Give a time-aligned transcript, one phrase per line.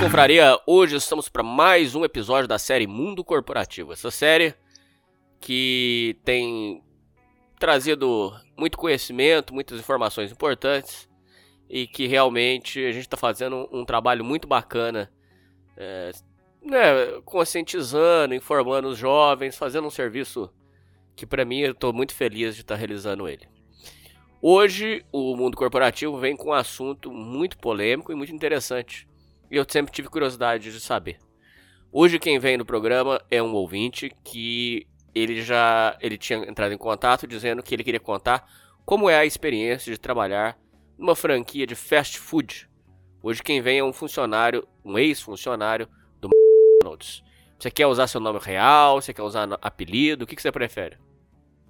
[0.00, 0.58] Confraria!
[0.66, 3.92] Hoje estamos para mais um episódio da série Mundo Corporativo.
[3.92, 4.54] Essa série
[5.38, 6.82] que tem
[7.58, 11.06] trazido muito conhecimento, muitas informações importantes
[11.68, 15.12] e que realmente a gente está fazendo um trabalho muito bacana,
[15.76, 16.12] é,
[16.62, 20.50] né, conscientizando, informando os jovens, fazendo um serviço
[21.14, 23.46] que para mim eu estou muito feliz de estar tá realizando ele.
[24.40, 29.09] Hoje o mundo corporativo vem com um assunto muito polêmico e muito interessante.
[29.50, 31.18] E eu sempre tive curiosidade de saber.
[31.92, 36.78] Hoje quem vem no programa é um ouvinte que ele já ele tinha entrado em
[36.78, 38.46] contato dizendo que ele queria contar
[38.86, 40.56] como é a experiência de trabalhar
[40.96, 42.70] numa franquia de fast food.
[43.22, 45.88] Hoje quem vem é um funcionário, um ex-funcionário
[46.20, 47.22] do McDonald's.
[47.58, 49.02] Você quer usar seu nome real?
[49.02, 50.24] Você quer usar apelido?
[50.24, 50.96] O que, que você prefere?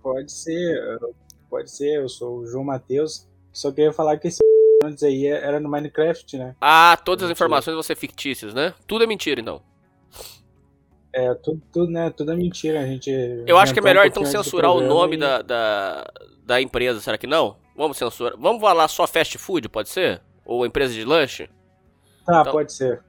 [0.02, 0.98] Pode ser,
[1.48, 1.96] pode ser.
[1.96, 3.26] Eu sou o João Matheus.
[3.52, 4.40] Só queria falar que esse
[4.82, 6.56] antes aí era no Minecraft, né?
[6.60, 8.74] Ah, todas as informações vão ser fictícias, né?
[8.86, 9.62] Tudo é mentira, então.
[11.12, 13.10] É, tudo, tudo, né, tudo é mentira, a gente...
[13.46, 15.18] Eu acho que é melhor, um então, censurar o nome e...
[15.18, 16.12] da, da,
[16.44, 17.56] da empresa, será que não?
[17.76, 18.36] Vamos censurar.
[18.38, 20.22] Vamos falar só fast food, pode ser?
[20.44, 21.48] Ou empresa de lanche?
[22.24, 23.02] Tá, então, pode ser.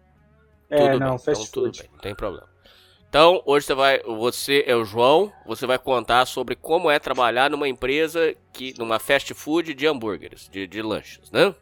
[0.70, 1.80] É, não, bem, fast então, food.
[1.80, 2.50] Bem, não tem problema.
[3.08, 7.50] Então, hoje você vai, você é o João, você vai contar sobre como é trabalhar
[7.50, 11.54] numa empresa que numa fast food de hambúrgueres, de, de lanches, né?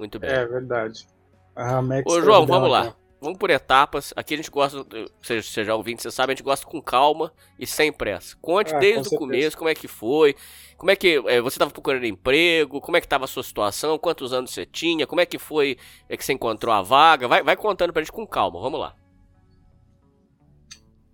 [0.00, 0.30] Muito bem.
[0.30, 1.06] É verdade.
[1.54, 2.96] A Max Ô, João, vamos lá.
[3.20, 4.14] Vamos por etapas.
[4.16, 4.82] Aqui a gente gosta,
[5.20, 8.34] você, você já ouvindo, você sabe, a gente gosta com calma e sem pressa.
[8.40, 10.34] Conte ah, desde o começo como é que foi,
[10.78, 13.98] como é que é, você estava procurando emprego, como é que estava a sua situação,
[13.98, 15.76] quantos anos você tinha, como é que foi
[16.08, 17.28] é que você encontrou a vaga.
[17.28, 18.96] Vai, vai contando pra gente com calma, vamos lá.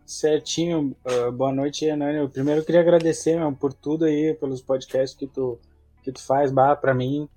[0.05, 2.19] Certinho, uh, boa noite, Hernani.
[2.19, 5.59] Eu primeiro queria agradecer meu, por tudo aí, pelos podcasts que tu,
[6.05, 7.29] que tu faz, bah, pra mim,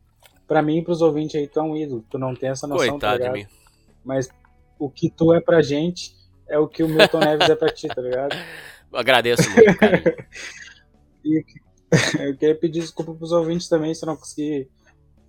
[0.50, 2.04] pra mim e pros ouvintes aí, tu é um ídolo.
[2.10, 3.48] Tu não tem essa noção, tá Coitado tá de mim.
[4.04, 4.28] Mas
[4.80, 6.16] o que tu é pra gente
[6.48, 8.36] é o que o Milton Neves é pra ti, tá ligado?
[8.92, 9.70] Agradeço muito,
[11.24, 11.46] e
[12.20, 14.68] eu queria pedir desculpa pros ouvintes também se eu não conseguir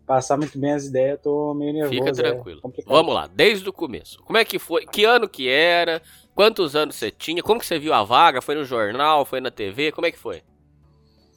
[0.07, 1.95] passar muito bem as ideias, tô meio nervoso.
[1.95, 2.61] Fica é tranquilo.
[2.65, 4.23] É Vamos lá, desde o começo.
[4.25, 4.87] Como é que foi?
[4.87, 6.01] Que ano que era?
[6.35, 7.43] Quantos anos você tinha?
[7.43, 8.41] Como que você viu a vaga?
[8.41, 9.27] Foi no jornal?
[9.27, 9.93] Foi na TV?
[9.93, 10.43] Como é que foi?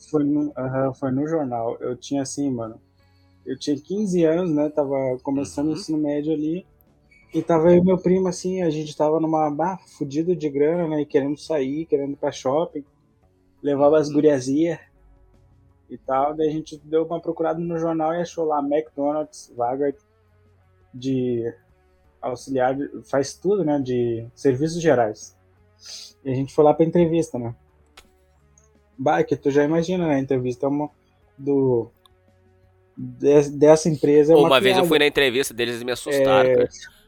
[0.10, 1.78] Foi no, uh, foi no jornal.
[1.82, 2.82] Eu tinha assim, mano.
[3.46, 4.70] Eu tinha 15 anos, né?
[4.70, 5.74] Tava começando uhum.
[5.74, 6.66] o ensino médio ali.
[7.34, 10.88] E tava eu e meu primo, assim, a gente tava numa bah, fudido de grana,
[10.88, 11.02] né?
[11.02, 12.86] E querendo sair, querendo ir pra shopping.
[13.62, 14.80] Levava as guriazias
[15.90, 16.36] e tal.
[16.36, 19.94] Daí a gente deu uma procurada no jornal e achou lá McDonald's, vaga
[20.94, 21.54] de
[22.22, 25.36] auxiliar, faz tudo, né, de serviços gerais.
[26.24, 27.54] E a gente foi lá pra entrevista, né.
[28.98, 30.90] Bah, que tu já imagina, né, a entrevista é uma,
[31.38, 31.92] do,
[32.96, 36.68] dessa empresa é uma, uma vez eu fui na entrevista deles e me assustaram, é...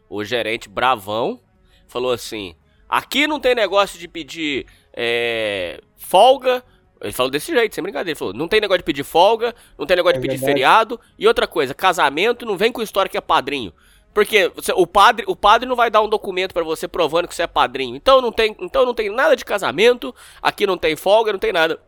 [0.10, 1.40] O gerente bravão
[1.88, 2.56] falou assim,
[2.88, 6.64] aqui não tem negócio de pedir é, folga,
[7.02, 8.12] ele falou desse jeito, sem brincadeira.
[8.12, 10.54] Ele falou: não tem negócio de pedir folga, não tem negócio é de pedir verdade.
[10.54, 11.00] feriado.
[11.20, 13.74] E outra coisa, casamento não vem com história que é padrinho.
[14.14, 17.36] Porque você, o padre, o padre não vai dar um documento para você provando que
[17.36, 17.96] você é padrinho.
[17.96, 21.52] Então não tem, então não tem nada de casamento, aqui não tem folga, não tem
[21.52, 21.80] nada.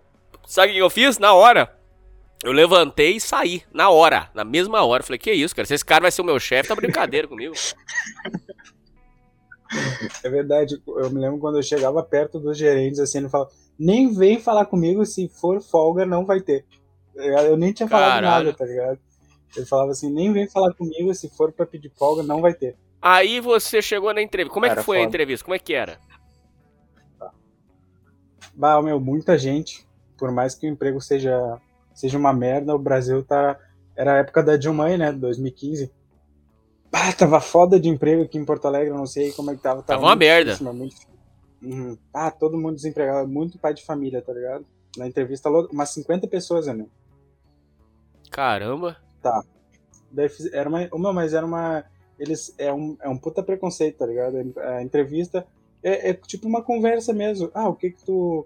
[0.46, 1.18] Sabe o que eu fiz?
[1.18, 1.74] Na hora,
[2.44, 5.04] eu levantei e saí, na hora, na mesma hora.
[5.04, 5.66] Falei, que isso, cara?
[5.66, 7.54] Se esse cara vai ser o meu chefe, tá brincadeira comigo.
[10.24, 14.14] É verdade, eu me lembro quando eu chegava perto dos gerentes, assim, ele falava, nem
[14.14, 16.66] vem falar comigo, se for folga, não vai ter.
[17.16, 18.46] Eu nem tinha falado Caralho.
[18.46, 19.00] nada, tá ligado?
[19.56, 22.76] Ele falava assim, nem vem falar comigo, se for pra pedir folga, não vai ter.
[23.02, 24.54] Aí você chegou na entrevista.
[24.54, 25.00] Como é que foi foda.
[25.00, 25.46] a entrevista?
[25.46, 26.00] Como é que era?
[27.20, 27.32] Tá.
[28.54, 29.88] Bah, meu, muita gente.
[30.18, 31.60] Por mais que o emprego seja,
[31.98, 33.60] seja uma merda, o Brasil tá.
[33.96, 35.12] Era a época da Dilma, né?
[35.12, 35.92] 2015.
[36.92, 39.82] Pá, tava foda de emprego aqui em Porto Alegre, não sei como é que tava.
[39.82, 40.56] Tava, tava uma merda.
[40.72, 40.96] Muito...
[41.62, 41.98] uhum.
[42.14, 44.66] Ah, todo mundo desempregado, muito pai de família, tá ligado?
[44.96, 46.86] Na entrevista, umas 50 pessoas, né?
[48.30, 48.98] Caramba.
[49.22, 49.44] Tá.
[50.12, 50.88] Daí era uma.
[50.94, 51.84] Uma, mas era uma.
[52.20, 52.54] Eles.
[52.60, 54.54] É um, é um puta preconceito, tá ligado?
[54.58, 55.48] A entrevista
[55.82, 57.50] é, é tipo uma conversa mesmo.
[57.56, 58.46] Ah, o que que tu.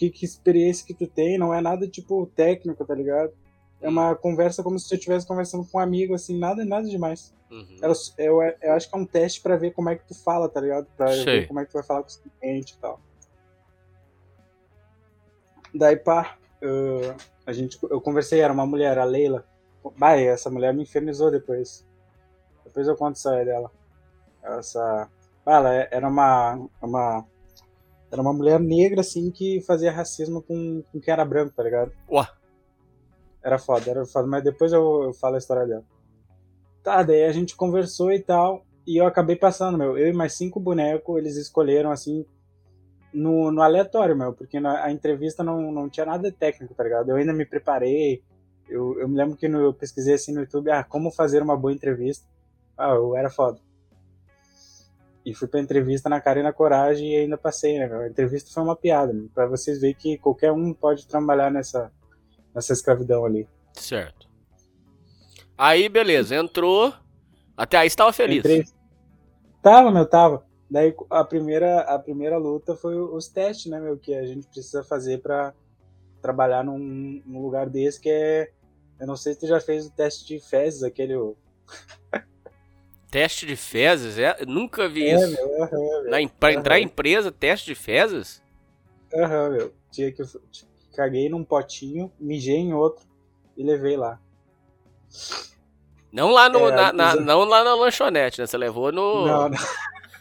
[0.00, 3.34] Que, que experiência que tu tem, não é nada tipo técnico, tá ligado?
[3.82, 7.34] É uma conversa como se você estivesse conversando com um amigo, assim, nada, nada demais.
[7.50, 7.76] Uhum.
[7.82, 10.48] Eu, eu, eu, acho que é um teste para ver como é que tu fala,
[10.48, 10.86] tá ligado?
[10.96, 11.40] Pra Sei.
[11.40, 12.98] ver como é que tu vai falar com os clientes e tal.
[15.74, 17.14] Daí, pá, uh,
[17.44, 19.44] a gente, eu conversei, era uma mulher, a Leila.
[19.98, 21.86] Bah, essa mulher me infernizou depois.
[22.64, 23.70] Depois eu conto isso aí dela.
[24.42, 25.10] Essa.
[25.44, 27.26] Bah, ela era uma, uma.
[28.10, 31.92] Era uma mulher negra, assim, que fazia racismo com, com quem era branco, tá ligado?
[32.10, 32.26] Ué.
[33.42, 35.84] Era foda, era foda, mas depois eu, eu falo a história dela.
[36.82, 39.96] Tá, daí a gente conversou e tal, e eu acabei passando, meu.
[39.96, 42.24] Eu e mais cinco bonecos, eles escolheram, assim,
[43.12, 47.10] no, no aleatório, meu, porque na, a entrevista não, não tinha nada técnico, tá ligado?
[47.10, 48.22] Eu ainda me preparei,
[48.68, 51.56] eu, eu me lembro que no, eu pesquisei assim no YouTube, ah, como fazer uma
[51.56, 52.26] boa entrevista.
[52.76, 53.60] Ah, eu era foda.
[55.30, 57.86] E fui pra entrevista na cara e na coragem e ainda passei, né?
[57.86, 61.92] A entrevista foi uma piada, meu, pra vocês verem que qualquer um pode trabalhar nessa,
[62.52, 63.48] nessa escravidão ali.
[63.72, 64.28] Certo.
[65.56, 66.92] Aí, beleza, entrou.
[67.56, 68.38] Até aí você tava feliz.
[68.40, 68.64] Entrei...
[69.62, 70.44] Tava, meu, tava.
[70.68, 74.82] Daí a primeira, a primeira luta foi os testes, né, meu, que a gente precisa
[74.82, 75.54] fazer para
[76.20, 78.50] trabalhar num, num, lugar desse que é.
[78.98, 81.14] Eu não sei se tu já fez o teste de fezes, aquele.
[83.10, 84.18] Teste de fezes?
[84.18, 84.44] É?
[84.46, 85.32] nunca vi é, isso.
[85.32, 86.10] Meu, uhum, meu.
[86.10, 88.40] Na, pra entrar em empresa, teste de fezes?
[89.14, 89.74] Aham, uhum, meu.
[89.90, 90.22] Tinha que.
[90.94, 93.04] Caguei num potinho, mijei em outro
[93.56, 94.20] e levei lá.
[96.12, 98.46] Não lá no, é, na, na, não lá na lanchonete, né?
[98.46, 99.26] Você levou no.
[99.26, 99.58] Não, não.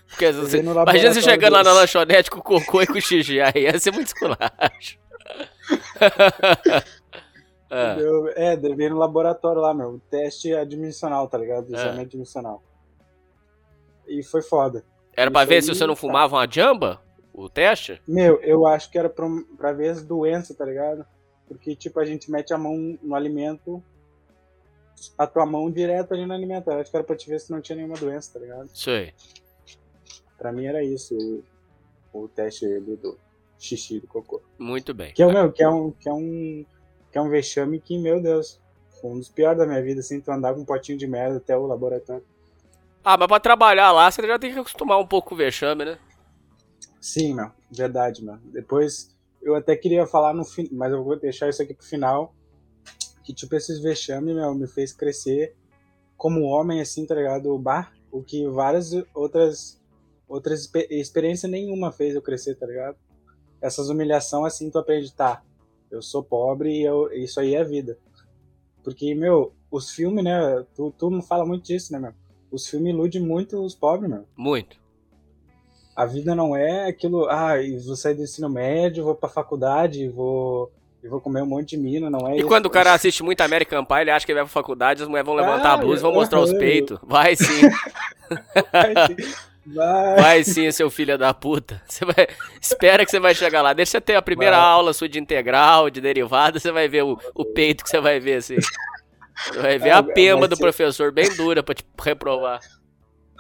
[0.10, 3.40] Porque, você, imagina você chegando lá na lanchonete com cocô e com xixi.
[3.40, 4.98] Aí ia ser muito esculacho.
[8.36, 10.02] é, deve ir no laboratório lá, meu.
[10.10, 11.74] Teste admissional, tá ligado?
[11.74, 12.02] Exame é.
[12.02, 12.64] admissional.
[14.10, 14.84] E foi foda.
[15.16, 17.02] Era pra ver se você não fumava uma jamba?
[17.34, 18.02] O teste?
[18.08, 19.28] Meu, eu acho que era pra,
[19.58, 21.06] pra ver as doenças, tá ligado?
[21.48, 23.84] Porque, tipo, a gente mete a mão no alimento,
[25.18, 26.70] a tua mão direto ali no alimento.
[26.70, 28.70] Eu acho que era pra te ver se não tinha nenhuma doença, tá ligado?
[28.74, 29.14] Sei.
[30.38, 31.16] Pra mim era isso,
[32.14, 33.18] o, o teste ali do
[33.58, 34.42] xixi do cocô.
[34.58, 35.14] Muito bem.
[35.14, 36.66] Que é, meu, que é um, que é um,
[37.12, 38.60] que é um vexame que, meu Deus,
[39.02, 41.38] foi um dos piores da minha vida, assim, tu andar com um potinho de merda
[41.38, 42.24] até o laboratório.
[43.12, 45.84] Ah, mas pra trabalhar lá, você já tem que acostumar um pouco com o vexame,
[45.84, 45.98] né?
[47.02, 48.38] Sim, meu, verdade, meu.
[48.54, 52.36] Depois, eu até queria falar no fim, mas eu vou deixar isso aqui pro final,
[53.24, 55.56] que, tipo, esses vexames, meu, me fez crescer
[56.16, 57.58] como homem, assim, tá ligado?
[57.58, 59.82] Bar, o que várias outras,
[60.28, 62.96] outras experiências nenhuma fez eu crescer, tá ligado?
[63.60, 65.42] Essas humilhações, assim, tu aprende, tá,
[65.90, 67.98] eu sou pobre e eu, isso aí é vida.
[68.84, 72.14] Porque, meu, os filmes, né, tu, tu não fala muito disso, né, meu?
[72.52, 74.26] Os filmes iludem muito os pobres, meu.
[74.36, 74.78] Muito.
[75.96, 77.56] A vida não é aquilo, ah,
[77.86, 80.72] vou sair do ensino médio, vou pra faculdade, vou
[81.04, 83.24] e vou comer um monte de mina, não é E isso, quando o cara assiste
[83.24, 85.74] muito American Pie, ele acha que ele vai pra faculdade, as mulheres vão levantar ah,
[85.74, 87.00] a blusa e vão mostrar os peitos.
[87.04, 87.62] Vai sim.
[88.72, 89.34] vai sim.
[89.66, 90.16] Vai.
[90.16, 91.82] vai sim, seu filho da puta.
[91.88, 92.28] Você vai...
[92.60, 93.72] Espera que você vai chegar lá.
[93.72, 94.66] Deixa você ter a primeira vai.
[94.66, 98.20] aula sua de integral, de derivada, você vai ver o, o peito que você vai
[98.20, 98.58] ver, assim.
[99.56, 102.60] Vai ver a pema do professor bem dura pra te reprovar.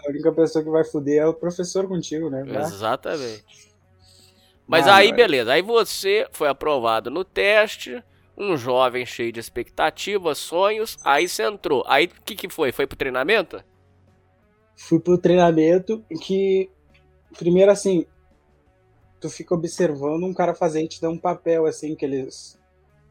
[0.05, 2.43] A única pessoa que vai fuder é o professor contigo, né?
[2.47, 3.69] Exatamente.
[4.65, 5.51] Mas Mano, aí, beleza.
[5.51, 8.01] Aí você foi aprovado no teste,
[8.37, 10.97] um jovem cheio de expectativas, sonhos.
[11.03, 11.83] Aí você entrou.
[11.87, 12.71] Aí o que, que foi?
[12.71, 13.61] Foi pro treinamento?
[14.77, 16.69] Fui pro treinamento que.
[17.37, 18.05] Primeiro assim.
[19.19, 22.57] Tu fica observando um cara fazer e te dá um papel assim que eles.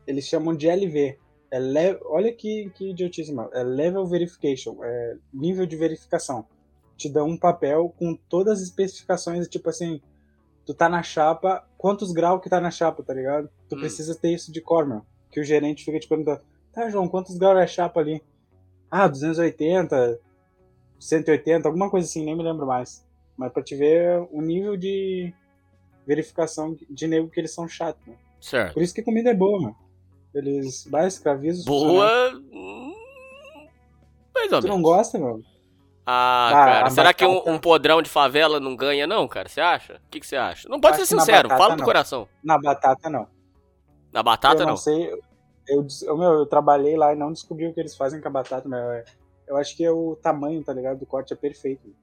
[0.07, 1.19] Eles chamam de LV.
[1.51, 1.99] É le...
[2.05, 3.51] Olha que, que idiotice, mano.
[3.53, 4.83] É level verification.
[4.83, 6.47] É nível de verificação.
[6.97, 10.01] Te dá um papel com todas as especificações, tipo assim
[10.69, 13.49] tu tá na chapa, quantos graus que tá na chapa, tá ligado?
[13.71, 13.79] Tu hum.
[13.79, 15.01] precisa ter isso de cor, meu.
[15.31, 16.43] Que o gerente fica te perguntando,
[16.75, 18.23] tá, João, quantos graus é a chapa ali?
[18.91, 20.21] Ah, 280,
[21.01, 23.03] 180, alguma coisa assim, nem me lembro mais.
[23.35, 25.33] Mas pra te ver o nível de
[26.07, 28.17] verificação de nego que eles são chatos, né?
[28.39, 28.75] Certo.
[28.75, 29.77] Por isso que a comida é boa, mano.
[30.35, 32.33] Eles vai escravizam Boa.
[32.53, 32.95] Hum,
[34.35, 35.43] mais ou tu não gosta, mano?
[36.07, 37.15] Ah, ah cara, será batata...
[37.15, 39.49] que um, um, podrão de favela não ganha, não, cara?
[39.49, 39.95] Você acha?
[39.97, 40.69] O que, que você acha?
[40.69, 41.85] Não pode Acho ser sincero, fala do não.
[41.85, 42.27] coração.
[42.43, 43.27] Na batata, não.
[44.13, 44.77] Na batata, eu não?
[44.77, 45.13] sei.
[45.67, 48.31] Eu, eu, meu, eu trabalhei lá e não descobri o que eles fazem com a
[48.31, 48.79] batata, meu.
[49.47, 50.99] Eu acho que é o tamanho, tá ligado?
[50.99, 51.95] Do corte é perfeito.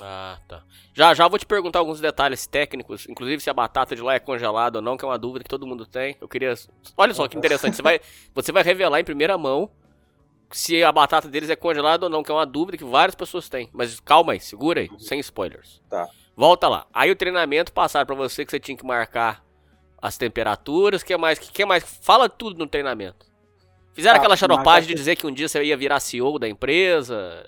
[0.00, 0.62] Ah, tá.
[0.94, 4.18] Já já vou te perguntar alguns detalhes técnicos, inclusive se a batata de lá é
[4.18, 6.16] congelada ou não, que é uma dúvida que todo mundo tem.
[6.20, 6.54] Eu queria.
[6.96, 8.00] Olha só que interessante, você vai,
[8.34, 9.70] você vai revelar em primeira mão
[10.50, 13.48] se a batata deles é congelada ou não, que é uma dúvida que várias pessoas
[13.48, 13.68] têm.
[13.72, 15.82] Mas calma aí, segura aí, sem spoilers.
[15.88, 16.08] Tá.
[16.36, 16.86] Volta lá.
[16.92, 19.44] Aí o treinamento passaram para você que você tinha que marcar
[20.00, 21.82] as temperaturas, que mais, que, que mais?
[22.02, 23.26] Fala tudo no treinamento.
[23.96, 27.42] Fizeram ah, aquela xaropagem de dizer que um dia você ia virar CEO da empresa.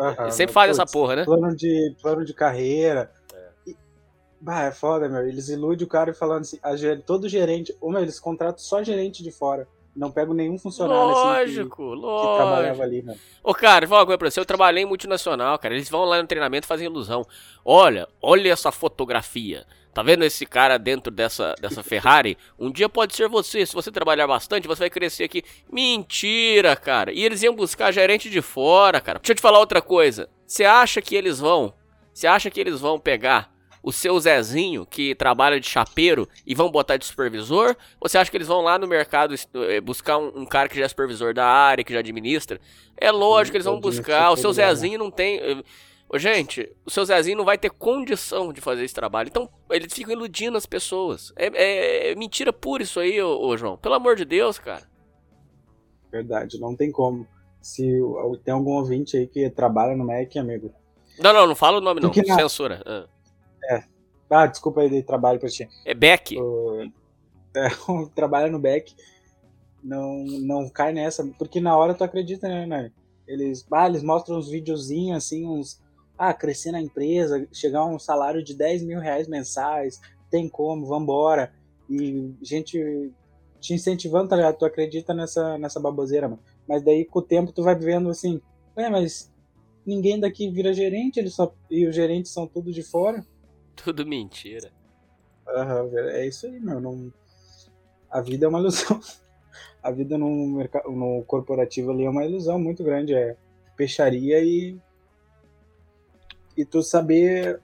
[0.00, 1.24] Uhum, sempre faz essa porra, né?
[1.24, 3.08] Plano de, plano de carreira.
[3.32, 3.70] É.
[3.70, 3.76] E,
[4.40, 5.20] bah, é foda, meu.
[5.20, 6.72] Eles iludem o cara falando assim, a,
[7.06, 9.68] todo gerente, ou meu, eles contratam só gerente de fora.
[9.94, 12.30] Não pego nenhum funcionário lógico, assim que, lógico.
[12.30, 13.18] que trabalhava ali, mano.
[13.44, 14.40] Ô, cara, vou coisa pra você.
[14.40, 15.74] Eu trabalhei em multinacional, cara.
[15.74, 17.26] Eles vão lá no treinamento e fazem ilusão.
[17.62, 19.66] Olha, olha essa fotografia.
[19.92, 22.38] Tá vendo esse cara dentro dessa, dessa Ferrari?
[22.58, 23.66] Um dia pode ser você.
[23.66, 25.44] Se você trabalhar bastante, você vai crescer aqui.
[25.70, 27.12] Mentira, cara.
[27.12, 29.18] E eles iam buscar gerente de fora, cara.
[29.18, 30.30] Deixa eu te falar outra coisa.
[30.46, 31.74] Você acha que eles vão?
[32.14, 33.51] Você acha que eles vão pegar
[33.82, 37.76] o seu Zezinho, que trabalha de chapeiro, e vão botar de supervisor?
[38.00, 40.78] Ou você acha que eles vão lá no mercado eh, buscar um, um cara que
[40.78, 42.60] já é supervisor da área, que já administra?
[42.96, 44.30] É lógico que eles vão buscar.
[44.30, 45.40] O seu Zezinho não tem.
[45.40, 49.28] Eh, gente, o seu Zezinho não vai ter condição de fazer esse trabalho.
[49.28, 51.32] Então, eles ficam iludindo as pessoas.
[51.34, 53.76] É, é, é mentira pura isso aí, ô, ô, João.
[53.76, 54.86] Pelo amor de Deus, cara.
[56.10, 57.26] Verdade, não tem como.
[57.60, 58.00] Se
[58.44, 60.72] tem algum ouvinte aí que trabalha no Mac, amigo.
[61.18, 62.10] Não, não, não fala o nome, não.
[62.10, 62.36] Na...
[62.36, 62.82] Censura.
[62.84, 63.06] Ah.
[63.70, 63.84] É.
[64.30, 65.68] Ah, desculpa aí de trabalho pra ti.
[65.84, 66.38] É Beck.
[66.38, 66.90] O...
[67.54, 67.68] É,
[68.14, 68.94] trabalha no Beck.
[69.82, 71.24] Não, não cai nessa.
[71.38, 72.92] Porque na hora tu acredita, né, né?
[73.26, 75.80] Eles, ah, eles mostram uns videozinhos, assim, uns
[76.16, 80.00] ah, crescer na empresa, chegar a um salário de 10 mil reais mensais,
[80.30, 81.52] tem como, vambora.
[81.90, 83.12] E gente
[83.60, 84.58] te incentivando, tá ligado?
[84.58, 86.42] Tu acredita nessa, nessa baboseira, mano.
[86.68, 88.40] Mas daí com o tempo tu vai vendo assim,
[88.76, 89.32] é, mas
[89.86, 93.24] ninguém daqui vira gerente, eles só, e os gerentes são tudo de fora.
[93.84, 94.70] Tudo mentira.
[95.46, 96.80] Uhum, é isso aí, meu.
[96.80, 97.12] Não...
[98.10, 99.00] A vida é uma ilusão.
[99.82, 103.14] A vida no, mercado, no corporativo ali é uma ilusão muito grande.
[103.14, 103.36] É
[103.76, 104.78] peixaria e
[106.56, 107.60] e tu saber.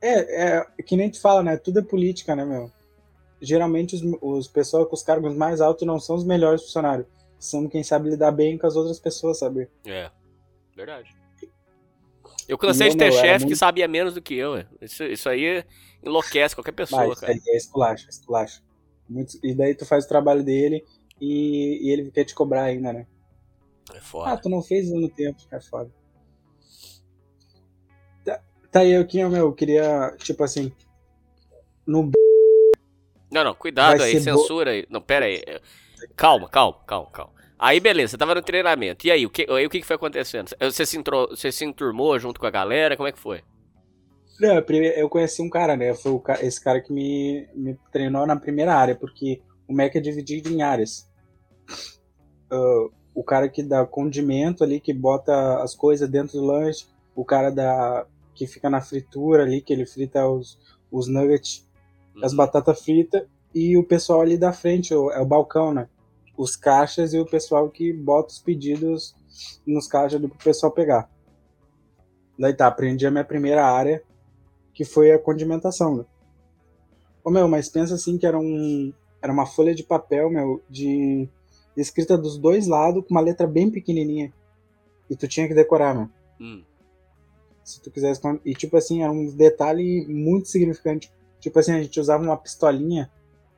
[0.00, 1.56] É, é que nem tu fala, né?
[1.56, 2.70] Tudo é política, né, meu?
[3.40, 7.06] Geralmente os, os pessoas com os cargos mais altos não são os melhores funcionários.
[7.38, 9.68] São quem sabe lidar bem com as outras pessoas, sabe?
[9.84, 10.10] É,
[10.74, 11.14] verdade.
[12.48, 13.48] Eu cansei de ter chefe muito...
[13.48, 14.64] que sabia menos do que eu.
[14.80, 15.64] Isso, isso aí
[16.02, 17.32] enlouquece qualquer pessoa, Mas, cara.
[17.32, 18.62] É, é esculacho, é esculacho.
[19.08, 19.38] Muito...
[19.42, 20.84] E daí tu faz o trabalho dele
[21.20, 23.06] e, e ele quer te cobrar ainda, né?
[23.94, 24.30] É foda.
[24.30, 25.90] Ah, tu não fez no tempo, é foda.
[28.74, 30.72] Tá aí, eu, que, meu, eu queria, tipo assim,
[31.86, 32.10] no...
[33.30, 34.84] Não, não, cuidado aí, censura aí.
[34.90, 35.40] Não, pera aí.
[36.16, 37.32] Calma, calma, calma, calma.
[37.64, 39.06] Aí, beleza, você tava no treinamento.
[39.06, 40.50] E aí, o que, aí, o que, que foi acontecendo?
[40.60, 42.94] Você se, entrou, você se enturmou junto com a galera?
[42.94, 43.40] Como é que foi?
[44.38, 44.62] Não,
[44.94, 45.94] eu conheci um cara, né?
[45.94, 50.50] Foi esse cara que me, me treinou na primeira área, porque o Mac é dividido
[50.50, 51.10] em áreas.
[52.52, 56.84] Uh, o cara que dá condimento ali, que bota as coisas dentro do lanche,
[57.16, 60.58] o cara da que fica na fritura ali, que ele frita os,
[60.92, 61.66] os nuggets,
[62.14, 62.26] uhum.
[62.26, 63.22] as batatas fritas,
[63.54, 65.88] e o pessoal ali da frente, é o balcão, né?
[66.36, 69.14] Os caixas e o pessoal que bota os pedidos
[69.66, 71.10] nos caixas para o pessoal pegar.
[72.38, 74.02] Daí tá, aprendi a minha primeira área,
[74.72, 76.04] que foi a condimentação, né?
[77.22, 78.92] Ô meu, mas pensa assim que era um.
[79.22, 81.28] Era uma folha de papel, meu, de.
[81.76, 84.32] escrita dos dois lados, com uma letra bem pequenininha.
[85.08, 86.10] E tu tinha que decorar, meu.
[86.40, 86.64] Hum
[87.64, 88.20] se tu quisesse.
[88.44, 91.10] E tipo assim, era um detalhe muito significante.
[91.40, 93.10] Tipo assim, a gente usava uma pistolinha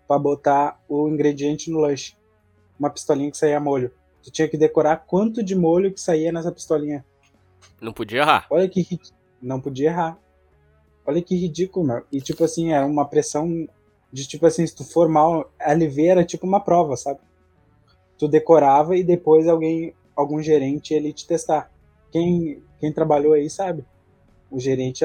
[0.07, 2.17] para botar o ingrediente no lanche.
[2.79, 3.91] Uma pistolinha que saía molho.
[4.23, 7.05] Tu tinha que decorar quanto de molho que saía nessa pistolinha.
[7.81, 8.47] Não podia errar.
[8.51, 8.99] Olha que
[9.41, 10.19] não podia errar.
[11.07, 12.05] Olha que ridículo, meu.
[12.11, 13.69] E tipo assim, era uma pressão
[14.13, 17.21] de tipo assim, se tu for mal, a LV era tipo uma prova, sabe?
[18.19, 21.71] Tu decorava e depois alguém, algum gerente ele te testar.
[22.11, 23.85] Quem, quem trabalhou aí sabe
[24.51, 25.05] o gerente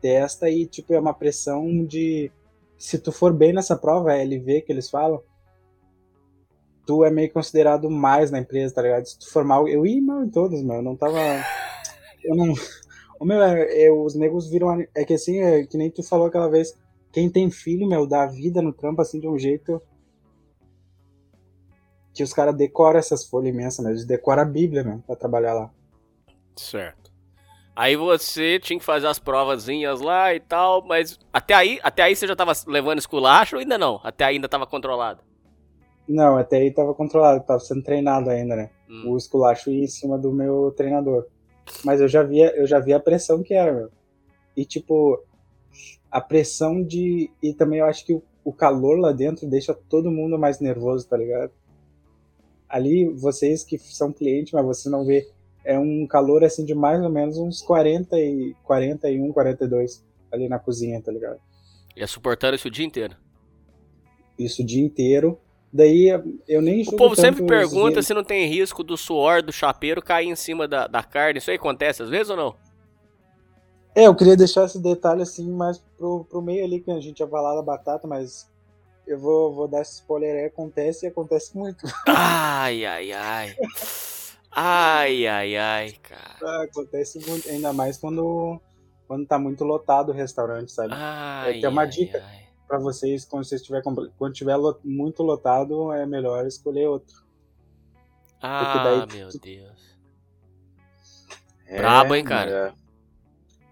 [0.00, 2.30] testa e tipo é uma pressão de
[2.78, 5.22] se tu for bem nessa prova, é LV que eles falam,
[6.86, 9.06] tu é meio considerado mais na empresa, tá ligado?
[9.06, 11.18] Se tu for mal, eu ia mal em todos, meu, eu não tava
[12.24, 12.54] eu não
[13.22, 16.26] o meu é, é, os negros viram é que assim, é que nem tu falou
[16.26, 16.76] aquela vez,
[17.12, 19.80] quem tem filho, meu, dá vida no trampo assim de um jeito
[22.12, 23.92] que os caras decoram essas folhas imensas, né?
[23.92, 25.70] Eles decoram a Bíblia, meu, pra trabalhar lá.
[26.56, 27.12] Certo.
[27.74, 32.14] Aí você tinha que fazer as provazinhas lá e tal, mas até aí, até aí
[32.14, 33.98] você já tava levando esculacho ou ainda não?
[34.04, 35.22] Até aí ainda tava controlado?
[36.12, 38.70] Não, até aí tava controlado, tava sendo treinado ainda, né?
[38.92, 39.12] hum.
[39.12, 41.26] o esculacho ia em cima do meu treinador.
[41.84, 43.90] Mas eu já via, eu já via a pressão que era, meu.
[44.54, 45.22] E tipo,
[46.10, 47.30] a pressão de.
[47.42, 51.08] E também eu acho que o, o calor lá dentro deixa todo mundo mais nervoso,
[51.08, 51.50] tá ligado?
[52.68, 55.30] Ali, vocês que são clientes, mas você não vê,
[55.64, 60.58] é um calor assim de mais ou menos uns 40 e 41, 42 ali na
[60.58, 61.38] cozinha, tá ligado?
[61.96, 63.16] E é suportando isso o dia inteiro?
[64.38, 65.38] Isso o dia inteiro.
[65.72, 66.08] Daí
[66.46, 70.28] eu nem O povo sempre pergunta se não tem risco do suor do chapeiro cair
[70.28, 71.38] em cima da, da carne.
[71.38, 72.54] Isso aí acontece às vezes ou não?
[73.94, 77.20] É, eu queria deixar esse detalhe assim mais pro, pro meio ali que a gente
[77.20, 78.46] ia falar da batata, mas
[79.06, 81.86] eu vou, vou dar esse spoiler aí, acontece e acontece muito.
[82.06, 83.56] Ai, ai, ai.
[84.54, 86.36] Ai, ai, ai, cara.
[86.42, 88.60] Ah, acontece muito, ainda mais quando,
[89.08, 90.92] quando tá muito lotado o restaurante, sabe?
[90.94, 92.22] Ai, é, tem uma dica.
[92.24, 92.41] Ai
[92.72, 97.22] para vocês quando você estiver quando tiver muito lotado é melhor escolher outro.
[98.40, 99.38] Ah, daí, meu tu...
[99.38, 99.98] Deus.
[101.66, 102.68] É, Brabo, hein, cara?
[102.68, 102.74] É.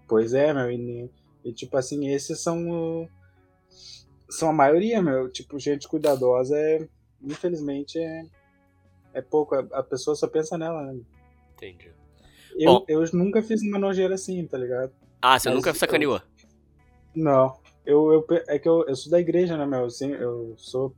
[0.07, 0.71] Pois é, meu.
[0.71, 1.11] E,
[1.42, 3.09] e, tipo assim, esses são
[4.28, 5.30] são a maioria, meu.
[5.30, 6.87] Tipo, gente cuidadosa é
[7.23, 8.26] infelizmente é
[9.14, 9.54] é pouco.
[9.54, 11.00] A, a pessoa só pensa nela, né?
[11.54, 11.90] Entendi.
[12.54, 14.92] Eu, eu nunca fiz uma nojeira assim, tá ligado?
[15.23, 16.16] Ah, você Mas nunca sacaneou?
[16.16, 16.23] Eu...
[17.14, 17.60] Não
[17.91, 19.87] eu, eu, é que eu, eu sou da igreja, né, meu?
[19.87, 20.95] Assim, eu sou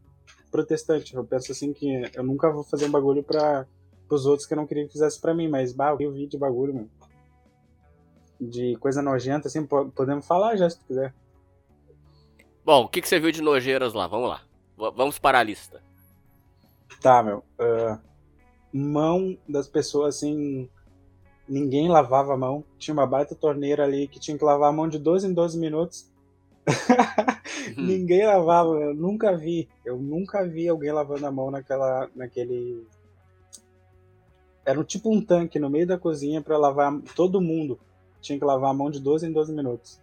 [0.51, 1.15] protestante.
[1.15, 3.67] Eu penso assim que eu nunca vou fazer um bagulho para
[4.11, 6.37] os outros que eu não queria que fizesse para mim, mas bah, eu vi de
[6.37, 6.89] bagulho, meu.
[8.39, 11.15] De coisa nojenta, assim, podemos falar já se tu quiser.
[12.65, 14.07] Bom, o que, que você viu de nojeiras lá?
[14.07, 14.43] Vamos lá.
[14.77, 15.83] V vamos para a lista.
[17.01, 17.39] Tá, meu.
[17.59, 17.99] Uh,
[18.73, 20.69] mão das pessoas, assim.
[21.49, 22.65] Ninguém lavava a mão.
[22.79, 25.59] Tinha uma baita torneira ali que tinha que lavar a mão de 12 em 12
[25.59, 26.12] minutos.
[27.77, 27.87] Uhum.
[27.87, 29.69] Ninguém lavava, eu nunca vi.
[29.85, 32.87] Eu nunca vi alguém lavando a mão naquela, naquele.
[34.65, 37.79] Era um, tipo um tanque no meio da cozinha para lavar todo mundo.
[38.21, 40.01] Tinha que lavar a mão de 12 em 12 minutos.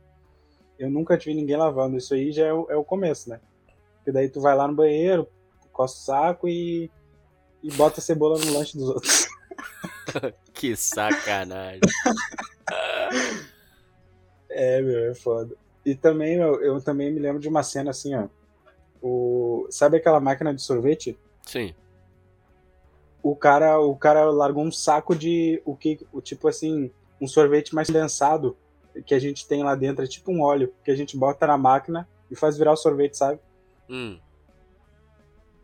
[0.77, 1.97] Eu nunca vi ninguém lavando.
[1.97, 3.39] Isso aí já é o, é o começo, né?
[3.95, 5.27] Porque daí tu vai lá no banheiro,
[5.71, 6.89] coça o saco e,
[7.63, 9.27] e bota a cebola no lanche dos outros.
[10.53, 11.81] que sacanagem.
[14.49, 15.55] é, meu, é foda.
[15.89, 18.27] E também, eu, eu também me lembro de uma cena assim, ó.
[19.01, 21.17] O, sabe aquela máquina de sorvete?
[21.41, 21.73] Sim.
[23.23, 27.73] O cara, o cara largou um saco de o que, o tipo assim, um sorvete
[27.73, 28.55] mais condensado
[29.05, 31.57] que a gente tem lá dentro, é tipo um óleo que a gente bota na
[31.57, 33.39] máquina e faz virar o sorvete, sabe?
[33.89, 34.19] Hum.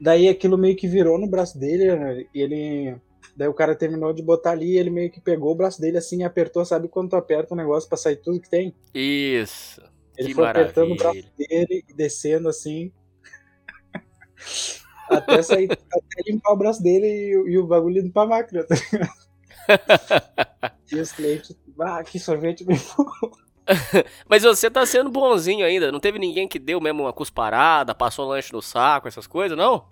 [0.02, 2.26] Daí aquilo meio que virou no braço dele, né?
[2.34, 3.00] e ele
[3.36, 5.98] Daí o cara terminou de botar ali e ele meio que pegou o braço dele
[5.98, 8.74] assim e apertou, sabe quando tu aperta um negócio pra sair tudo que tem?
[8.94, 9.82] Isso.
[10.17, 10.71] Ele que foi maravilha.
[10.71, 12.91] apertando o braço dele e descendo assim.
[15.10, 18.75] até sair, até limpar o braço dele e, e o bagulho limpar a máquina, tá
[20.91, 22.78] e os clientes, ah, que sorvete bem
[24.30, 25.91] Mas você tá sendo bonzinho ainda.
[25.91, 29.88] Não teve ninguém que deu mesmo uma cusparada, passou lanche no saco, essas coisas, não?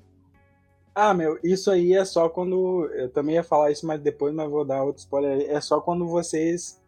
[0.96, 2.88] Ah, meu, isso aí é só quando.
[2.94, 5.50] Eu também ia falar isso mais depois, mas vou dar outro spoiler.
[5.50, 6.80] É só quando vocês.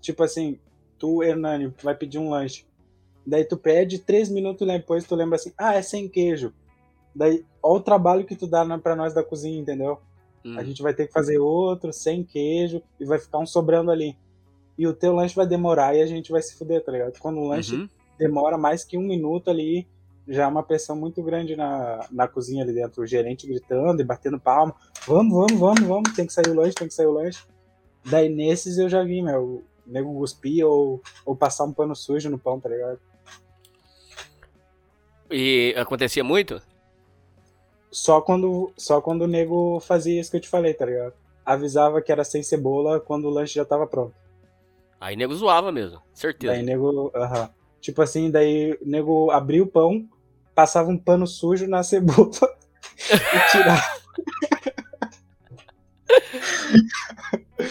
[0.00, 0.58] Tipo assim,
[1.04, 2.64] tu, Hernani, vai pedir um lanche.
[3.26, 6.50] Daí tu pede, três minutos depois tu lembra assim, ah, é sem queijo.
[7.14, 9.98] Daí, olha o trabalho que tu dá pra nós da cozinha, entendeu?
[10.42, 10.58] Hum.
[10.58, 14.16] A gente vai ter que fazer outro sem queijo e vai ficar um sobrando ali.
[14.78, 17.18] E o teu lanche vai demorar e a gente vai se fuder, tá ligado?
[17.18, 17.88] Quando o lanche uhum.
[18.18, 19.86] demora mais que um minuto ali,
[20.26, 23.02] já é uma pressão muito grande na, na cozinha ali dentro.
[23.02, 24.74] O gerente gritando e batendo palma.
[25.06, 27.44] Vamos, vamos, vamos, vamos, tem que sair o lanche, tem que sair o lanche.
[28.06, 32.38] Daí nesses eu já vi, meu nego cuspir ou, ou passar um pano sujo no
[32.38, 32.98] pão, tá ligado?
[35.30, 36.60] E acontecia muito?
[37.90, 41.14] Só quando, só quando o nego fazia isso que eu te falei, tá ligado?
[41.44, 44.14] Avisava que era sem cebola quando o lanche já tava pronto.
[45.00, 46.52] Aí nego zoava mesmo, certeza.
[46.52, 47.50] Daí nego, uh -huh.
[47.84, 50.08] Tipo assim, daí o nego abria o pão,
[50.54, 52.30] passava um pano sujo na cebola
[53.10, 53.82] e tirava.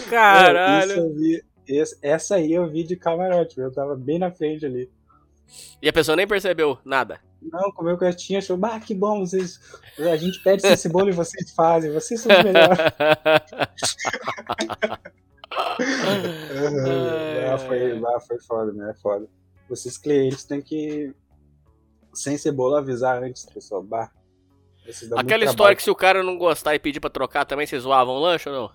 [0.08, 0.92] Caralho!
[0.92, 4.66] Isso eu vi, esse, essa aí eu vi de camarote, eu tava bem na frente
[4.66, 4.90] ali.
[5.80, 7.20] E a pessoa nem percebeu nada?
[7.42, 9.60] Não, comeu quietinho, achou, ah, que bom, vocês,
[9.98, 12.78] a gente pede sem cebola e vocês fazem, vocês são os melhores.
[17.52, 17.58] uhum.
[17.66, 18.90] foi, lá foi foda, né?
[18.90, 19.28] É foda.
[19.68, 21.12] Vocês clientes têm que,
[22.12, 23.82] sem cebola, avisar antes, pessoal.
[23.82, 24.10] Bah,
[25.16, 28.14] Aquela história que se o cara não gostar e pedir pra trocar também, vocês zoavam
[28.14, 28.70] o lanche ou não?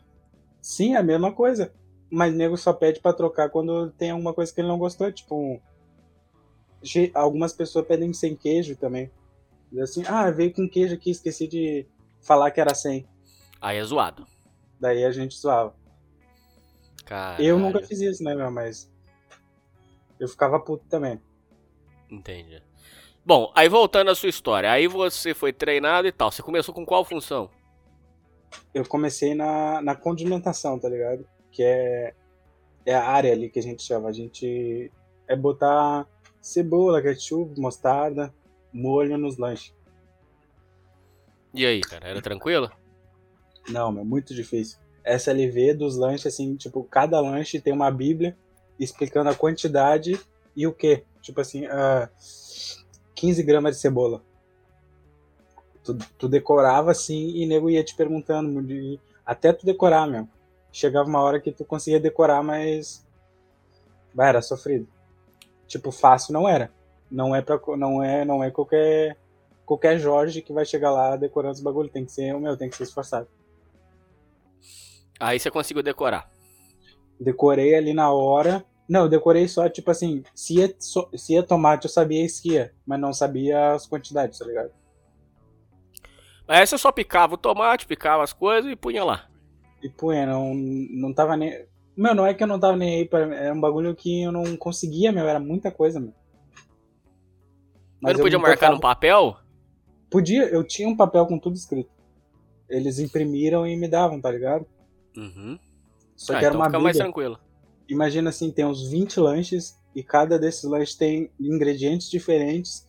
[0.61, 1.71] Sim, é a mesma coisa.
[2.11, 5.11] Mas nego só pede para trocar quando tem alguma coisa que ele não gostou.
[5.11, 5.61] Tipo,
[7.13, 9.11] algumas pessoas pedem sem queijo também.
[9.81, 11.85] Assim, ah, veio com queijo aqui, esqueci de
[12.21, 13.07] falar que era sem.
[13.61, 14.25] Aí é zoado.
[14.79, 15.75] Daí a gente zoava.
[17.05, 17.43] Caralho.
[17.43, 18.49] Eu nunca fiz isso, né, meu?
[18.49, 18.89] Mas.
[20.19, 21.21] Eu ficava puto também.
[22.09, 22.61] Entendi.
[23.25, 24.71] Bom, aí voltando à sua história.
[24.71, 26.31] Aí você foi treinado e tal.
[26.31, 27.49] Você começou com qual função?
[28.73, 31.27] Eu comecei na, na condimentação, tá ligado?
[31.51, 32.13] Que é,
[32.85, 34.09] é a área ali que a gente chama.
[34.09, 34.91] A gente
[35.27, 36.07] é botar
[36.41, 38.33] cebola, ketchup, mostarda,
[38.73, 39.73] molho nos lanches.
[41.53, 42.07] E aí, cara?
[42.07, 42.71] Era tranquilo?
[43.69, 44.77] Não, meu, muito difícil.
[45.05, 48.37] SLV dos lanches, assim, tipo, cada lanche tem uma bíblia
[48.79, 50.19] explicando a quantidade
[50.55, 51.03] e o que.
[51.21, 52.09] Tipo assim, uh,
[53.15, 54.23] 15 gramas de cebola.
[55.83, 60.27] Tu, tu decorava assim e nego ia te perguntando, até tu decorar, meu.
[60.71, 63.05] Chegava uma hora que tu conseguia decorar, mas.
[64.13, 64.87] Bah, era sofrido.
[65.67, 66.71] Tipo, fácil não era.
[67.09, 69.17] Não é, pra, não é, não é qualquer,
[69.65, 71.89] qualquer Jorge que vai chegar lá decorando os bagulho.
[71.89, 73.27] Tem que ser o meu, tem que ser esforçado.
[75.19, 76.29] Aí você conseguiu decorar.
[77.19, 78.63] Decorei ali na hora.
[78.87, 82.73] Não, eu decorei só, tipo assim, se ia, se ia tomate, eu sabia que ia,
[82.87, 84.71] mas não sabia as quantidades, tá ligado?
[86.47, 89.28] Aí você só picava o tomate, picava as coisas e punha lá.
[89.81, 91.65] E punha, não, não tava nem.
[91.95, 93.21] Meu, não é que eu não tava nem aí, pra...
[93.35, 96.13] era um bagulho que eu não conseguia, meu, era muita coisa, meu.
[98.01, 98.75] Mas, não podia marcar tava...
[98.75, 99.37] no papel?
[100.09, 101.91] Podia, eu tinha um papel com tudo escrito.
[102.69, 104.65] Eles imprimiram e me davam, tá ligado?
[105.17, 105.59] Uhum.
[106.15, 107.39] Só ah, que era então uma fica mais tranquilo.
[107.87, 112.87] Imagina assim, tem uns 20 lanches e cada desses lanches tem ingredientes diferentes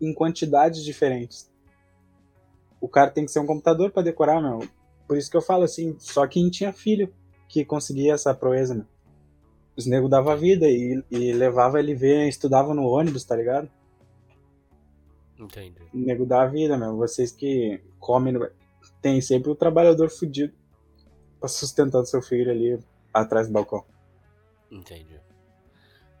[0.00, 1.50] em quantidades diferentes.
[2.80, 4.66] O cara tem que ser um computador para decorar, meu.
[5.10, 7.12] Por isso que eu falo assim, só quem tinha filho
[7.48, 8.86] que conseguia essa proeza, meu.
[9.76, 13.68] Os negros davam vida e, e levava ele ver, estudava no ônibus, tá ligado?
[15.36, 15.82] Entendi.
[15.92, 16.96] O nego dá a vida, meu.
[16.96, 18.38] Vocês que comem.
[19.02, 20.54] Tem sempre o trabalhador fudido
[21.40, 22.78] pra sustentar seu filho ali
[23.12, 23.84] atrás do balcão.
[24.70, 25.18] Entendi.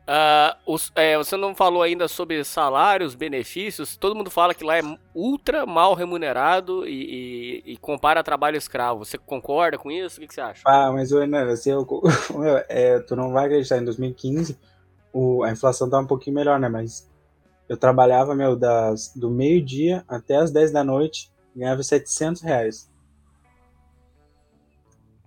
[0.08, 3.96] Uh, os, é, você não falou ainda sobre salários, benefícios.
[3.96, 4.82] Todo mundo fala que lá é
[5.14, 9.04] ultra mal remunerado e, e, e compara trabalho escravo.
[9.04, 10.16] Você concorda com isso?
[10.16, 10.62] O que, que você acha?
[10.66, 11.86] Ah, mas não, assim, eu,
[12.68, 13.78] é, tu não vai acreditar.
[13.78, 14.58] Em 2015,
[15.12, 16.68] o, a inflação tá um pouquinho melhor, né?
[16.68, 17.08] Mas
[17.68, 22.90] eu trabalhava, meu, das, do meio-dia até as 10 da noite, ganhava 700 reais.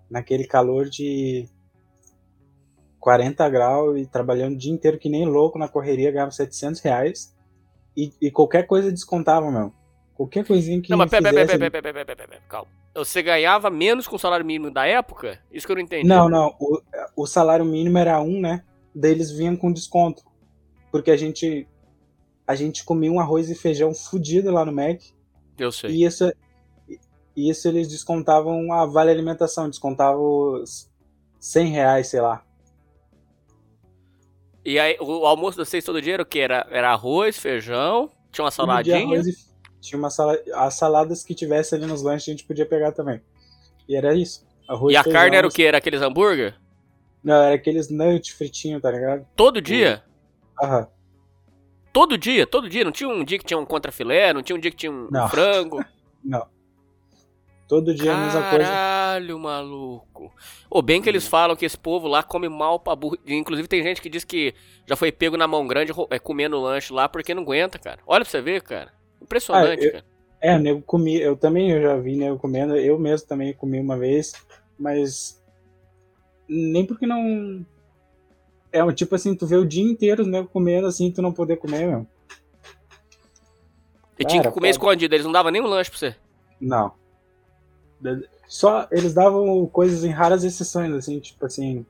[0.10, 1.48] Naquele calor de
[3.04, 7.36] 40 graus e trabalhando o dia inteiro que nem louco na correria, ganhava 700 reais.
[7.98, 9.74] E, e qualquer coisa descontava, meu.
[10.16, 10.90] Qualquer coisinha que.
[10.90, 12.72] Não, mas pera, pera, pera, pera, pera, pera, calma.
[12.96, 15.38] Você ganhava menos com o salário mínimo da época?
[15.52, 16.08] Isso que eu não entendi.
[16.08, 16.56] Não, não.
[16.58, 16.82] O,
[17.18, 18.64] o salário mínimo era um, né?
[18.96, 20.24] Daí eles vinham com desconto.
[20.90, 21.68] Porque a gente.
[22.48, 25.02] A gente comia um arroz e feijão fudido lá no Mac.
[25.58, 25.92] Eu sei.
[25.92, 26.32] E isso,
[27.36, 30.90] e isso eles descontavam a vale alimentação, descontavam os
[31.40, 32.46] 100 reais, sei lá.
[34.66, 36.40] E aí, o almoço de vocês todo dia era o que?
[36.40, 39.20] Era, era arroz, feijão, tinha uma saladinha?
[39.20, 39.34] E,
[39.82, 43.22] tinha uma sala, as saladas que tivesse ali nos lanches a gente podia pegar também.
[43.88, 44.48] E era isso.
[44.68, 45.64] Arroz, e a feijão, carne era o que?
[45.64, 46.56] Era aqueles hambúrguer?
[47.22, 49.26] Não, era aqueles nuggets fritinho, tá ligado?
[49.36, 50.02] Todo dia?
[50.62, 50.88] Aham.
[51.92, 52.48] Todo dia?
[52.48, 52.84] Todo dia?
[52.86, 54.34] Não tinha um dia que tinha um contrafilé?
[54.34, 55.84] Não tinha um dia que tinha um, um frango?
[56.24, 56.48] não.
[57.74, 58.66] Todo dia Caralho, a mesma coisa.
[58.66, 60.32] Caralho, maluco.
[60.70, 63.18] Ou bem que eles falam que esse povo lá come mal pra burro.
[63.26, 64.54] Inclusive tem gente que diz que
[64.86, 67.98] já foi pego na mão grande é, comendo lanche lá porque não aguenta, cara.
[68.06, 68.94] Olha pra você ver, cara.
[69.20, 70.06] Impressionante, ah, eu, cara.
[70.40, 73.98] É, nego comi, eu também eu já vi nego comendo, eu mesmo também comi uma
[73.98, 74.34] vez,
[74.78, 75.44] mas
[76.48, 77.66] nem porque não
[78.72, 81.58] é um tipo assim, tu vê o dia inteiro nego comendo assim, tu não poder
[81.58, 82.06] comer, meu.
[84.20, 84.70] E tinha que comer pode...
[84.70, 86.16] escondido, eles não davam nem um lanche pra você.
[86.62, 87.02] Não.
[88.48, 91.86] Só eles davam coisas em raras exceções, assim, tipo assim.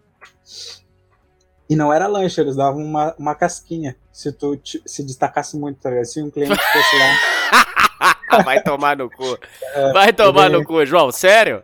[1.69, 3.95] E não era lanche, eles davam uma, uma casquinha.
[4.11, 6.05] Se tu se destacasse muito, tá ligado?
[6.05, 8.43] Se um cliente fosse lá.
[8.43, 9.37] Vai tomar no cu.
[9.75, 10.59] É, Vai tomar ganhei...
[10.59, 11.63] no cu, João, sério?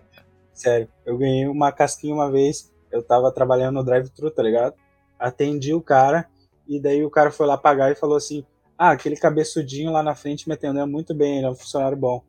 [0.54, 2.72] Sério, eu ganhei uma casquinha uma vez.
[2.92, 4.74] Eu tava trabalhando no drive-thru, tá ligado?
[5.20, 6.28] Atendi o cara,
[6.68, 8.44] e daí o cara foi lá pagar e falou assim:
[8.78, 12.24] Ah, aquele cabeçudinho lá na frente me atendeu muito bem, ele é um funcionário bom.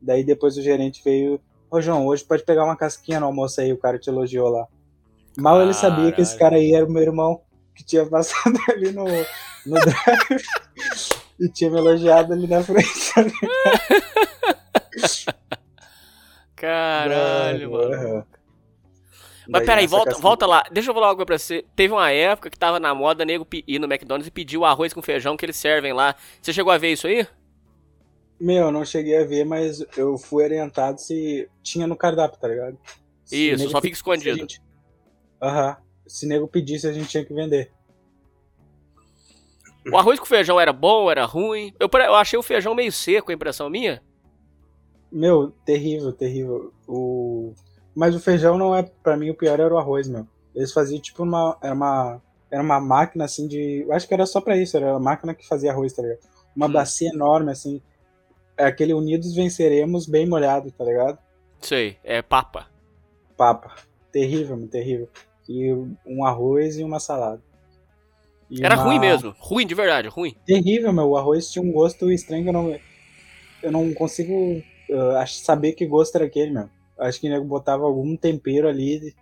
[0.00, 3.72] Daí depois o gerente veio, ô João, hoje pode pegar uma casquinha no almoço aí,
[3.72, 4.66] o cara te elogiou lá.
[5.36, 5.66] Mal Caralho.
[5.66, 7.40] ele sabia que esse cara aí era o meu irmão,
[7.74, 10.42] que tinha passado ali no, no drive
[11.40, 13.12] e tinha me elogiado ali na frente.
[16.56, 18.26] Caralho, mano.
[19.48, 20.62] Mas peraí, volta, volta lá.
[20.70, 21.64] Deixa eu falar algo pra você.
[21.74, 24.92] Teve uma época que tava na moda nego ir no McDonald's e pedir o arroz
[24.92, 26.14] com feijão que eles servem lá.
[26.42, 27.26] Você chegou a ver isso aí?
[28.40, 32.78] Meu, não cheguei a ver, mas eu fui orientado se tinha no cardápio, tá ligado?
[33.24, 34.36] Se Isso, só fica escondido.
[34.36, 34.62] a gente-
[35.42, 35.76] Aham.
[36.06, 37.70] Se nego pedisse, a gente tinha que vender.
[39.90, 41.72] O arroz com feijão era bom, era ruim?
[41.78, 44.02] Eu, eu achei o feijão meio seco, a impressão minha.
[45.10, 46.72] Meu, terrível, terrível.
[46.86, 47.54] O...
[47.94, 50.26] Mas o feijão não é, pra mim, o pior era o arroz, meu.
[50.54, 51.56] Eles faziam tipo uma.
[51.62, 52.22] Era uma.
[52.50, 53.82] Era uma máquina assim de.
[53.86, 56.20] Eu acho que era só pra isso, era a máquina que fazia arroz, tá ligado?
[56.54, 56.72] Uma Hum.
[56.72, 57.80] bacia enorme, assim.
[58.58, 61.18] É aquele Unidos Venceremos bem molhado, tá ligado?
[61.60, 62.66] Sei, é papa.
[63.36, 63.76] Papa.
[64.12, 65.08] Terrível, meu, terrível.
[65.48, 65.72] E
[66.04, 67.40] um arroz e uma salada.
[68.50, 69.34] E Era uma- ruim mesmo.
[69.38, 70.34] Ruim, de verdade, ruim.
[70.44, 71.08] Terrível, meu.
[71.10, 72.78] O arroz tinha um gosto estranho que eu não.
[73.62, 74.32] Eu não consigo
[74.90, 76.68] uh, saber que gosto era aquele, meu.
[76.98, 79.14] Acho que nego botava algum tempero ali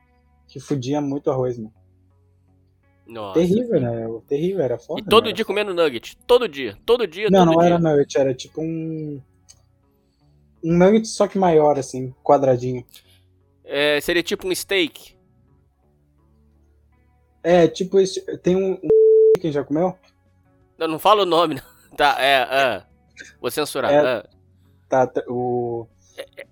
[0.49, 1.71] que fudia muito o arroz, meu.
[3.07, 3.39] Nossa.
[3.39, 4.21] Terrível, né?
[4.27, 5.01] Terrível, era foda.
[5.01, 5.33] E todo né?
[5.33, 6.17] dia comendo nugget.
[6.27, 6.77] Todo dia.
[6.85, 7.67] Todo dia, Não, todo não dia.
[7.67, 9.23] era nugget, era tipo um.
[10.65, 12.85] Um nugget só que maior, assim, quadradinho.
[13.65, 15.17] É, seria tipo um steak.
[17.43, 18.77] É, tipo, esse, tem um.
[19.41, 19.97] quem já comeu?
[20.79, 21.63] Eu não falo o nome, não.
[21.97, 22.83] Tá, é, é.
[23.41, 23.91] Vou censurar.
[23.91, 24.19] É.
[24.19, 24.25] é.
[24.87, 25.87] Tá, tá, o.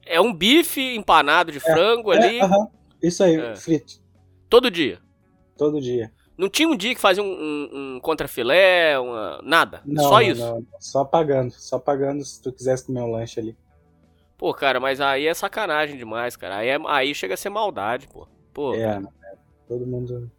[0.06, 2.68] É um bife empanado de frango ali, É, aham.
[3.02, 3.54] Isso aí, É.
[3.54, 4.00] frito.
[4.48, 4.98] todo dia.
[5.58, 6.10] Todo dia.
[6.36, 9.82] Não tinha um dia que fazia um, um, um contrafilé, uma, nada.
[9.86, 10.40] Não, Só isso.
[10.40, 11.52] não, só pagando.
[11.52, 13.56] Só pagando se tu quisesse comer um lanche ali.
[14.36, 16.56] Pô, cara, mas aí é sacanagem demais, cara.
[16.56, 18.26] Aí, é- aí chega a ser maldade, pô.
[18.52, 19.36] Pô, É, não, é.
[19.68, 20.30] todo mundo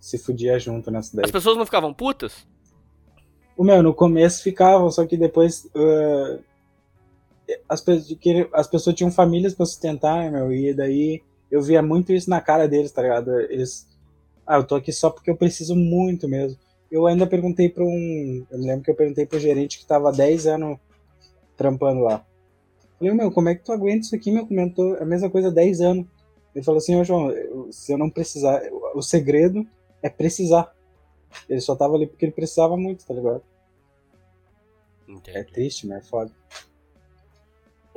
[0.00, 1.24] se fudia junto nessa daí.
[1.24, 2.46] as pessoas não ficavam putas?
[3.56, 6.38] O meu, no começo ficavam, só que depois ah,
[7.68, 7.84] as,
[8.52, 10.52] as pessoas tinham famílias pra sustentar, meu?
[10.52, 13.38] E daí eu via muito isso na cara deles, tá ligado?
[13.40, 13.88] Eles.
[14.50, 16.58] Ah, eu tô aqui só porque eu preciso muito mesmo.
[16.90, 18.44] Eu ainda perguntei pra um.
[18.50, 20.76] Eu lembro que eu perguntei pro gerente que tava há 10 anos
[21.56, 22.26] trampando lá.
[22.98, 24.44] Falei, meu, como é que tu aguenta isso aqui, meu?
[24.44, 26.04] Comentou a mesma coisa há 10 anos.
[26.52, 28.60] Ele falou assim, ô João, eu- se eu não precisar.
[28.92, 29.64] O segredo
[30.02, 30.74] é precisar.
[31.48, 33.42] Ele só tava ali porque ele precisava muito, tá ligado?
[35.30, 36.32] É triste, mas é foda.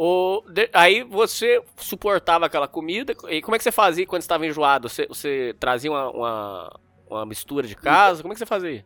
[0.05, 3.13] O, de- aí você suportava aquela comida.
[3.29, 4.89] E como é que você fazia quando estava enjoado?
[4.89, 8.21] Você, você trazia uma, uma, uma mistura de casa?
[8.21, 8.85] Como é que você fazia?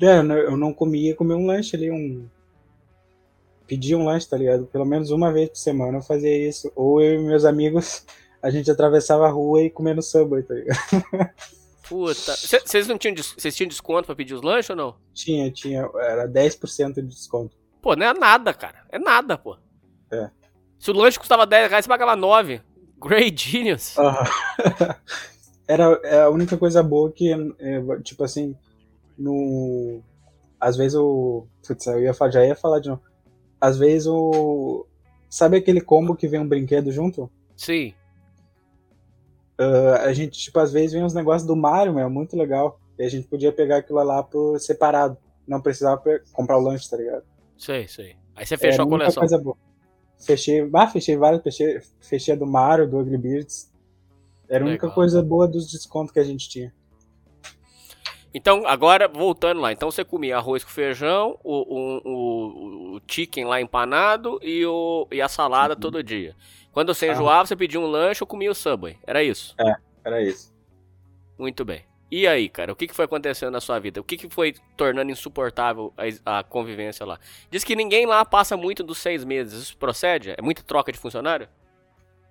[0.00, 2.28] É, eu não- comia, comia um lanche ali, um.
[3.66, 4.66] Pedia um lanche, tá ligado?
[4.66, 6.70] Pelo menos uma vez por semana eu fazia isso.
[6.76, 8.06] Ou eu e meus amigos,
[8.40, 10.78] a gente atravessava a rua e comia no Subway, tá ligado?
[11.88, 12.36] Puta.
[12.36, 14.94] Cê- Vocês não tinham, tinham desconto pra pedir os lanches ou não?
[15.12, 17.56] Tinha, tinha, era 10% de desconto.
[17.82, 18.84] Pô, não é nada, cara.
[18.90, 19.56] É nada, pô.
[20.12, 20.30] É.
[20.84, 22.60] Se o lanche custava 10 reais, você pagava 9.
[23.00, 23.96] Great genius.
[23.96, 24.26] Aham.
[25.66, 28.54] era é a única coisa boa que, é, tipo assim,
[29.16, 30.02] no.
[30.60, 31.46] Às vezes o.
[31.66, 33.00] Putz, eu ia, fa- já ia falar de novo.
[33.58, 34.86] Às vezes o.
[35.30, 37.30] Sabe aquele combo que vem um brinquedo junto?
[37.56, 37.94] Sim.
[39.58, 42.78] Uh, a gente, tipo, às vezes vem uns negócios do Mario, meu, muito legal.
[42.98, 45.16] E a gente podia pegar aquilo lá por separado.
[45.48, 47.24] Não precisava comprar o lanche, tá ligado?
[47.56, 48.16] Sei, sei.
[48.36, 49.22] Aí você fechou a muita coleção.
[49.22, 49.56] coisa boa.
[50.18, 53.70] Fechei, ah, fechei vários, fechei, fechei a do Mario, do Angry Birds.
[54.48, 54.94] Era a única Legal.
[54.94, 56.72] coisa boa dos descontos que a gente tinha.
[58.32, 59.72] Então, agora, voltando lá.
[59.72, 65.06] Então você comia arroz com feijão, o, o, o, o chicken lá empanado e, o,
[65.12, 66.34] e a salada todo dia.
[66.72, 67.12] Quando você Uhum.
[67.12, 67.14] Ah.
[67.14, 68.98] enjoava, você pedia um lanche ou comia o Subway.
[69.06, 69.54] Era isso.
[70.04, 70.52] Era isso.
[71.38, 71.84] Muito bem.
[72.10, 74.00] E aí, cara, o que, que foi acontecendo na sua vida?
[74.00, 75.92] O que, que foi tornando insuportável
[76.24, 77.18] a, convivência lá?
[77.50, 79.64] Diz que ninguém lá passa muito dos seis meses.
[79.64, 80.34] Isso procede?
[80.36, 81.48] É muita troca de funcionário?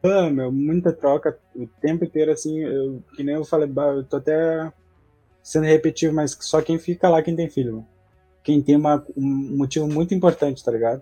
[0.03, 4.17] Ah, meu, muita troca o tempo inteiro, assim, eu, que nem eu falei, eu tô
[4.17, 4.71] até
[5.41, 7.85] sendo repetitivo, mas só quem fica lá quem tem filho.
[8.43, 11.01] Quem tem uma, um motivo muito importante, tá ligado?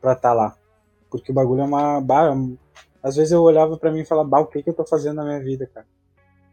[0.00, 0.56] Pra tá lá.
[1.08, 2.00] Porque o bagulho é uma.
[2.00, 2.32] Bah,
[3.02, 5.16] às vezes eu olhava pra mim e falava, bah, o que que eu tô fazendo
[5.16, 5.86] na minha vida, cara?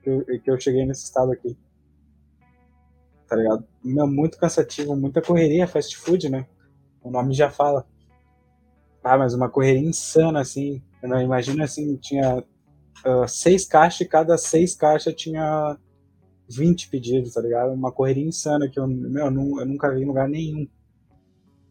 [0.07, 1.57] Que eu, que eu cheguei nesse estado aqui.
[3.27, 3.67] Tá ligado?
[3.83, 6.47] Meu, muito cansativo, muita correria, fast food, né?
[7.03, 7.85] O nome já fala.
[9.03, 10.81] Ah, mas uma correria insana, assim.
[11.03, 12.41] Eu não imagino assim, tinha
[13.05, 15.77] ah, seis caixas e cada seis caixas tinha
[16.49, 17.73] 20 pedidos, tá ligado?
[17.73, 20.65] Uma correria insana que eu, meu, eu, nu- eu nunca vi em lugar nenhum.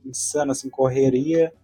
[0.05, 1.55] Insano, assim, correria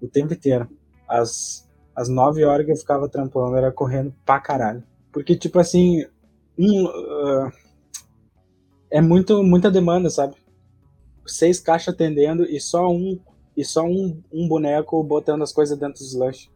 [0.00, 0.66] o tempo inteiro.
[1.06, 4.82] As, as nove horas que eu ficava trampando era correndo pra caralho.
[5.12, 6.04] Porque, tipo assim,
[6.58, 7.52] um, ah,
[8.90, 10.34] é muito, muita demanda, sabe?
[11.26, 13.20] Seis caixas atendendo e só um
[13.56, 16.50] e só um, um boneco botando as coisas dentro dos lanches.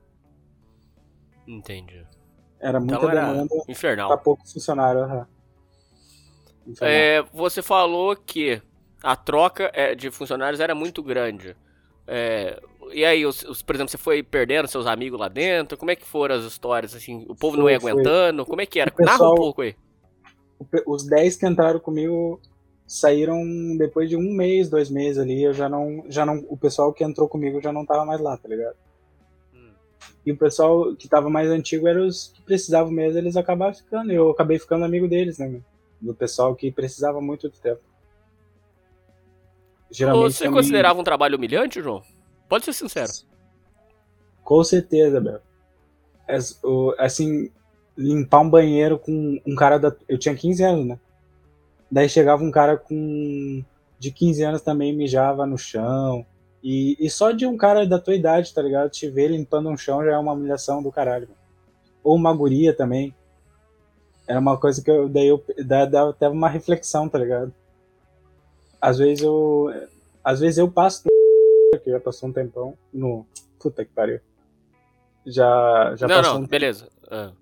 [1.47, 2.07] Entendi.
[2.59, 4.09] Era muita Então era demanda infernal.
[4.09, 5.27] pra pouco funcionário.
[6.67, 6.95] Infernal.
[6.95, 8.63] É, você falou que
[9.03, 11.55] a troca é, de funcionários era muito grande.
[12.07, 12.61] É,
[12.93, 15.77] e aí, os, os, por exemplo, você foi perdendo seus amigos lá dentro?
[15.79, 16.95] Como é que foram as histórias?
[16.95, 18.45] Assim, o povo foi, não ia aguentando?
[18.45, 18.51] Foi.
[18.51, 18.91] Como é que era?
[18.91, 19.75] Pessoal, Narra um pouco aí.
[20.87, 22.41] Os 10 que entraram comigo
[22.87, 23.43] saíram
[23.77, 25.43] depois de um mês, dois meses ali.
[25.43, 28.37] Eu já não, já não, o pessoal que entrou comigo já não tava mais lá,
[28.37, 28.77] tá ligado?
[29.55, 29.73] Hum.
[30.25, 34.13] E o pessoal que tava mais antigo eram os que precisavam mesmo, eles acabavam ficando.
[34.13, 35.61] Eu acabei ficando amigo deles, né?
[36.01, 37.81] Do pessoal que precisava muito de tempo.
[39.91, 40.61] Geralmente Você também...
[40.61, 42.03] considerava um trabalho humilhante, João?
[42.49, 43.13] Pode ser sincero.
[44.43, 45.41] Com certeza, Bel.
[46.99, 47.51] Assim,
[47.97, 49.95] limpar um banheiro com um cara da.
[50.09, 50.99] Eu tinha 15 anos, né?
[51.91, 53.65] Daí chegava um cara com.
[53.99, 56.27] de 15 anos também mijava no chão.
[56.63, 58.91] E, e só de um cara da tua idade, tá ligado?
[58.91, 61.29] Te ver limpando um chão já é uma humilhação do caralho.
[62.03, 63.15] Ou uma guria também.
[64.27, 65.09] Era uma coisa que eu.
[65.09, 67.53] Daí eu dava até uma reflexão, tá ligado?
[68.85, 69.73] Às vezes eu.
[70.23, 71.05] Às vezes eu passo
[71.83, 73.27] que já passou um tempão no.
[73.59, 74.21] Puta que pariu.
[75.25, 76.35] Já, já não, passou.
[76.35, 76.91] Não, um beleza.
[77.11, 77.33] Ah.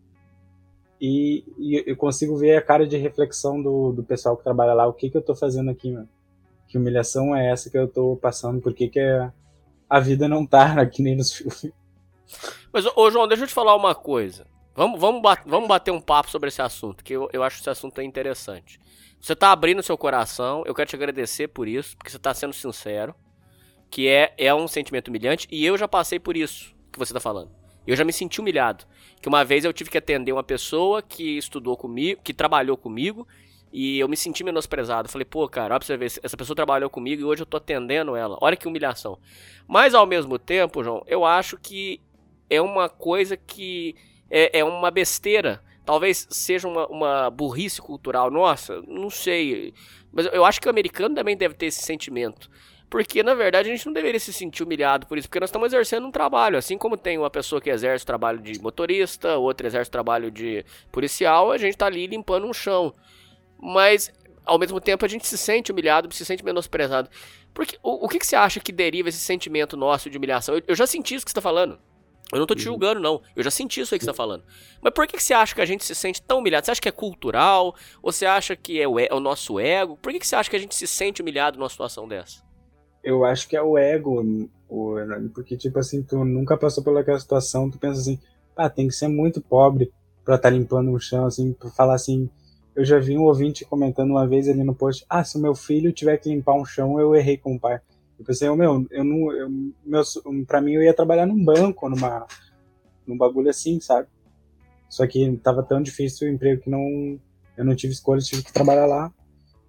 [1.00, 4.86] E, e, eu consigo ver a cara de reflexão do, do pessoal que trabalha lá.
[4.86, 6.08] O que que eu tô fazendo aqui, mano?
[6.68, 8.62] Que humilhação é essa que eu tô passando?
[8.62, 9.28] Por que que é,
[9.90, 11.72] a vida não tá aqui nem nos filmes?
[12.72, 14.46] Mas, ô João, deixa eu te falar uma coisa.
[14.76, 17.68] Vamos, vamos, bater, vamos bater um papo sobre esse assunto, que eu, eu acho esse
[17.68, 18.78] assunto interessante.
[19.22, 22.52] Você tá abrindo seu coração, eu quero te agradecer por isso, porque você tá sendo
[22.52, 23.14] sincero
[23.88, 27.20] que é, é um sentimento humilhante, e eu já passei por isso que você está
[27.20, 27.52] falando.
[27.86, 28.84] Eu já me senti humilhado.
[29.20, 33.28] Que uma vez eu tive que atender uma pessoa que estudou comigo, que trabalhou comigo,
[33.72, 35.08] e eu me senti menosprezado.
[35.08, 37.58] Falei, pô, cara, olha pra você ver, essa pessoa trabalhou comigo e hoje eu tô
[37.58, 38.36] atendendo ela.
[38.40, 39.20] Olha que humilhação.
[39.68, 42.00] Mas ao mesmo tempo, João, eu acho que
[42.50, 43.94] é uma coisa que
[44.28, 45.62] é, é uma besteira.
[45.84, 48.30] Talvez seja uma, uma burrice cultural.
[48.30, 49.74] Nossa, não sei.
[50.12, 52.48] Mas eu acho que o americano também deve ter esse sentimento.
[52.92, 55.72] Porque, na verdade, a gente não deveria se sentir humilhado por isso, porque nós estamos
[55.72, 56.58] exercendo um trabalho.
[56.58, 60.30] Assim como tem uma pessoa que exerce o trabalho de motorista, outra exerce o trabalho
[60.30, 62.92] de policial, a gente está ali limpando um chão.
[63.58, 64.12] Mas,
[64.44, 67.08] ao mesmo tempo, a gente se sente humilhado, se sente menosprezado.
[67.54, 70.56] Porque o, o que, que você acha que deriva esse sentimento nosso de humilhação?
[70.56, 71.78] Eu, eu já senti isso que você está falando.
[72.32, 72.72] Eu não tô te uhum.
[72.72, 73.20] julgando, não.
[73.36, 74.42] Eu já senti isso aí que você tá falando.
[74.80, 76.64] Mas por que, que você acha que a gente se sente tão humilhado?
[76.64, 77.74] Você acha que é cultural?
[78.02, 79.96] Ou você acha que é o, é o nosso ego?
[79.96, 82.42] Por que, que você acha que a gente se sente humilhado numa situação dessa?
[83.02, 84.96] eu acho que é o ego, o,
[85.34, 88.18] porque, tipo assim, tu nunca passou pelaquela situação, tu pensa assim,
[88.56, 89.92] ah, tem que ser muito pobre
[90.24, 92.30] pra estar tá limpando um chão, assim, pra falar assim.
[92.74, 95.54] Eu já vi um ouvinte comentando uma vez ali no post, ah, se o meu
[95.54, 97.80] filho tiver que limpar um chão, eu errei com o pai.
[98.22, 99.50] Eu pensei, oh, meu, eu não, eu,
[99.84, 100.02] meu,
[100.46, 102.24] pra mim eu ia trabalhar num banco, numa,
[103.04, 104.06] num bagulho assim, sabe?
[104.88, 107.18] Só que tava tão difícil o emprego que não,
[107.56, 109.12] eu não tive escolha, tive que trabalhar lá.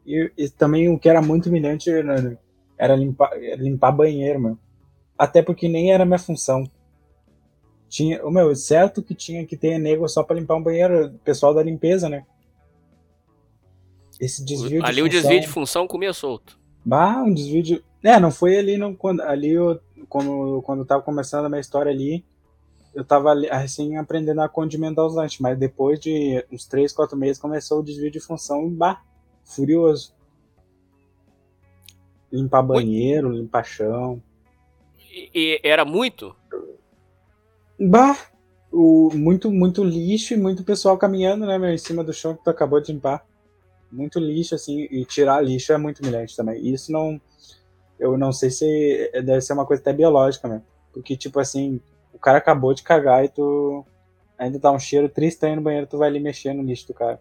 [0.06, 2.38] E, e também o que era muito humilhante, né,
[2.78, 4.60] era limpar, limpar banheiro, mano.
[5.18, 6.64] Até porque nem era minha função.
[7.90, 11.56] Tinha, o meu, certo que tinha que ter nego só para limpar um banheiro, pessoal
[11.56, 12.24] da limpeza, né?
[14.20, 16.62] Esse desvio de Ali função, o desvio de função comia solto.
[16.86, 17.84] Bah, um desvio de.
[18.04, 21.62] É, não foi ali não, quando ali eu, quando quando eu tava começando a minha
[21.62, 22.26] história ali,
[22.94, 27.42] eu tava assim aprendendo a condimentar os lanches, mas depois de uns 3, 4 meses
[27.42, 29.02] começou o desvio de função, bah,
[29.44, 30.14] furioso.
[32.32, 33.38] Limpar banheiro, Oi?
[33.38, 34.22] limpar chão.
[35.12, 36.36] E, e, era muito?
[37.80, 38.18] Bah!
[38.72, 42.44] O, muito, muito lixo e muito pessoal caminhando, né, meu, em cima do chão que
[42.44, 43.24] tu acabou de limpar.
[43.94, 46.60] Muito lixo, assim, e tirar lixo é muito humilhante também.
[46.68, 47.22] Isso não.
[48.00, 49.12] Eu não sei se.
[49.14, 50.62] Deve ser uma coisa até biológica, né?
[50.92, 51.80] Porque, tipo assim,
[52.12, 53.86] o cara acabou de cagar e tu.
[54.38, 56.94] Ainda tá um cheiro triste aí no banheiro, tu vai ali mexer no lixo do
[56.94, 57.20] cara.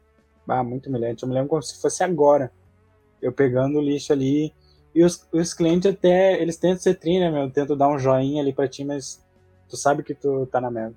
[0.49, 1.23] Ah, muito humilhante.
[1.23, 2.51] Eu me lembro como se fosse agora.
[3.21, 4.53] Eu pegando o lixo ali
[4.95, 7.51] e os, os clientes até, eles tentam ser tri, né, meu?
[7.51, 9.23] Tentam dar um joinha ali pra ti, mas
[9.69, 10.95] tu sabe que tu tá na merda.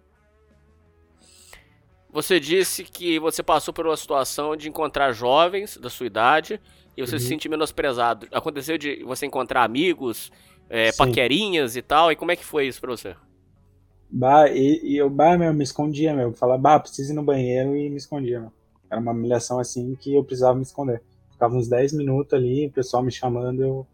[2.16, 6.62] Você disse que você passou por uma situação de encontrar jovens da sua idade
[6.96, 7.20] e você uhum.
[7.20, 8.26] se sentir menosprezado.
[8.32, 10.32] Aconteceu de você encontrar amigos,
[10.70, 13.18] é, paquerinhas e tal, e como é que foi isso pra você?
[14.10, 16.32] Bah, e, e eu, bah, meu, me escondia, meu.
[16.32, 18.54] Falava, bah, preciso ir no banheiro e me escondia, meu.
[18.90, 21.02] Era uma humilhação assim que eu precisava me esconder.
[21.32, 23.88] Ficava uns 10 minutos ali, o pessoal me chamando, eu.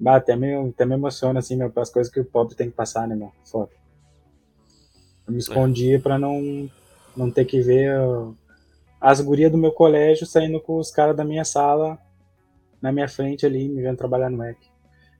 [0.00, 2.74] Bah, até, me, até me emociona, assim, meu, as coisas que o pobre tem que
[2.74, 3.30] passar, né, meu?
[3.44, 3.72] Foda.
[5.26, 5.98] Eu me escondia é.
[5.98, 6.70] pra não,
[7.16, 7.90] não ter que ver
[9.00, 11.98] as gurias do meu colégio saindo com os caras da minha sala
[12.80, 14.56] na minha frente ali, me vendo trabalhar no Mac.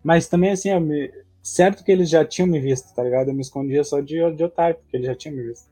[0.03, 1.11] Mas também, assim, eu me,
[1.43, 3.29] certo que eles já tinham me visto, tá ligado?
[3.29, 5.69] Eu me escondia só de, de otário, porque eles já tinham me visto.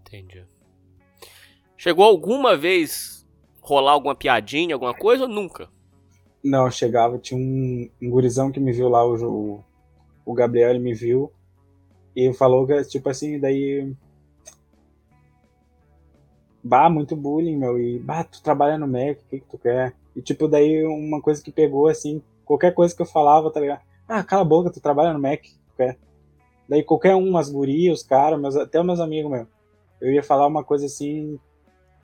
[0.00, 0.44] Entendi.
[1.76, 3.26] Chegou alguma vez
[3.60, 5.68] rolar alguma piadinha, alguma coisa ou nunca?
[6.42, 9.64] Não, chegava, tinha um, um gurizão que me viu lá, o,
[10.24, 11.32] o Gabriel, ele me viu
[12.14, 13.92] e falou que, tipo assim, daí.
[16.66, 17.78] Bah, muito bullying, meu.
[17.78, 19.94] E, bah, tu trabalha no Mac, o que, que tu quer?
[20.16, 23.82] E, tipo, daí uma coisa que pegou, assim, qualquer coisa que eu falava, tá ligado?
[24.08, 25.96] Ah, cala a boca, tu trabalha no Mac, tu quer?
[26.68, 29.46] Daí qualquer um, as gurias, os caras, meus, até meus amigos, meu.
[30.00, 31.38] Eu ia falar uma coisa assim,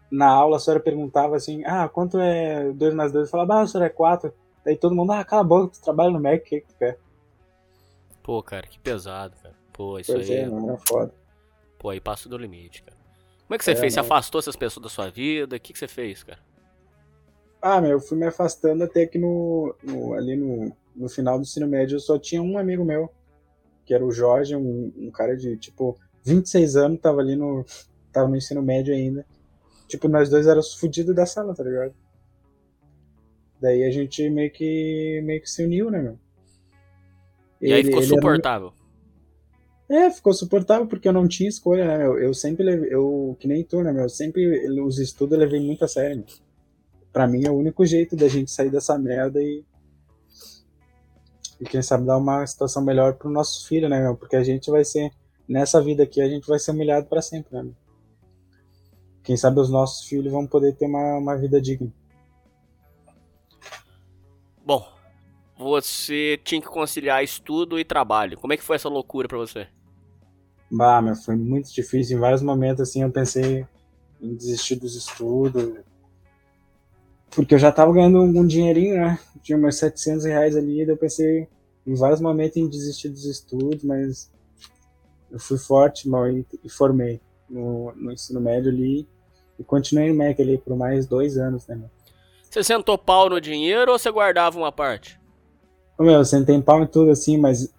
[0.08, 3.26] na aula a senhora perguntava assim, ah, quanto é 2 mais 2?
[3.26, 4.32] Eu falava, ah, a senhora é 4.
[4.64, 6.76] Daí todo mundo, ah, cala a boca, tu trabalha no Mac, o que, que tu
[6.78, 7.00] quer?
[8.22, 9.56] Pô, cara, que pesado, cara.
[9.72, 10.36] Pô, isso Pois aí.
[10.36, 11.12] é, mano, é foda.
[11.80, 13.01] Pô, aí passa do limite, cara.
[13.52, 13.92] Como é que você É, fez?
[13.92, 15.56] Você afastou essas pessoas da sua vida?
[15.56, 16.38] O que, que você fez, cara?
[17.60, 21.42] Ah, meu, eu fui me afastando até que no, no- ali no, no final do
[21.42, 23.12] ensino médio eu só tinha um amigo meu,
[23.84, 27.62] que era o Jorge, um, um cara de, tipo, 26 anos, tava ali no,
[28.10, 29.26] tava no ensino médio ainda.
[29.86, 31.94] Tipo, nós dois éramos fudidos da sala, tá ligado?
[33.60, 36.18] Daí a gente meio que, meio que se uniu, né, meu?
[37.60, 38.72] E aí Ele- ficou ele era suportável.
[39.92, 42.18] É, ficou suportável porque eu não tinha escolha, né, meu?
[42.18, 44.04] Eu sempre levei, eu, que nem tu, né, meu?
[44.04, 46.24] Eu sempre, os estudos eu levei muito a sério.
[47.12, 49.62] Pra mim é o único jeito da gente sair dessa merda e.
[51.60, 54.16] E quem sabe dar uma situação melhor pro nosso filho, né, meu?
[54.16, 55.12] Porque a gente vai ser,
[55.46, 57.76] nessa vida aqui, a gente vai ser humilhado pra sempre, né, meu?
[59.22, 61.92] Quem sabe os nossos filhos vão poder ter uma, uma vida digna.
[64.64, 64.88] Bom,
[65.54, 68.38] você tinha que conciliar estudo e trabalho.
[68.38, 69.68] Como é que foi essa loucura pra você?
[70.74, 72.16] Bah, meu, foi muito difícil.
[72.16, 73.66] Em vários momentos, assim, eu pensei
[74.22, 75.74] em desistir dos estudos.
[77.30, 79.18] Porque eu já tava ganhando um dinheirinho, né?
[79.42, 81.46] Tinha meus 700 reais ali, daí eu pensei
[81.86, 84.30] em vários momentos em desistir dos estudos, mas
[85.30, 87.20] eu fui forte, mal, e, formei
[87.50, 89.06] no, no ensino médio ali.
[89.58, 91.90] E continuei no MEC ali por mais dois anos, né, meu?
[92.48, 95.20] Você sentou pau no dinheiro ou você guardava uma parte?
[96.00, 97.72] Meu, eu sentei pau em tudo, assim, mas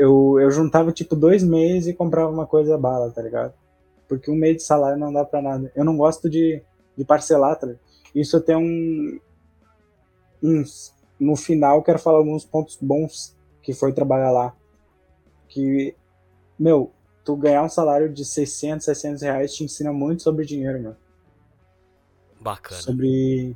[0.00, 3.52] eu, eu juntava, tipo, dois meses e comprava uma coisa bala, tá ligado?
[4.08, 5.70] Porque um mês de salário não dá pra nada.
[5.76, 6.62] Eu não gosto de,
[6.96, 7.82] de parcelar, tá ligado?
[8.14, 9.20] Isso até um,
[10.42, 10.94] uns...
[11.18, 14.56] No final, quero falar alguns pontos bons que foi trabalhar lá.
[15.46, 15.94] Que,
[16.58, 16.90] meu,
[17.22, 20.96] tu ganhar um salário de 600, 700 reais te ensina muito sobre dinheiro, meu
[22.40, 22.80] Bacana.
[22.80, 23.54] sobre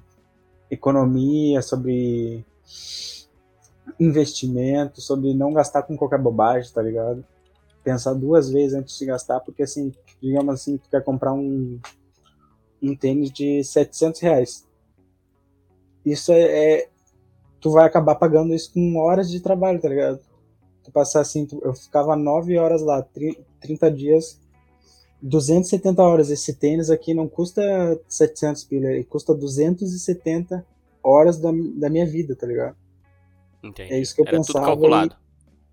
[0.70, 2.44] economia, sobre
[3.98, 7.24] investimento, sobre não gastar com qualquer bobagem, tá ligado?
[7.82, 11.78] Pensar duas vezes antes de gastar, porque assim, digamos assim, tu quer comprar um,
[12.82, 14.66] um tênis de 700 reais.
[16.04, 16.40] Isso é,
[16.80, 16.88] é-
[17.60, 20.20] Tu vai acabar pagando isso com horas de trabalho, tá ligado?
[20.82, 24.38] Tu passar assim, tu- eu ficava 9 horas lá, tri- 30 dias,
[25.22, 26.28] 270 horas.
[26.30, 27.62] Esse tênis aqui não custa
[28.06, 30.62] 700 pila, ele custa 270
[31.02, 32.76] horas da, da minha vida, tá ligado?
[33.64, 33.92] Entendi.
[33.92, 34.58] É isso que eu Era pensava.
[34.60, 35.16] tudo calculado.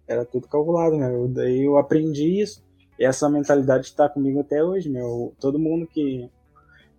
[0.08, 1.14] Era tudo calculado, né?
[1.14, 2.64] Eu- Daí eu aprendi isso.
[2.98, 5.34] E essa mentalidade está comigo até hoje, meu.
[5.40, 6.30] Todo mundo que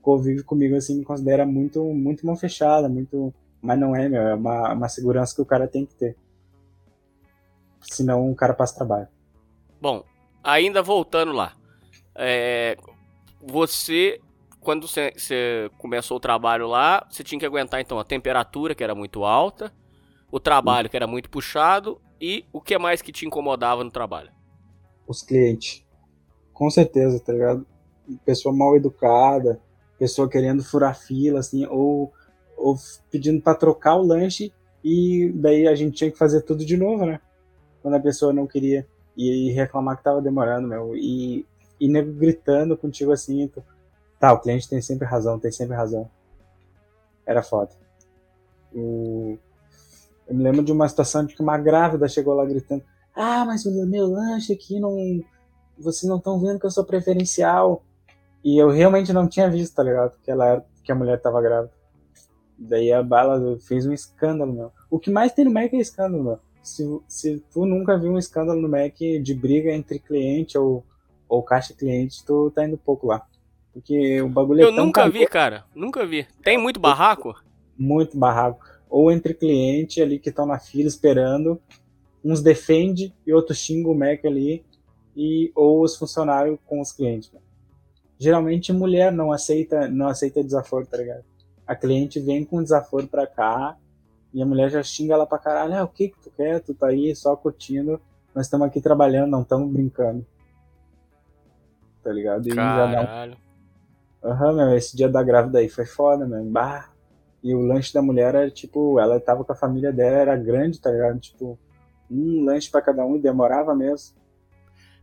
[0.01, 3.33] convive comigo assim me considera muito, muito mão fechada, muito.
[3.61, 4.21] Mas não é, meu.
[4.23, 6.17] É uma, uma segurança que o cara tem que ter.
[7.81, 9.09] Senão o cara passa trabalho.
[9.81, 10.05] Bom,
[10.43, 11.53] ainda voltando lá.
[12.15, 12.77] É,
[13.41, 14.21] você,
[14.61, 18.85] quando você, você começou o trabalho lá, você tinha que aguentar então a temperatura, que
[18.85, 19.73] era muito alta,
[20.33, 24.31] o trabalho, que era muito puxado, e o que mais que te incomodava no trabalho?
[25.07, 25.85] Os clientes.
[26.55, 27.67] Com certeza, tá ligado?
[28.25, 29.61] Pessoa mal educada,
[29.99, 32.11] pessoa querendo furar fila, assim, ou,
[32.57, 32.77] ou
[33.11, 34.53] pedindo pra trocar o lanche
[34.83, 37.21] e daí a gente tinha que fazer tudo de novo, né?
[37.83, 38.87] Quando a pessoa não queria.
[39.15, 40.97] E reclamar que tava demorando, meu.
[40.97, 41.47] E,
[41.79, 43.47] e nego gritando contigo assim.
[43.49, 43.63] Tu,
[44.19, 46.11] tá, o cliente tem sempre razão, tem sempre razão.
[47.27, 47.71] Era foda.
[48.75, 49.39] O,
[50.29, 52.83] eu me lembro de uma situação de que uma grávida chegou lá gritando:
[53.15, 54.97] Ah, mas o meu lanche aqui não.
[55.79, 57.83] Vocês não estão vendo que eu sou preferencial.
[58.45, 60.15] E eu realmente não tinha visto, tá ligado?
[60.23, 61.73] Que, ela era, que a mulher tava grávida.
[62.59, 64.73] Daí a bala fez um escândalo, meu.
[64.91, 66.39] O que mais tem no Mac é escândalo, meu.
[66.63, 70.85] Se, se tu nunca viu um escândalo no Mac de briga entre cliente ou,
[71.29, 73.23] ou caixa cliente, tu tá indo pouco lá.
[73.73, 75.65] Porque o bagulho é Eu tão nunca caro- vi, cara.
[75.75, 76.27] Nunca vi.
[76.45, 77.35] Tem muito barraco?
[77.79, 78.65] muito barraco.
[78.93, 81.59] Ou entre cliente ali que estão na fila esperando,
[82.23, 84.63] uns defende e outros xingam o Mac ali,
[85.17, 87.33] e, ou os funcionários com os clientes.
[87.33, 87.41] né?
[88.19, 91.25] Geralmente mulher não aceita, não aceita desaforo, tá ligado?
[91.67, 93.79] A cliente vem com desaforo pra cá
[94.33, 95.75] e a mulher já xinga ela pra caralho.
[95.75, 96.61] Ah, o que que tu quer?
[96.61, 97.99] Tu tá aí só curtindo,
[98.35, 100.25] nós estamos aqui trabalhando, não estamos brincando.
[102.03, 102.47] Tá ligado?
[102.47, 103.37] E Caralho.
[104.23, 106.45] Aham, meu, esse dia da grávida aí foi foda, meu.
[106.45, 106.92] Bah.
[107.43, 110.81] E o lanche da mulher era tipo, ela tava com a família dela, era grande,
[110.81, 111.19] tá ligado?
[111.19, 111.59] Tipo,
[112.11, 114.17] um lanche para cada um e demorava mesmo.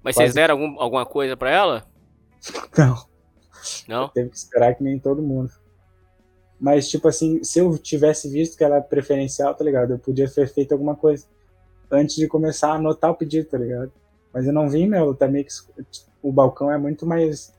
[0.01, 0.31] Mas Quase...
[0.31, 1.85] vocês deram algum, alguma coisa para ela?
[2.77, 2.95] Não.
[3.87, 4.09] Não?
[4.09, 5.51] Teve que esperar que nem todo mundo.
[6.59, 9.91] Mas, tipo assim, se eu tivesse visto que ela é preferencial, tá ligado?
[9.91, 11.25] Eu podia ter feito alguma coisa
[11.91, 13.91] antes de começar a anotar o pedido, tá ligado?
[14.33, 15.51] Mas eu não vi, meu, também que
[16.21, 17.53] o balcão é muito mais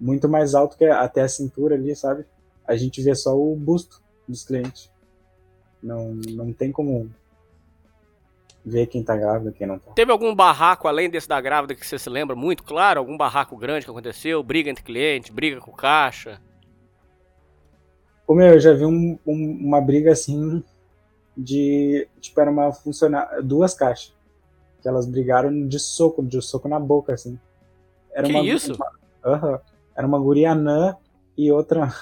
[0.00, 2.24] muito mais alto que até a cintura ali, sabe?
[2.66, 4.90] A gente vê só o busto dos clientes.
[5.82, 7.10] Não, não tem como
[8.64, 9.92] ver quem tá grávida, quem não tá.
[9.92, 13.00] Teve algum barraco além desse da grávida que você se lembra muito, claro?
[13.00, 14.42] Algum barraco grande que aconteceu?
[14.42, 16.40] Briga entre cliente, briga com caixa?
[18.26, 20.62] Ô meu, eu já vi um, um, uma briga assim
[21.36, 22.06] de.
[22.20, 23.42] Tipo, era uma funcionária.
[23.42, 24.14] Duas caixas.
[24.82, 27.38] Que elas brigaram de soco, de soco na boca, assim.
[28.12, 28.74] Era que uma, isso?
[28.74, 29.60] Uma, uh -huh,
[29.96, 30.96] era uma guria anã
[31.36, 31.92] e outra.